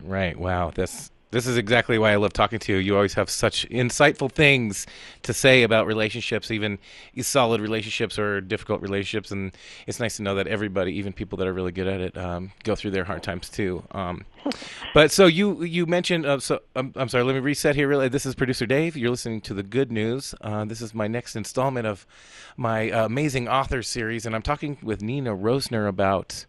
Right. 0.01 0.37
Wow. 0.37 0.71
This 0.71 1.11
this 1.31 1.45
is 1.45 1.57
exactly 1.57 1.97
why 1.97 2.13
I 2.13 2.15
love 2.15 2.31
talking 2.31 2.59
to 2.59 2.73
you. 2.73 2.79
You 2.79 2.95
always 2.95 3.15
have 3.15 3.29
such 3.29 3.67
insightful 3.69 4.31
things 4.31 4.87
to 5.23 5.33
say 5.33 5.63
about 5.63 5.85
relationships, 5.85 6.51
even 6.51 6.79
solid 7.21 7.59
relationships 7.59 8.17
or 8.17 8.39
difficult 8.39 8.81
relationships. 8.81 9.31
And 9.31 9.51
it's 9.87 9.99
nice 9.99 10.17
to 10.17 10.23
know 10.23 10.35
that 10.35 10.47
everybody, 10.47 10.93
even 10.93 11.11
people 11.11 11.37
that 11.39 11.47
are 11.47 11.53
really 11.53 11.73
good 11.73 11.87
at 11.87 11.99
it, 11.99 12.17
um, 12.17 12.51
go 12.63 12.75
through 12.75 12.91
their 12.91 13.03
hard 13.03 13.23
times 13.23 13.49
too. 13.49 13.83
Um, 13.91 14.23
but 14.93 15.11
so 15.11 15.25
you 15.25 15.63
you 15.63 15.85
mentioned. 15.85 16.25
Uh, 16.25 16.39
so 16.39 16.61
um, 16.75 16.93
I'm 16.95 17.09
sorry. 17.09 17.25
Let 17.25 17.33
me 17.33 17.41
reset 17.41 17.75
here. 17.75 17.87
Really, 17.87 18.07
this 18.07 18.25
is 18.25 18.33
producer 18.33 18.65
Dave. 18.65 18.95
You're 18.95 19.11
listening 19.11 19.41
to 19.41 19.53
the 19.53 19.63
Good 19.63 19.91
News. 19.91 20.33
Uh, 20.39 20.63
this 20.63 20.81
is 20.81 20.93
my 20.93 21.07
next 21.07 21.35
installment 21.35 21.87
of 21.87 22.07
my 22.55 22.89
uh, 22.89 23.05
amazing 23.05 23.49
author 23.49 23.83
series, 23.83 24.25
and 24.25 24.33
I'm 24.33 24.41
talking 24.41 24.77
with 24.81 25.01
Nina 25.01 25.35
Roesner 25.35 25.89
about 25.89 26.45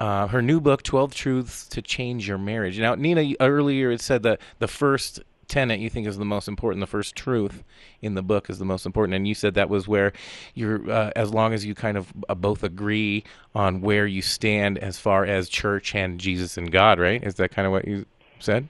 uh, 0.00 0.26
her 0.28 0.40
new 0.40 0.60
book, 0.60 0.82
12 0.82 1.14
Truths 1.14 1.68
to 1.68 1.82
Change 1.82 2.26
Your 2.26 2.38
Marriage. 2.38 2.78
Now, 2.80 2.94
Nina, 2.94 3.34
earlier 3.38 3.90
it 3.90 4.00
said 4.00 4.22
that 4.22 4.40
the 4.58 4.66
first 4.66 5.20
tenet 5.46 5.80
you 5.80 5.90
think 5.90 6.06
is 6.06 6.16
the 6.16 6.24
most 6.24 6.48
important, 6.48 6.80
the 6.80 6.86
first 6.86 7.14
truth 7.14 7.62
in 8.00 8.14
the 8.14 8.22
book 8.22 8.48
is 8.48 8.58
the 8.58 8.64
most 8.64 8.86
important. 8.86 9.14
And 9.14 9.28
you 9.28 9.34
said 9.34 9.54
that 9.54 9.68
was 9.68 9.86
where 9.86 10.12
you're, 10.54 10.90
uh, 10.90 11.10
as 11.14 11.34
long 11.34 11.52
as 11.52 11.66
you 11.66 11.74
kind 11.74 11.98
of 11.98 12.12
uh, 12.28 12.34
both 12.34 12.62
agree 12.62 13.24
on 13.54 13.82
where 13.82 14.06
you 14.06 14.22
stand 14.22 14.78
as 14.78 14.98
far 14.98 15.26
as 15.26 15.48
church 15.48 15.94
and 15.94 16.18
Jesus 16.18 16.56
and 16.56 16.72
God, 16.72 16.98
right? 16.98 17.22
Is 17.22 17.34
that 17.34 17.50
kind 17.50 17.66
of 17.66 17.72
what 17.72 17.86
you 17.86 18.06
said? 18.38 18.68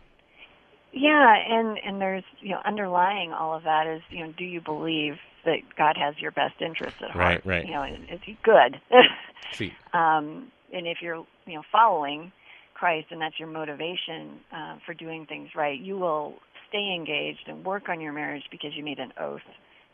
Yeah, 0.93 1.37
and 1.49 1.79
and 1.85 2.01
there's 2.01 2.25
you 2.41 2.51
know 2.51 2.61
underlying 2.65 3.33
all 3.33 3.55
of 3.55 3.63
that 3.63 3.87
is 3.87 4.03
you 4.11 4.27
know 4.27 4.33
do 4.37 4.45
you 4.45 4.61
believe 4.61 5.19
that 5.45 5.59
God 5.77 5.97
has 5.97 6.19
your 6.19 6.33
best 6.33 6.61
interest 6.61 6.97
at 7.01 7.13
heart? 7.13 7.45
Right, 7.45 7.47
right. 7.47 7.65
You 7.65 7.75
know, 7.75 7.85
is 7.85 8.19
he 8.25 8.37
good? 8.43 8.81
See. 9.53 9.73
Um, 9.93 10.51
and 10.73 10.87
if 10.87 10.99
you're 11.01 11.25
you 11.47 11.55
know 11.55 11.63
following 11.73 12.33
Christ 12.75 13.09
and 13.11 13.21
that's 13.21 13.39
your 13.39 13.49
motivation 13.49 14.41
uh, 14.55 14.77
for 14.87 14.95
doing 14.95 15.27
things 15.27 15.51
right, 15.55 15.79
you 15.79 15.99
will 15.99 16.35
stay 16.69 16.95
engaged 16.95 17.47
and 17.47 17.65
work 17.65 17.89
on 17.89 18.01
your 18.01 18.13
marriage 18.13 18.45
because 18.51 18.71
you 18.75 18.85
made 18.85 18.99
an 18.99 19.13
oath, 19.21 19.41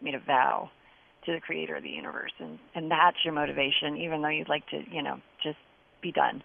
made 0.01 0.15
a 0.15 0.21
vow 0.21 0.71
to 1.25 1.33
the 1.33 1.41
Creator 1.41 1.77
of 1.77 1.83
the 1.83 1.91
universe, 1.91 2.33
and 2.39 2.59
and 2.75 2.91
that's 2.91 3.17
your 3.25 3.35
motivation, 3.35 3.97
even 3.97 4.23
though 4.23 4.29
you'd 4.29 4.49
like 4.49 4.67
to 4.69 4.83
you 4.91 5.03
know 5.03 5.17
just 5.43 5.59
be 6.03 6.13
done. 6.13 6.43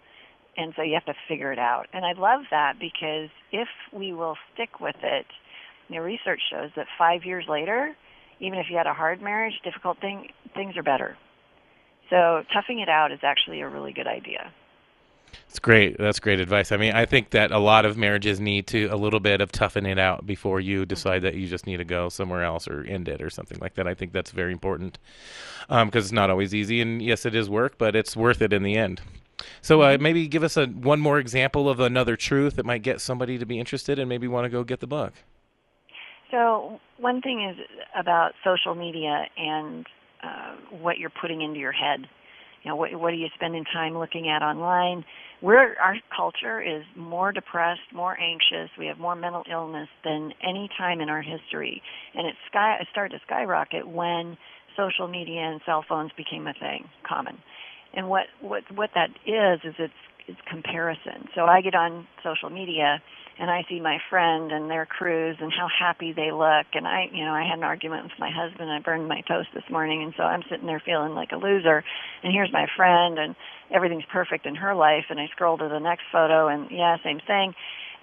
And 0.58 0.74
so 0.76 0.82
you 0.82 0.96
have 0.96 1.06
to 1.06 1.14
figure 1.30 1.54
it 1.54 1.60
out. 1.60 1.86
And 1.94 2.04
I 2.06 2.12
love 2.12 2.42
that 2.52 2.74
because 2.78 3.30
if 3.54 3.70
we 3.94 4.12
will 4.12 4.36
stick 4.54 4.82
with 4.82 4.98
it, 5.02 5.26
you 5.88 5.96
know, 5.96 6.02
research 6.02 6.42
shows 6.52 6.72
that 6.76 6.88
five 6.98 7.24
years 7.24 7.46
later, 7.48 7.96
even 8.40 8.60
if 8.60 8.66
you 8.70 8.76
had 8.76 8.88
a 8.88 8.94
hard 8.94 9.22
marriage, 9.22 9.54
difficult 9.64 10.00
thing, 10.02 10.28
things 10.54 10.76
are 10.76 10.84
better. 10.84 11.16
So 12.12 12.44
toughing 12.54 12.80
it 12.80 12.90
out 12.90 13.12
is 13.12 13.20
actually 13.24 13.62
a 13.62 13.68
really 13.68 13.94
good 13.94 14.06
idea. 14.06 14.52
It's 15.48 15.60
great. 15.60 15.98
That's 15.98 16.20
great 16.20 16.42
advice. 16.42 16.74
I 16.74 16.78
mean, 16.78 16.94
I 16.94 17.06
think 17.06 17.30
that 17.32 17.52
a 17.52 17.58
lot 17.58 17.86
of 17.86 17.98
marriages 17.98 18.42
need 18.42 18.68
to 18.68 18.88
a 18.88 18.96
little 18.98 19.22
bit 19.22 19.40
of 19.40 19.52
toughen 19.52 19.86
it 19.86 19.98
out 19.98 20.28
before 20.28 20.60
you 20.60 20.86
decide 20.86 21.22
that 21.22 21.36
you 21.36 21.48
just 21.48 21.66
need 21.66 21.78
to 21.78 21.86
go 21.86 22.10
somewhere 22.10 22.44
else 22.44 22.68
or 22.68 22.84
end 22.84 23.08
it 23.08 23.22
or 23.22 23.30
something 23.30 23.58
like 23.60 23.76
that. 23.76 23.88
I 23.88 23.94
think 23.94 24.12
that's 24.12 24.32
very 24.32 24.52
important 24.52 25.00
because 25.68 25.82
um, 25.82 25.90
it's 25.94 26.12
not 26.12 26.30
always 26.30 26.54
easy. 26.54 26.82
And 26.82 27.02
yes, 27.02 27.26
it 27.26 27.34
is 27.34 27.50
work, 27.50 27.78
but 27.78 27.96
it's 27.96 28.16
worth 28.16 28.42
it 28.42 28.52
in 28.52 28.64
the 28.64 28.76
end. 28.76 29.02
So 29.62 29.82
uh, 29.82 29.98
maybe 30.00 30.28
give 30.28 30.44
us 30.44 30.58
a 30.58 30.68
one 30.68 31.00
more 31.00 31.18
example 31.18 31.70
of 31.70 31.80
another 31.80 32.18
truth 32.18 32.58
that 32.58 32.66
might 32.66 32.84
get 32.84 33.00
somebody 33.02 33.38
to 33.38 33.46
be 33.46 33.58
interested 33.58 34.00
and 34.00 34.10
maybe 34.10 34.28
want 34.28 34.46
to 34.46 34.50
go 34.50 34.64
get 34.64 34.82
the 34.82 34.88
book. 34.88 35.14
So 36.30 36.80
one 36.98 37.22
thing 37.22 37.50
is 37.50 37.58
about 37.98 38.34
social 38.44 38.76
media 38.76 39.26
and 39.38 39.86
uh, 40.24 40.56
what 40.82 40.98
you're 40.98 41.12
putting 41.22 41.42
into 41.42 41.60
your 41.60 41.72
head. 41.72 42.02
You 42.64 42.70
know, 42.70 42.76
what, 42.76 42.94
what 43.00 43.12
are 43.12 43.18
you 43.18 43.28
spending 43.36 43.66
time 43.74 43.98
looking 43.98 44.30
at 44.30 44.44
online? 44.44 45.04
We're, 45.42 45.76
our 45.78 45.96
culture 46.16 46.62
is 46.62 46.84
more 46.96 47.32
depressed, 47.32 47.82
more 47.94 48.16
anxious. 48.20 48.70
We 48.78 48.86
have 48.86 49.00
more 49.00 49.16
mental 49.16 49.44
illness 49.52 49.90
than 50.04 50.32
any 50.44 50.70
time 50.78 51.02
in 51.02 51.10
our 51.10 51.24
history, 51.24 51.82
and 52.14 52.28
it, 52.28 52.36
sky, 52.50 52.78
started 52.92 53.18
to 53.18 53.22
skyrocket 53.26 53.88
when 53.88 54.38
social 54.78 55.08
media 55.08 55.42
and 55.42 55.62
cell 55.66 55.84
phones 55.88 56.12
became 56.16 56.46
a 56.46 56.54
thing, 56.54 56.86
common. 57.08 57.38
And 57.94 58.08
what 58.08 58.28
what 58.40 58.64
what 58.74 58.92
that 58.96 59.10
is 59.26 59.60
is 59.66 59.76
it's 59.78 59.94
it's 60.28 60.40
comparison. 60.50 61.28
So 61.36 61.46
I 61.46 61.62
get 61.62 61.76
on 61.76 62.08
social 62.24 62.50
media 62.50 63.02
and 63.40 63.50
I 63.50 63.64
see 63.70 63.80
my 63.80 63.98
friend 64.10 64.52
and 64.52 64.70
their 64.70 64.86
cruise 64.86 65.38
and 65.40 65.52
how 65.52 65.68
happy 65.68 66.14
they 66.14 66.32
look. 66.32 66.68
And 66.74 66.88
I 66.88 67.06
you 67.12 67.26
know 67.26 67.32
I 67.32 67.44
had 67.48 67.58
an 67.58 67.64
argument 67.64 68.04
with 68.04 68.20
my 68.20 68.30
husband. 68.30 68.70
I 68.70 68.80
burned 68.80 69.08
my 69.08 69.22
toast 69.22 69.50
this 69.54 69.64
morning. 69.70 70.04
And 70.04 70.14
so 70.18 70.24
I'm 70.24 70.44
sitting 70.50 70.68
there 70.68 70.82
feeling 70.84 71.14
like 71.14 71.32
a 71.32 71.38
loser. 71.38 71.84
And 72.24 72.34
here's 72.34 72.52
my 72.54 72.68
friend 72.76 73.18
and 73.18 73.36
everything's 73.74 74.06
perfect 74.12 74.46
in 74.46 74.56
her 74.56 74.76
life. 74.76 75.06
And 75.10 75.20
I 75.20 75.28
scroll 75.32 75.58
to 75.58 75.70
the 75.70 75.80
next 75.80 76.04
photo 76.12 76.48
and 76.48 76.70
yeah 76.72 76.98
same 77.04 77.20
thing. 77.26 77.54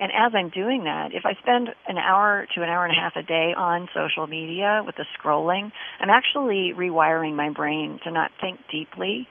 And 0.01 0.13
as 0.13 0.33
I'm 0.35 0.51
doing 0.51 0.85
that 0.85 1.11
if 1.13 1.27
I 1.27 1.35
spend 1.43 1.69
an 1.87 1.99
hour 1.99 2.47
to 2.55 2.63
an 2.63 2.69
hour 2.69 2.85
and 2.85 2.97
a 2.97 3.01
half 3.01 3.17
a 3.17 3.23
day 3.23 3.53
on 3.57 3.89
social 3.95 4.27
media 4.27 4.83
with 4.87 4.97
the 4.97 5.07
scrolling 5.19 5.73
I'm 6.01 6.11
actually 6.11 6.73
rewiring 6.77 7.35
my 7.35 7.51
brain 7.51 7.99
to 8.05 8.11
not 8.11 8.31
think 8.41 8.61
deeply 8.71 9.27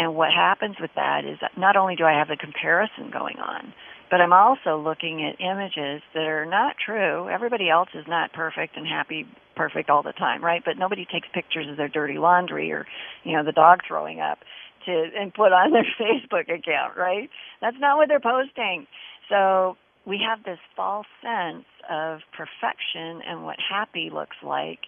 and 0.00 0.14
what 0.14 0.30
happens 0.32 0.76
with 0.80 0.92
that 0.96 1.26
is 1.26 1.36
that 1.42 1.58
not 1.58 1.76
only 1.76 1.94
do 1.94 2.04
I 2.04 2.16
have 2.18 2.28
the 2.28 2.36
comparison 2.36 3.10
going 3.12 3.36
on, 3.36 3.74
but 4.10 4.22
I'm 4.22 4.32
also 4.32 4.80
looking 4.80 5.28
at 5.28 5.38
images 5.44 6.00
that 6.14 6.24
are 6.24 6.46
not 6.46 6.76
true. 6.82 7.28
Everybody 7.28 7.68
else 7.68 7.90
is 7.94 8.06
not 8.08 8.32
perfect 8.32 8.78
and 8.78 8.86
happy, 8.86 9.26
perfect 9.56 9.90
all 9.90 10.02
the 10.02 10.14
time, 10.14 10.42
right? 10.42 10.62
But 10.64 10.78
nobody 10.78 11.04
takes 11.04 11.28
pictures 11.34 11.66
of 11.70 11.76
their 11.76 11.90
dirty 11.90 12.16
laundry 12.16 12.72
or, 12.72 12.86
you 13.24 13.36
know, 13.36 13.44
the 13.44 13.52
dog 13.52 13.80
throwing 13.86 14.20
up 14.20 14.38
to 14.86 15.10
and 15.14 15.34
put 15.34 15.52
on 15.52 15.70
their 15.76 15.86
Facebook 16.00 16.48
account, 16.48 16.96
right? 16.96 17.28
That's 17.60 17.76
not 17.78 17.98
what 17.98 18.08
they're 18.08 18.20
posting. 18.20 18.86
So 19.28 19.76
we 20.06 20.18
have 20.26 20.42
this 20.44 20.58
false 20.74 21.06
sense 21.20 21.66
of 21.90 22.20
perfection 22.32 23.20
and 23.28 23.44
what 23.44 23.56
happy 23.60 24.08
looks 24.10 24.36
like, 24.42 24.80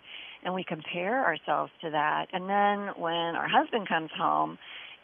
and 0.43 0.55
we 0.55 0.65
compare 0.65 1.23
ourselves 1.23 1.71
to 1.83 1.91
that. 1.91 2.29
And 2.33 2.49
then 2.49 2.95
when 2.97 3.37
our 3.37 3.47
husband 3.47 3.87
comes 3.87 4.11
home 4.17 4.57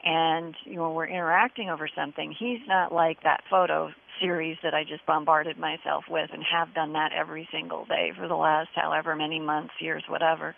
and 0.04 0.54
you 0.64 0.76
know 0.76 0.92
we're 0.92 1.08
interacting 1.08 1.70
over 1.70 1.88
something 1.94 2.34
he's 2.38 2.60
not 2.68 2.92
like 2.92 3.22
that 3.22 3.42
photo 3.50 3.90
series 4.20 4.56
that 4.62 4.74
i 4.74 4.84
just 4.84 5.04
bombarded 5.06 5.58
myself 5.58 6.04
with 6.08 6.30
and 6.32 6.42
have 6.42 6.72
done 6.74 6.92
that 6.92 7.10
every 7.12 7.48
single 7.52 7.84
day 7.86 8.12
for 8.16 8.28
the 8.28 8.34
last 8.34 8.70
however 8.74 9.16
many 9.16 9.40
months 9.40 9.72
years 9.80 10.04
whatever. 10.08 10.54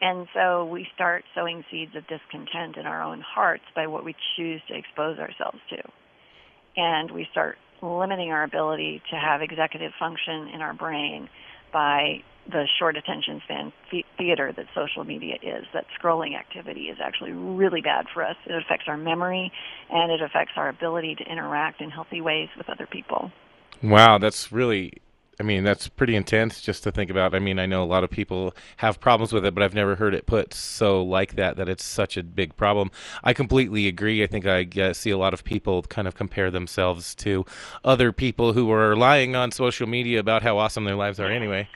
And 0.00 0.26
so 0.34 0.64
we 0.64 0.86
start 0.94 1.24
sowing 1.34 1.64
seeds 1.70 1.94
of 1.94 2.06
discontent 2.08 2.76
in 2.76 2.86
our 2.86 3.02
own 3.02 3.20
hearts 3.20 3.64
by 3.74 3.86
what 3.86 4.04
we 4.04 4.14
choose 4.36 4.60
to 4.68 4.76
expose 4.76 5.18
ourselves 5.18 5.58
to. 5.70 5.82
And 6.76 7.10
we 7.10 7.28
start 7.30 7.56
limiting 7.82 8.30
our 8.30 8.42
ability 8.42 9.02
to 9.10 9.16
have 9.16 9.42
executive 9.42 9.92
function 9.98 10.48
in 10.54 10.60
our 10.60 10.74
brain 10.74 11.28
by 11.72 12.22
the 12.50 12.66
short 12.78 12.96
attention 12.96 13.40
span 13.44 13.72
theater 14.18 14.52
that 14.56 14.66
social 14.74 15.04
media 15.04 15.36
is. 15.42 15.64
That 15.72 15.86
scrolling 16.00 16.36
activity 16.38 16.82
is 16.82 16.98
actually 17.02 17.32
really 17.32 17.80
bad 17.80 18.06
for 18.12 18.24
us. 18.24 18.36
It 18.46 18.54
affects 18.54 18.86
our 18.88 18.96
memory 18.96 19.52
and 19.90 20.10
it 20.10 20.20
affects 20.20 20.52
our 20.56 20.68
ability 20.68 21.14
to 21.16 21.24
interact 21.24 21.80
in 21.80 21.90
healthy 21.90 22.20
ways 22.20 22.48
with 22.56 22.68
other 22.68 22.86
people. 22.86 23.30
Wow, 23.82 24.18
that's 24.18 24.52
really 24.52 24.94
I 25.40 25.44
mean, 25.44 25.64
that's 25.64 25.88
pretty 25.88 26.14
intense 26.14 26.60
just 26.60 26.82
to 26.84 26.92
think 26.92 27.10
about. 27.10 27.34
I 27.34 27.38
mean, 27.38 27.58
I 27.58 27.64
know 27.64 27.82
a 27.82 27.86
lot 27.86 28.04
of 28.04 28.10
people 28.10 28.54
have 28.76 29.00
problems 29.00 29.32
with 29.32 29.46
it, 29.46 29.54
but 29.54 29.62
I've 29.62 29.74
never 29.74 29.96
heard 29.96 30.14
it 30.14 30.26
put 30.26 30.52
so 30.52 31.02
like 31.02 31.36
that, 31.36 31.56
that 31.56 31.70
it's 31.70 31.84
such 31.84 32.18
a 32.18 32.22
big 32.22 32.54
problem. 32.56 32.90
I 33.24 33.32
completely 33.32 33.88
agree. 33.88 34.22
I 34.22 34.26
think 34.26 34.46
I 34.46 34.68
uh, 34.80 34.92
see 34.92 35.10
a 35.10 35.16
lot 35.16 35.32
of 35.32 35.42
people 35.42 35.82
kind 35.84 36.06
of 36.06 36.14
compare 36.14 36.50
themselves 36.50 37.14
to 37.16 37.46
other 37.82 38.12
people 38.12 38.52
who 38.52 38.70
are 38.70 38.94
lying 38.94 39.34
on 39.34 39.50
social 39.52 39.86
media 39.86 40.20
about 40.20 40.42
how 40.42 40.58
awesome 40.58 40.84
their 40.84 40.96
lives 40.96 41.18
are 41.18 41.30
anyway. 41.30 41.66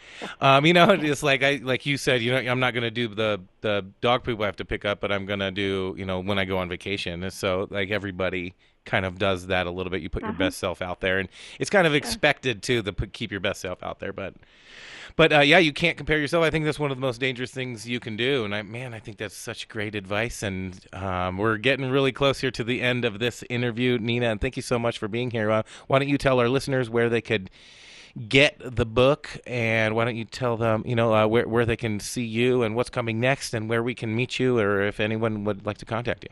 Um, 0.40 0.66
you 0.66 0.74
know, 0.74 0.90
it's 0.90 1.22
like 1.22 1.42
I, 1.42 1.60
like 1.62 1.86
you 1.86 1.96
said, 1.96 2.20
you 2.20 2.32
know, 2.32 2.38
I'm 2.38 2.60
not 2.60 2.74
going 2.74 2.84
to 2.84 2.90
do 2.90 3.08
the, 3.08 3.40
the 3.62 3.86
dog 4.02 4.22
poop 4.22 4.40
I 4.40 4.46
have 4.46 4.56
to 4.56 4.66
pick 4.66 4.84
up, 4.84 5.00
but 5.00 5.10
I'm 5.10 5.24
going 5.24 5.40
to 5.40 5.50
do, 5.50 5.94
you 5.96 6.04
know, 6.04 6.20
when 6.20 6.38
I 6.38 6.44
go 6.44 6.58
on 6.58 6.68
vacation. 6.68 7.28
So 7.30 7.68
like 7.70 7.90
everybody 7.90 8.54
kind 8.86 9.04
of 9.04 9.18
does 9.18 9.48
that 9.48 9.66
a 9.66 9.70
little 9.70 9.90
bit. 9.90 10.00
You 10.00 10.08
put 10.08 10.22
uh-huh. 10.22 10.32
your 10.32 10.38
best 10.38 10.58
self 10.58 10.80
out 10.80 11.00
there, 11.00 11.18
and 11.18 11.28
it's 11.60 11.68
kind 11.68 11.86
of 11.86 11.94
expected 11.94 12.62
to 12.64 12.80
the 12.80 12.92
keep 12.92 13.30
your 13.30 13.40
best 13.40 13.60
self 13.60 13.82
out 13.82 13.98
there. 13.98 14.12
But, 14.12 14.34
but 15.16 15.32
uh, 15.32 15.40
yeah, 15.40 15.58
you 15.58 15.72
can't 15.72 15.96
compare 15.96 16.18
yourself. 16.18 16.44
I 16.44 16.50
think 16.50 16.64
that's 16.64 16.78
one 16.78 16.90
of 16.90 16.96
the 16.96 17.02
most 17.02 17.20
dangerous 17.20 17.50
things 17.50 17.86
you 17.88 18.00
can 18.00 18.16
do. 18.16 18.44
And 18.44 18.54
I, 18.54 18.62
man, 18.62 18.94
I 18.94 18.98
think 18.98 19.18
that's 19.18 19.36
such 19.36 19.68
great 19.68 19.94
advice. 19.94 20.42
And 20.42 20.78
um, 20.92 21.38
we're 21.38 21.58
getting 21.58 21.90
really 21.90 22.12
close 22.12 22.40
here 22.40 22.50
to 22.52 22.64
the 22.64 22.80
end 22.80 23.04
of 23.04 23.18
this 23.18 23.44
interview, 23.50 23.98
Nina. 23.98 24.30
And 24.30 24.40
thank 24.40 24.56
you 24.56 24.62
so 24.62 24.78
much 24.78 24.98
for 24.98 25.08
being 25.08 25.30
here. 25.30 25.50
Uh, 25.50 25.62
why 25.86 25.98
don't 25.98 26.08
you 26.08 26.18
tell 26.18 26.40
our 26.40 26.48
listeners 26.48 26.88
where 26.88 27.08
they 27.08 27.20
could 27.20 27.50
get 28.28 28.56
the 28.58 28.86
book 28.86 29.28
and 29.46 29.94
why 29.94 30.04
don't 30.04 30.16
you 30.16 30.24
tell 30.24 30.56
them 30.56 30.82
you 30.86 30.96
know 30.96 31.14
uh, 31.14 31.26
where, 31.26 31.46
where 31.46 31.66
they 31.66 31.76
can 31.76 32.00
see 32.00 32.24
you 32.24 32.62
and 32.62 32.74
what's 32.74 32.88
coming 32.88 33.20
next 33.20 33.52
and 33.52 33.68
where 33.68 33.82
we 33.82 33.94
can 33.94 34.16
meet 34.16 34.38
you 34.38 34.58
or 34.58 34.80
if 34.80 35.00
anyone 35.00 35.44
would 35.44 35.66
like 35.66 35.76
to 35.76 35.84
contact 35.84 36.24
you 36.24 36.30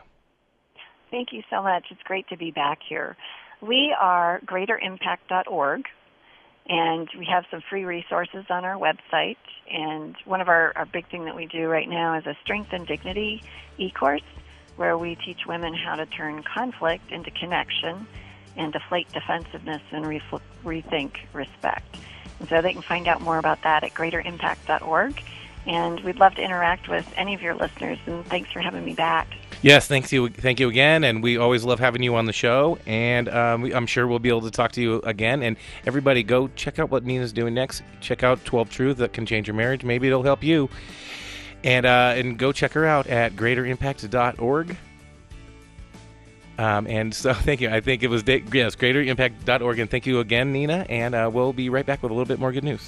Thank 1.15 1.31
you 1.31 1.43
so 1.49 1.63
much. 1.63 1.85
It's 1.91 2.03
great 2.03 2.27
to 2.27 2.35
be 2.35 2.51
back 2.51 2.79
here. 2.85 3.15
We 3.61 3.95
are 3.97 4.41
greaterimpact.org, 4.45 5.85
And 6.67 7.09
we 7.17 7.25
have 7.31 7.45
some 7.49 7.61
free 7.69 7.85
resources 7.85 8.43
on 8.49 8.65
our 8.65 8.75
website. 8.75 9.37
And 9.71 10.17
one 10.25 10.41
of 10.41 10.49
our, 10.49 10.73
our 10.75 10.85
big 10.85 11.07
thing 11.07 11.23
that 11.23 11.33
we 11.33 11.45
do 11.45 11.69
right 11.69 11.87
now 11.87 12.17
is 12.17 12.25
a 12.25 12.35
Strength 12.43 12.73
and 12.73 12.85
Dignity 12.85 13.41
e-course 13.77 14.27
where 14.75 14.97
we 14.97 15.15
teach 15.15 15.45
women 15.47 15.73
how 15.73 15.95
to 15.95 16.05
turn 16.05 16.43
conflict 16.43 17.09
into 17.09 17.31
connection 17.31 18.05
and 18.57 18.73
deflate 18.73 19.09
defensiveness 19.13 19.83
and 19.91 20.03
refl- 20.03 20.41
rethink 20.65 21.13
respect. 21.31 21.95
And 22.41 22.49
so 22.49 22.61
they 22.61 22.73
can 22.73 22.81
find 22.81 23.07
out 23.07 23.21
more 23.21 23.37
about 23.37 23.61
that 23.61 23.85
at 23.85 23.93
greaterimpact.org. 23.93 25.23
And 25.65 26.01
we'd 26.01 26.19
love 26.19 26.35
to 26.35 26.41
interact 26.41 26.89
with 26.89 27.07
any 27.15 27.35
of 27.35 27.41
your 27.41 27.55
listeners. 27.55 27.99
And 28.05 28.25
thanks 28.25 28.51
for 28.51 28.59
having 28.59 28.83
me 28.83 28.95
back. 28.95 29.29
Yes, 29.61 29.87
thanks 29.87 30.11
you, 30.13 30.29
thank 30.29 30.59
you 30.59 30.69
again, 30.69 31.03
and 31.03 31.23
we 31.23 31.37
always 31.37 31.63
love 31.63 31.79
having 31.79 32.03
you 32.03 32.15
on 32.15 32.25
the 32.25 32.33
show. 32.33 32.77
And 32.85 33.27
um, 33.29 33.61
we- 33.61 33.73
I'm 33.73 33.87
sure 33.87 34.07
we'll 34.07 34.19
be 34.19 34.29
able 34.29 34.41
to 34.41 34.51
talk 34.51 34.71
to 34.73 34.81
you 34.81 35.01
again. 35.01 35.41
And 35.41 35.57
everybody, 35.85 36.23
go 36.23 36.49
check 36.55 36.77
out 36.77 36.91
what 36.91 37.03
Nina's 37.03 37.33
doing 37.33 37.53
next. 37.53 37.81
Check 37.99 38.23
out 38.23 38.43
12 38.45 38.69
Truth 38.69 38.97
that 38.97 39.13
can 39.13 39.25
change 39.25 39.47
your 39.47 39.55
marriage. 39.55 39.83
Maybe 39.83 40.07
it'll 40.07 40.23
help 40.23 40.43
you. 40.43 40.69
And 41.63 41.85
uh, 41.85 42.13
and 42.15 42.37
go 42.37 42.51
check 42.51 42.73
her 42.73 42.85
out 42.85 43.07
at 43.07 43.35
greaterimpact.org. 43.35 44.77
Um, 46.57 46.87
and 46.87 47.13
so, 47.13 47.33
thank 47.33 47.59
you. 47.59 47.69
I 47.69 47.81
think 47.81 48.03
it 48.03 48.09
was 48.09 48.23
yes, 48.27 48.75
greaterimpact.org. 48.75 49.79
And 49.79 49.89
thank 49.89 50.05
you 50.05 50.19
again, 50.19 50.51
Nina. 50.51 50.85
And 50.89 51.15
uh, 51.15 51.29
we'll 51.33 51.53
be 51.53 51.69
right 51.69 51.85
back 51.85 52.03
with 52.03 52.11
a 52.11 52.13
little 52.13 52.27
bit 52.27 52.39
more 52.39 52.51
good 52.51 52.63
news. 52.63 52.87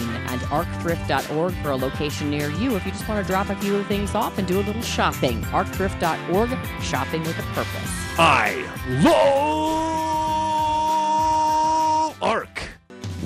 and 0.09 0.41
arcthrift.org 0.41 1.53
for 1.55 1.71
a 1.71 1.75
location 1.75 2.29
near 2.29 2.49
you 2.51 2.75
if 2.75 2.85
you 2.85 2.91
just 2.91 3.07
want 3.07 3.25
to 3.25 3.31
drop 3.31 3.49
a 3.49 3.55
few 3.55 3.83
things 3.83 4.15
off 4.15 4.37
and 4.37 4.47
do 4.47 4.59
a 4.59 4.63
little 4.63 4.81
shopping. 4.81 5.41
Arcthrift.org, 5.43 6.49
shopping 6.81 7.23
with 7.23 7.37
a 7.39 7.43
purpose. 7.53 7.91
I 8.17 8.67
love 9.03 9.90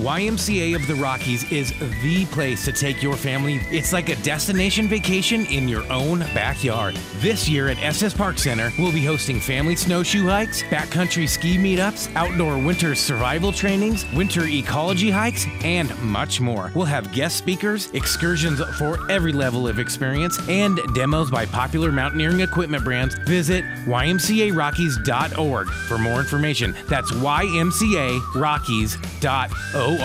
YMCA 0.06 0.76
of 0.76 0.86
the 0.86 0.94
Rockies 0.94 1.50
is 1.50 1.74
the 2.00 2.26
place 2.26 2.64
to 2.64 2.70
take 2.70 3.02
your 3.02 3.16
family. 3.16 3.60
It's 3.72 3.92
like 3.92 4.08
a 4.08 4.14
destination 4.22 4.86
vacation 4.86 5.46
in 5.46 5.66
your 5.66 5.82
own 5.92 6.20
backyard. 6.32 6.94
This 7.16 7.48
year 7.48 7.70
at 7.70 7.82
Estes 7.82 8.14
Park 8.14 8.38
Center, 8.38 8.70
we'll 8.78 8.92
be 8.92 9.04
hosting 9.04 9.40
family 9.40 9.74
snowshoe 9.74 10.28
hikes, 10.28 10.62
backcountry 10.62 11.28
ski 11.28 11.58
meetups, 11.58 12.14
outdoor 12.14 12.56
winter 12.56 12.94
survival 12.94 13.50
trainings, 13.50 14.06
winter 14.12 14.46
ecology 14.46 15.10
hikes, 15.10 15.44
and 15.64 15.92
much 16.00 16.40
more. 16.40 16.70
We'll 16.76 16.86
have 16.86 17.12
guest 17.12 17.36
speakers, 17.36 17.90
excursions 17.90 18.60
for 18.78 19.10
every 19.10 19.32
level 19.32 19.66
of 19.66 19.80
experience, 19.80 20.38
and 20.48 20.78
demos 20.94 21.32
by 21.32 21.46
popular 21.46 21.90
mountaineering 21.90 22.42
equipment 22.42 22.84
brands. 22.84 23.16
Visit 23.26 23.64
ymcarockies.org 23.86 25.66
for 25.66 25.98
more 25.98 26.20
information. 26.20 26.76
That's 26.86 27.10
ymcarockies.org. 27.10 29.95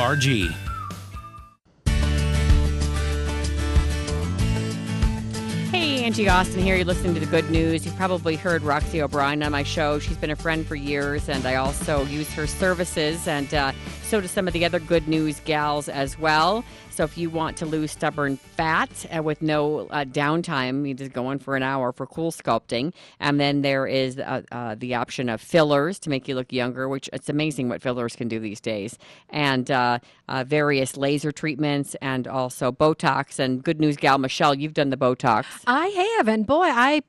Hey, 5.72 6.04
Angie 6.04 6.30
Austin 6.30 6.62
here. 6.62 6.76
You're 6.76 6.86
listening 6.86 7.14
to 7.14 7.20
the 7.20 7.26
good 7.26 7.50
news. 7.50 7.86
You've 7.86 7.96
probably 7.96 8.36
heard 8.36 8.62
Roxy 8.62 9.02
O'Brien 9.02 9.44
on 9.44 9.52
my 9.52 9.64
show. 9.64 10.00
She's 10.00 10.18
been 10.18 10.32
a 10.32 10.36
friend 10.36 10.66
for 10.66 10.76
years, 10.76 11.30
and 11.30 11.46
I 11.46 11.56
also 11.56 12.06
use 12.06 12.32
her 12.34 12.48
services, 12.48 13.28
and 13.28 13.54
uh, 13.54 13.72
so 14.04 14.22
do 14.22 14.28
some 14.28 14.48
of 14.48 14.54
the 14.54 14.66
other 14.66 14.80
good 14.80 15.08
news 15.08 15.40
gals 15.42 15.90
as 15.90 16.18
well. 16.20 16.64
So 17.02 17.06
if 17.06 17.18
you 17.18 17.32
want 17.32 17.58
to 17.58 17.66
lose 17.66 17.90
stubborn 17.90 18.38
fat 18.38 19.08
uh, 19.12 19.24
with 19.24 19.42
no 19.42 19.88
uh, 19.88 20.06
downtime, 20.06 20.88
you 20.88 20.94
just 20.94 21.12
go 21.12 21.32
in 21.32 21.40
for 21.40 21.56
an 21.56 21.64
hour 21.64 21.92
for 21.92 22.06
cool 22.06 22.32
sculpting. 22.32 22.94
And 23.20 23.40
then 23.40 23.64
there 23.64 23.88
is 23.88 24.20
uh, 24.20 24.44
uh, 24.52 24.76
the 24.78 24.94
option 24.94 25.28
of 25.28 25.42
fillers 25.42 25.98
to 25.98 26.12
make 26.12 26.28
you 26.28 26.36
look 26.36 26.54
younger, 26.54 26.88
which 26.88 27.10
it's 27.12 27.28
amazing 27.28 27.70
what 27.70 27.82
fillers 27.82 28.16
can 28.16 28.28
do 28.28 28.40
these 28.40 28.62
days. 28.62 29.00
And 29.32 29.72
uh, 29.72 29.98
uh, 30.30 30.44
various 30.44 30.96
laser 30.96 31.32
treatments 31.32 31.96
and 32.04 32.28
also 32.28 32.72
Botox. 32.72 33.40
And 33.40 33.64
good 33.64 33.80
news 33.80 33.98
gal, 33.98 34.20
Michelle, 34.20 34.54
you've 34.54 34.76
done 34.76 34.92
the 34.92 34.96
Botox. 34.96 35.46
I 35.66 35.88
have, 36.18 36.28
and 36.28 36.46
boy, 36.46 36.68
I 36.68 37.02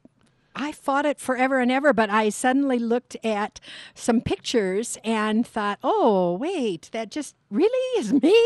I 0.55 0.73
fought 0.73 1.07
it 1.07 1.19
forever 1.19 1.61
and 1.61 1.71
ever, 1.71 1.93
but 1.93 2.11
I 2.11 2.29
suddenly 2.29 2.79
looked 2.79 3.17
at 3.25 3.59
some 3.95 4.21
pictures 4.21 4.99
and 5.03 5.47
thought, 5.47 5.79
oh, 5.83 6.35
wait, 6.35 6.91
that 6.93 7.11
just 7.11 7.35
really 7.53 7.99
is 8.01 8.13
me. 8.13 8.37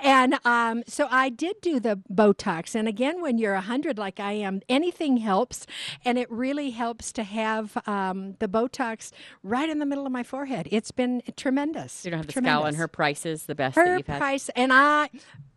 And 0.00 0.38
um, 0.44 0.82
so 0.86 1.08
I 1.10 1.28
did 1.28 1.60
do 1.60 1.78
the 1.78 2.00
Botox. 2.12 2.74
And 2.74 2.88
again, 2.88 3.20
when 3.20 3.38
you're 3.38 3.54
100 3.54 3.98
like 3.98 4.18
I 4.20 4.32
am, 4.32 4.60
anything 4.68 5.18
helps. 5.18 5.66
And 6.04 6.18
it 6.18 6.30
really 6.30 6.70
helps 6.70 7.12
to 7.12 7.22
have 7.22 7.76
um, 7.86 8.36
the 8.38 8.48
Botox 8.48 9.12
right 9.42 9.68
in 9.68 9.78
the 9.78 9.86
middle 9.86 10.06
of 10.06 10.12
my 10.12 10.22
forehead. 10.22 10.68
It's 10.70 10.90
been 10.90 11.22
tremendous. 11.36 12.04
You 12.04 12.10
don't 12.10 12.18
have 12.18 12.26
the 12.26 12.32
tremendous. 12.32 12.56
scowl 12.58 12.66
and 12.66 12.76
her 12.76 12.88
price 12.88 13.26
is 13.26 13.44
the 13.44 13.54
best 13.54 13.74
that 13.76 13.86
Her 13.86 13.96
you've 13.98 14.06
had. 14.06 14.18
price, 14.18 14.48
and 14.56 14.72
I, 14.72 15.10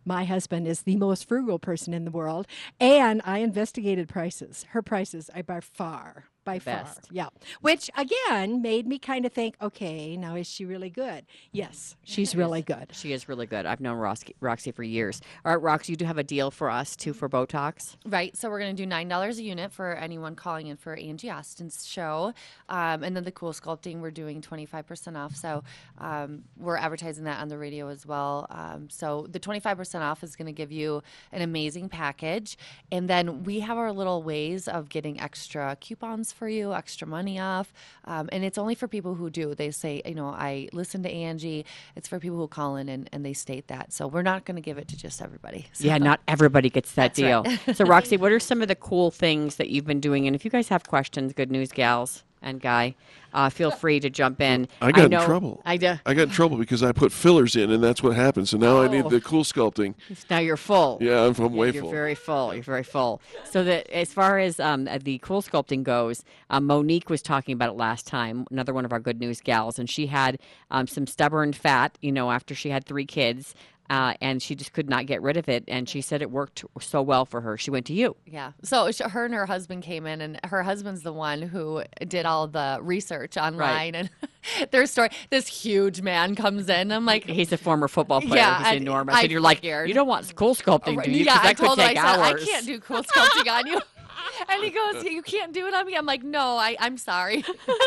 my 0.04 0.24
husband 0.24 0.66
is 0.66 0.82
the 0.82 0.96
most 0.96 1.26
frugal 1.28 1.58
person 1.58 1.94
in 1.94 2.04
the 2.04 2.10
world, 2.10 2.46
and 2.78 3.20
I 3.24 3.38
investigated 3.38 4.08
prices. 4.08 4.66
Her 4.70 4.82
prices 4.82 5.30
are 5.34 5.42
by 5.42 5.60
far, 5.60 6.24
by 6.44 6.58
far, 6.58 6.84
Best. 6.84 7.08
yeah. 7.10 7.28
Which 7.60 7.90
again 7.96 8.62
made 8.62 8.86
me 8.86 8.98
kind 8.98 9.24
of 9.26 9.32
think, 9.32 9.56
okay, 9.60 10.16
now 10.16 10.34
is 10.36 10.46
she 10.46 10.64
really 10.64 10.90
good? 10.90 11.26
Yes, 11.52 11.96
she's 12.04 12.34
really 12.34 12.62
good. 12.62 12.88
She 12.92 13.12
is 13.12 13.28
really 13.28 13.46
good. 13.46 13.66
I've 13.66 13.80
known 13.80 13.98
Roxy, 13.98 14.34
Roxy 14.40 14.72
for 14.72 14.82
years. 14.82 15.20
All 15.44 15.52
right, 15.52 15.62
Roxy, 15.62 15.92
you 15.92 15.96
do 15.96 16.04
have 16.04 16.18
a 16.18 16.24
deal 16.24 16.50
for 16.50 16.70
us 16.70 16.96
too 16.96 17.12
for 17.12 17.28
Botox. 17.28 17.96
Right. 18.06 18.36
So 18.36 18.50
we're 18.50 18.60
going 18.60 18.74
to 18.74 18.82
do 18.86 18.88
$9 18.88 19.38
a 19.38 19.42
unit 19.42 19.72
for 19.72 19.92
anyone 19.94 20.34
calling 20.34 20.68
in 20.68 20.76
for 20.76 20.94
Angie 20.94 21.30
Austin's 21.30 21.86
show. 21.86 22.32
Um, 22.68 23.02
and 23.02 23.14
then 23.16 23.24
the 23.24 23.32
cool 23.32 23.52
sculpting, 23.52 24.00
we're 24.00 24.10
doing 24.10 24.40
25% 24.40 25.16
off. 25.16 25.36
So 25.36 25.62
um, 25.98 26.44
we're 26.56 26.76
advertising 26.76 27.24
that 27.24 27.40
on 27.40 27.48
the 27.48 27.58
radio 27.58 27.88
as 27.88 28.06
well. 28.06 28.46
Um, 28.50 28.88
so 28.90 29.26
the 29.28 29.40
25% 29.40 30.00
off 30.00 30.22
is 30.22 30.36
going 30.36 30.46
to 30.46 30.52
give 30.52 30.72
you 30.72 31.02
an 31.32 31.42
amazing 31.42 31.88
package. 31.88 32.56
And 32.90 33.08
then 33.08 33.44
we 33.44 33.60
have 33.60 33.76
our 33.76 33.92
little 33.92 34.22
ways 34.22 34.68
of 34.68 34.88
getting 34.88 35.20
extra 35.20 35.76
coupons 35.80 36.29
for 36.32 36.48
you, 36.48 36.72
extra 36.72 37.06
money 37.06 37.38
off. 37.38 37.72
Um, 38.04 38.28
and 38.32 38.44
it's 38.44 38.58
only 38.58 38.74
for 38.74 38.88
people 38.88 39.14
who 39.14 39.30
do. 39.30 39.54
They 39.54 39.70
say, 39.70 40.02
you 40.04 40.14
know, 40.14 40.28
I 40.28 40.68
listen 40.72 41.02
to 41.04 41.10
Angie. 41.10 41.64
It's 41.96 42.08
for 42.08 42.18
people 42.18 42.38
who 42.38 42.48
call 42.48 42.76
in 42.76 42.88
and, 42.88 43.08
and 43.12 43.24
they 43.24 43.32
state 43.32 43.68
that. 43.68 43.92
So 43.92 44.06
we're 44.06 44.22
not 44.22 44.44
going 44.44 44.56
to 44.56 44.62
give 44.62 44.78
it 44.78 44.88
to 44.88 44.96
just 44.96 45.20
everybody. 45.22 45.66
So 45.72 45.86
Yeah, 45.86 45.98
not 45.98 46.20
everybody 46.28 46.70
gets 46.70 46.92
that 46.92 47.14
deal. 47.14 47.42
right. 47.44 47.76
so, 47.76 47.84
Roxy, 47.86 48.16
what 48.16 48.32
are 48.32 48.40
some 48.40 48.62
of 48.62 48.68
the 48.68 48.74
cool 48.76 49.10
things 49.10 49.56
that 49.56 49.70
you've 49.70 49.86
been 49.86 50.00
doing? 50.00 50.26
And 50.26 50.34
if 50.36 50.44
you 50.44 50.50
guys 50.50 50.68
have 50.68 50.84
questions, 50.84 51.32
good 51.32 51.50
news 51.50 51.70
gals 51.72 52.24
and 52.42 52.60
guy, 52.60 52.94
uh, 53.32 53.48
feel 53.50 53.70
free 53.70 54.00
to 54.00 54.10
jump 54.10 54.40
in. 54.40 54.66
I 54.80 54.90
got 54.92 55.10
know, 55.10 55.20
in 55.20 55.26
trouble. 55.26 55.62
I 55.64 55.76
do. 55.76 55.94
I 56.06 56.14
got 56.14 56.22
in 56.24 56.30
trouble 56.30 56.56
because 56.56 56.82
I 56.82 56.92
put 56.92 57.12
fillers 57.12 57.54
in, 57.54 57.70
and 57.70 57.82
that's 57.82 58.02
what 58.02 58.16
happened. 58.16 58.48
So 58.48 58.56
now 58.58 58.80
I 58.82 58.88
need 58.88 59.04
Oh. 59.04 59.08
the 59.08 59.20
cool 59.20 59.44
sculpting. 59.44 59.94
Now 60.28 60.38
you're 60.38 60.56
full. 60.56 60.98
Yeah, 61.00 61.24
I'm, 61.26 61.34
I'm 61.38 61.54
way 61.54 61.70
You're 61.70 61.82
full. 61.82 61.90
very 61.90 62.14
full. 62.14 62.54
You're 62.54 62.62
very 62.64 62.82
full. 62.82 63.20
So 63.44 63.62
that 63.64 63.88
as 63.90 64.12
far 64.12 64.38
as 64.38 64.58
um, 64.58 64.88
uh, 64.88 64.98
the 65.02 65.18
cool 65.18 65.42
sculpting 65.42 65.82
goes, 65.84 66.24
um, 66.50 66.66
Monique 66.66 67.08
was 67.10 67.22
talking 67.22 67.52
about 67.52 67.68
it 67.70 67.76
last 67.76 68.06
time. 68.06 68.46
Another 68.50 68.74
one 68.74 68.84
of 68.84 68.92
our 68.92 69.00
good 69.00 69.20
news 69.20 69.40
gals, 69.40 69.78
and 69.78 69.88
she 69.88 70.06
had 70.06 70.38
um, 70.70 70.86
some 70.86 71.06
stubborn 71.06 71.52
fat. 71.52 71.96
You 72.00 72.10
know, 72.12 72.30
after 72.30 72.54
she 72.54 72.70
had 72.70 72.84
three 72.84 73.06
kids. 73.06 73.54
Uh, 73.90 74.14
and 74.20 74.40
she 74.40 74.54
just 74.54 74.72
could 74.72 74.88
not 74.88 75.04
get 75.06 75.20
rid 75.20 75.36
of 75.36 75.48
it. 75.48 75.64
And 75.66 75.88
she 75.88 76.00
said 76.00 76.22
it 76.22 76.30
worked 76.30 76.64
so 76.80 77.02
well 77.02 77.24
for 77.26 77.40
her. 77.40 77.58
She 77.58 77.72
went 77.72 77.86
to 77.86 77.92
you. 77.92 78.14
Yeah. 78.24 78.52
So 78.62 78.90
sh- 78.92 79.00
her 79.00 79.24
and 79.24 79.34
her 79.34 79.46
husband 79.46 79.82
came 79.82 80.06
in, 80.06 80.20
and 80.20 80.38
her 80.44 80.62
husband's 80.62 81.02
the 81.02 81.12
one 81.12 81.42
who 81.42 81.82
did 82.06 82.24
all 82.24 82.46
the 82.46 82.78
research 82.80 83.36
online. 83.36 83.58
right. 83.94 83.94
And 83.96 84.10
their 84.70 84.86
story, 84.86 85.08
this 85.30 85.48
huge 85.48 86.02
man 86.02 86.36
comes 86.36 86.68
in. 86.68 86.92
I'm 86.92 87.04
like, 87.04 87.24
He's 87.24 87.52
a 87.52 87.56
former 87.58 87.88
football 87.88 88.20
player. 88.20 88.36
Yeah, 88.36 88.70
He's 88.70 88.80
enormous. 88.80 89.14
I 89.16 89.22
and 89.22 89.30
you're 89.32 89.40
like, 89.40 89.58
figured. 89.58 89.88
you 89.88 89.94
don't 89.94 90.06
want 90.08 90.32
cool 90.36 90.54
sculpting, 90.54 91.02
do 91.02 91.10
you? 91.10 91.24
yeah, 91.24 91.38
I 91.40 91.42
that 91.48 91.56
could 91.56 91.66
told 91.66 91.80
her, 91.80 91.88
take 91.88 91.98
I 91.98 92.14
said, 92.14 92.20
hours. 92.20 92.42
I 92.42 92.46
can't 92.46 92.66
do 92.66 92.78
cool 92.78 93.02
sculpting 93.02 93.50
on 93.52 93.66
you. 93.66 93.80
and 94.48 94.62
he 94.62 94.70
goes, 94.70 95.04
"You 95.04 95.22
can't 95.22 95.52
do 95.52 95.66
it 95.66 95.74
on 95.74 95.86
me." 95.86 95.96
I'm 95.96 96.06
like, 96.06 96.22
"No, 96.22 96.56
I, 96.56 96.76
I'm 96.78 96.96
sorry." 96.96 97.44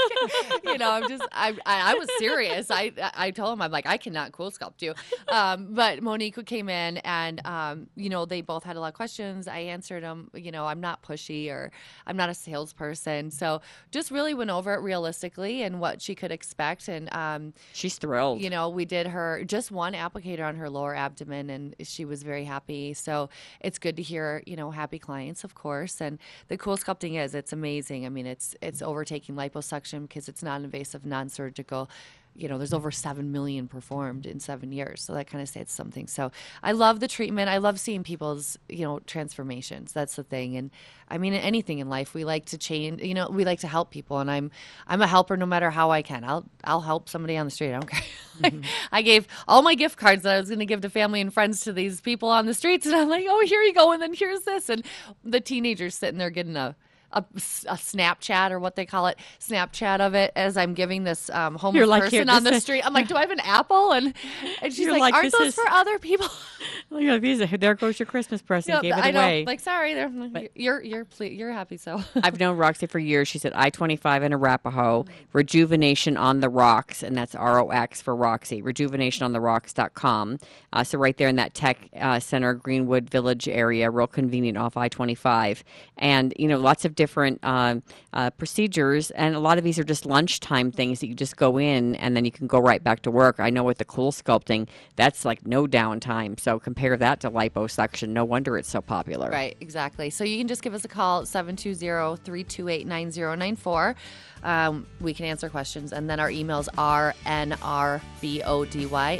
you 0.64 0.78
know, 0.78 0.92
I'm 0.92 1.08
just, 1.10 1.24
I, 1.32 1.56
I, 1.66 1.92
I 1.92 1.94
was 1.96 2.10
serious. 2.18 2.70
I, 2.70 2.92
I 3.16 3.32
told 3.32 3.54
him, 3.54 3.62
I'm 3.62 3.72
like, 3.72 3.86
I 3.86 3.98
cannot 3.98 4.32
cool 4.32 4.52
sculpt 4.52 4.82
you. 4.82 4.94
Um, 5.30 5.70
but 5.72 6.02
Monique 6.02 6.46
came 6.46 6.70
in, 6.70 6.98
and 6.98 7.46
um, 7.46 7.88
you 7.96 8.10
know, 8.10 8.26
they 8.26 8.42
both 8.42 8.64
had 8.64 8.76
a 8.76 8.80
lot 8.80 8.88
of 8.88 8.94
questions. 8.94 9.48
I 9.48 9.60
answered 9.60 10.04
them. 10.04 10.30
You 10.34 10.52
know, 10.52 10.66
I'm 10.66 10.82
not 10.82 11.02
pushy 11.04 11.50
or 11.50 11.72
I'm 12.08 12.18
not 12.18 12.30
a 12.30 12.34
salesperson, 12.34 13.32
so 13.32 13.62
just 13.92 14.12
really 14.12 14.34
went 14.34 14.50
over 14.50 14.74
it 14.74 14.82
realistically 14.82 15.64
and 15.64 15.80
what 15.80 16.02
she 16.02 16.16
could 16.16 16.32
expect. 16.32 16.88
And 16.88 17.14
um, 17.14 17.54
she's 17.74 17.98
thrilled. 17.98 18.42
You 18.42 18.50
know, 18.50 18.70
we 18.70 18.86
did 18.86 19.08
her 19.08 19.44
just 19.46 19.72
one 19.72 19.94
applicator 19.94 20.46
on 20.46 20.56
her 20.56 20.70
lower 20.70 20.96
abdomen, 20.96 21.50
and 21.50 21.76
she 21.82 22.06
was 22.06 22.24
very 22.24 22.46
happy. 22.46 22.94
So 22.94 23.30
it's 23.60 23.80
good 23.80 23.96
to 23.98 24.04
hear, 24.04 24.44
you 24.46 24.56
know, 24.56 24.72
happy 24.72 25.00
clients, 25.00 25.44
of 25.44 25.56
course. 25.56 26.02
And 26.02 26.20
the 26.48 26.58
cool 26.58 26.78
sculpting 26.78 27.20
is 27.20 27.36
it's 27.36 27.54
amazing. 27.54 28.06
I 28.06 28.10
mean, 28.10 28.26
it's 28.26 28.56
it's 28.62 28.82
overtaking 28.82 29.36
liposuction 29.36 30.04
because 30.04 30.28
it's 30.28 30.44
non-invasive, 30.44 31.06
non-surgical. 31.06 31.90
You 32.36 32.48
know, 32.48 32.58
there's 32.58 32.74
over 32.74 32.92
seven 32.92 33.32
million 33.32 33.68
performed 33.68 34.26
in 34.26 34.40
seven 34.40 34.72
years, 34.72 35.02
so 35.04 35.14
that 35.14 35.28
kind 35.28 35.42
of 35.42 35.50
says 35.50 35.70
something. 35.70 36.08
So 36.08 36.32
I 36.62 36.72
love 36.72 37.00
the 37.00 37.08
treatment. 37.08 37.50
I 37.50 37.58
love 37.58 37.80
seeing 37.80 38.04
people's 38.04 38.58
you 38.68 38.84
know 38.84 39.00
transformations. 39.00 39.94
That's 39.94 40.16
the 40.16 40.24
thing. 40.24 40.56
And 40.58 40.72
I 41.10 41.18
mean, 41.18 41.34
anything 41.34 41.80
in 41.80 41.90
life, 41.90 42.14
we 42.14 42.26
like 42.26 42.46
to 42.46 42.58
change. 42.58 43.02
You 43.02 43.14
know, 43.14 43.30
we 43.30 43.46
like 43.46 43.60
to 43.60 43.68
help 43.68 43.92
people, 43.92 44.20
and 44.20 44.32
I'm 44.32 44.52
I'm 44.88 45.02
a 45.02 45.08
helper 45.08 45.38
no 45.38 45.46
matter 45.46 45.70
how 45.70 45.92
I 45.92 46.02
can. 46.02 46.24
I'll 46.24 46.46
I'll 46.64 46.82
help 46.82 47.10
somebody 47.10 47.38
on 47.38 47.46
the 47.46 47.52
street. 47.52 47.70
I 47.70 47.74
don't 47.74 47.90
care. 47.90 48.02
Mm-hmm. 48.42 48.62
I 48.92 49.02
gave 49.02 49.28
all 49.48 49.62
my 49.62 49.76
gift 49.76 49.98
cards 49.98 50.24
that 50.24 50.36
I 50.36 50.40
was 50.40 50.50
going 50.50 50.60
to 50.60 50.66
give 50.66 50.82
to 50.82 50.90
family 50.90 51.22
and 51.22 51.34
friends 51.34 51.62
to 51.62 51.74
these 51.74 52.02
people 52.02 52.30
on 52.30 52.46
the 52.46 52.54
streets, 52.54 52.86
and 52.86 52.96
I'm 52.96 53.10
like, 53.10 53.26
oh, 53.30 53.46
here 53.46 53.62
you 53.62 53.74
go, 53.74 53.92
and 53.92 54.02
then 54.02 54.14
here's 54.14 54.42
this, 54.42 54.70
and 54.70 54.84
the 55.24 55.40
teenagers 55.40 55.96
sitting 55.96 56.18
there 56.18 56.30
getting 56.30 56.56
a 56.56 56.76
a, 57.14 57.20
a 57.20 57.76
Snapchat 57.76 58.52
or 58.52 58.60
what 58.60 58.76
they 58.76 58.86
call 58.86 59.08
it, 59.08 59.18
Snapchat 59.40 60.00
of 60.00 60.14
it 60.16 60.32
as 60.36 60.58
I'm 60.58 60.74
giving 60.74 61.04
this 61.04 61.30
um, 61.30 61.56
homeless 61.56 61.88
like, 61.88 62.04
person 62.04 62.30
on 62.30 62.44
the 62.44 62.54
is-" 62.54 62.64
street. 62.64 62.82
I'm 62.86 62.94
like, 63.00 63.08
do 63.08 63.16
I 63.16 63.22
have 63.22 63.32
an 63.32 63.40
apple? 63.42 63.92
And 63.92 64.14
and 64.62 64.74
she's 64.74 64.88
like, 64.88 65.00
like, 65.00 65.14
aren't 65.14 65.32
those 65.32 65.48
is- 65.50 65.56
for 65.56 65.68
other 65.70 66.00
people? 66.00 66.28
Look 66.90 67.04
at 67.04 67.22
these. 67.22 67.40
There 67.60 67.76
goes 67.76 68.00
your 68.00 68.06
Christmas 68.06 68.42
present. 68.42 68.84
Yeah, 68.84 68.92
Gave 68.96 68.98
it 69.00 69.06
I 69.08 69.12
know. 69.12 69.20
away. 69.20 69.46
Like, 69.46 69.60
sorry, 69.60 69.94
they're, 69.94 70.12
you're 70.56 70.82
you're 70.82 71.06
ple- 71.06 71.28
you're 71.28 71.52
happy, 71.52 71.78
so 71.78 72.02
I've 72.24 72.40
known 72.40 72.58
Roxy 72.58 72.88
for 72.88 73.00
years. 73.00 73.28
She's 73.28 73.46
at 73.46 73.58
I 73.58 73.70
25 73.70 74.24
in 74.24 74.34
Arapahoe. 74.34 75.06
Rejuvenation 75.34 76.18
on 76.18 76.40
the 76.40 76.50
Rocks, 76.50 77.04
and 77.04 77.18
that's 77.18 77.36
R 77.36 77.60
O 77.60 77.70
X 77.70 78.02
for 78.02 78.16
Roxy. 78.16 78.62
RejuvenationOnTheRocks.com. 78.62 80.40
Uh, 80.72 80.84
so, 80.84 80.98
right 80.98 81.18
there 81.18 81.28
in 81.28 81.36
that 81.36 81.54
tech 81.54 81.90
uh, 82.00 82.20
center, 82.20 82.54
Greenwood 82.54 83.10
Village 83.10 83.48
area, 83.48 83.90
real 83.90 84.08
convenient 84.08 84.58
off 84.58 84.78
I 84.78 84.88
25. 84.88 85.64
And, 85.98 86.34
you 86.38 86.48
know, 86.48 86.58
lots 86.58 86.86
of 86.86 86.96
different 86.96 87.03
uh, 87.44 87.76
uh, 88.14 88.30
procedures. 88.32 89.12
And 89.12 89.36
a 89.36 89.40
lot 89.40 89.58
of 89.58 89.64
these 89.64 89.80
are 89.80 89.84
just 89.84 90.06
lunchtime 90.06 90.72
things 90.72 91.00
that 91.00 91.08
you 91.08 91.16
just 91.16 91.38
go 91.38 91.58
in 91.58 91.96
and 91.96 92.16
then 92.16 92.26
you 92.26 92.32
can 92.32 92.48
go 92.48 92.60
right 92.60 92.84
back 92.84 93.02
to 93.04 93.12
work. 93.12 93.40
I 93.40 93.50
know 93.50 93.64
with 93.64 93.78
the 93.78 93.86
cool 93.86 94.12
sculpting, 94.12 94.68
that's 94.96 95.26
like 95.26 95.46
no 95.46 95.68
downtime. 95.68 96.40
So, 96.40 96.60
compare 96.60 96.98
that 96.98 97.20
to 97.22 97.32
liposuction. 97.32 98.10
No 98.10 98.26
wonder 98.26 98.58
it's 98.58 98.70
so 98.70 98.82
popular. 98.82 99.30
Right, 99.30 99.56
exactly. 99.60 100.10
So 100.10 100.24
you 100.24 100.38
can 100.38 100.48
just 100.48 100.62
give 100.62 100.74
us 100.74 100.86
a 100.86 100.88
call, 100.88 101.24
720-328-9094. 101.24 103.96
Um, 104.44 104.86
we 105.00 105.14
can 105.14 105.26
answer 105.26 105.50
questions. 105.50 105.94
And 105.94 106.10
then 106.10 106.20
our 106.20 106.30
emails 106.30 106.68
are 106.78 107.14
nrbody 107.26 108.02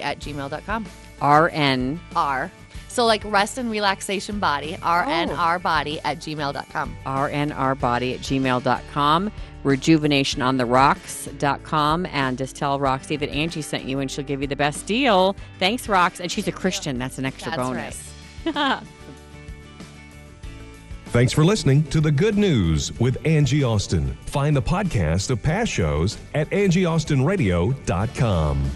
at 0.02 0.20
gmail.com. 0.20 0.86
RN. 1.22 2.00
R. 2.16 2.52
So 2.94 3.06
like 3.06 3.24
rest 3.26 3.58
and 3.58 3.72
relaxation 3.72 4.38
body, 4.38 4.74
RNR 4.74 5.56
oh. 5.56 5.60
body 5.60 6.00
at 6.02 6.20
gmail.com. 6.20 6.96
rnrbody 7.04 8.14
at 8.14 8.20
gmail.com, 8.20 9.32
rejuvenationontherocks.com, 9.64 12.06
and 12.06 12.38
just 12.38 12.56
tell 12.56 12.80
Roxy 12.80 13.16
that 13.16 13.30
Angie 13.30 13.64
sent 13.64 13.86
you 13.86 13.98
and 13.98 14.12
she'll 14.12 14.24
give 14.24 14.42
you 14.42 14.48
the 14.48 14.56
best 14.56 14.86
deal. 14.86 15.36
Thanks, 15.58 15.88
Rox. 15.88 16.20
And 16.20 16.32
she's 16.32 16.48
a 16.48 16.52
Christian. 16.52 17.00
That's 17.00 17.18
an 17.18 17.26
extra 17.26 17.56
That's 17.56 17.64
bonus. 17.64 18.14
Thanks 21.08 21.34
for 21.34 21.44
listening 21.44 21.82
to 21.86 22.00
The 22.00 22.12
Good 22.12 22.38
News 22.38 22.92
with 23.00 23.18
Angie 23.26 23.64
Austin. 23.64 24.16
Find 24.26 24.56
the 24.56 24.62
podcast 24.62 25.32
of 25.32 25.42
past 25.42 25.72
shows 25.72 26.20
at 26.36 26.48
angieaustinradio.com. 26.52 28.72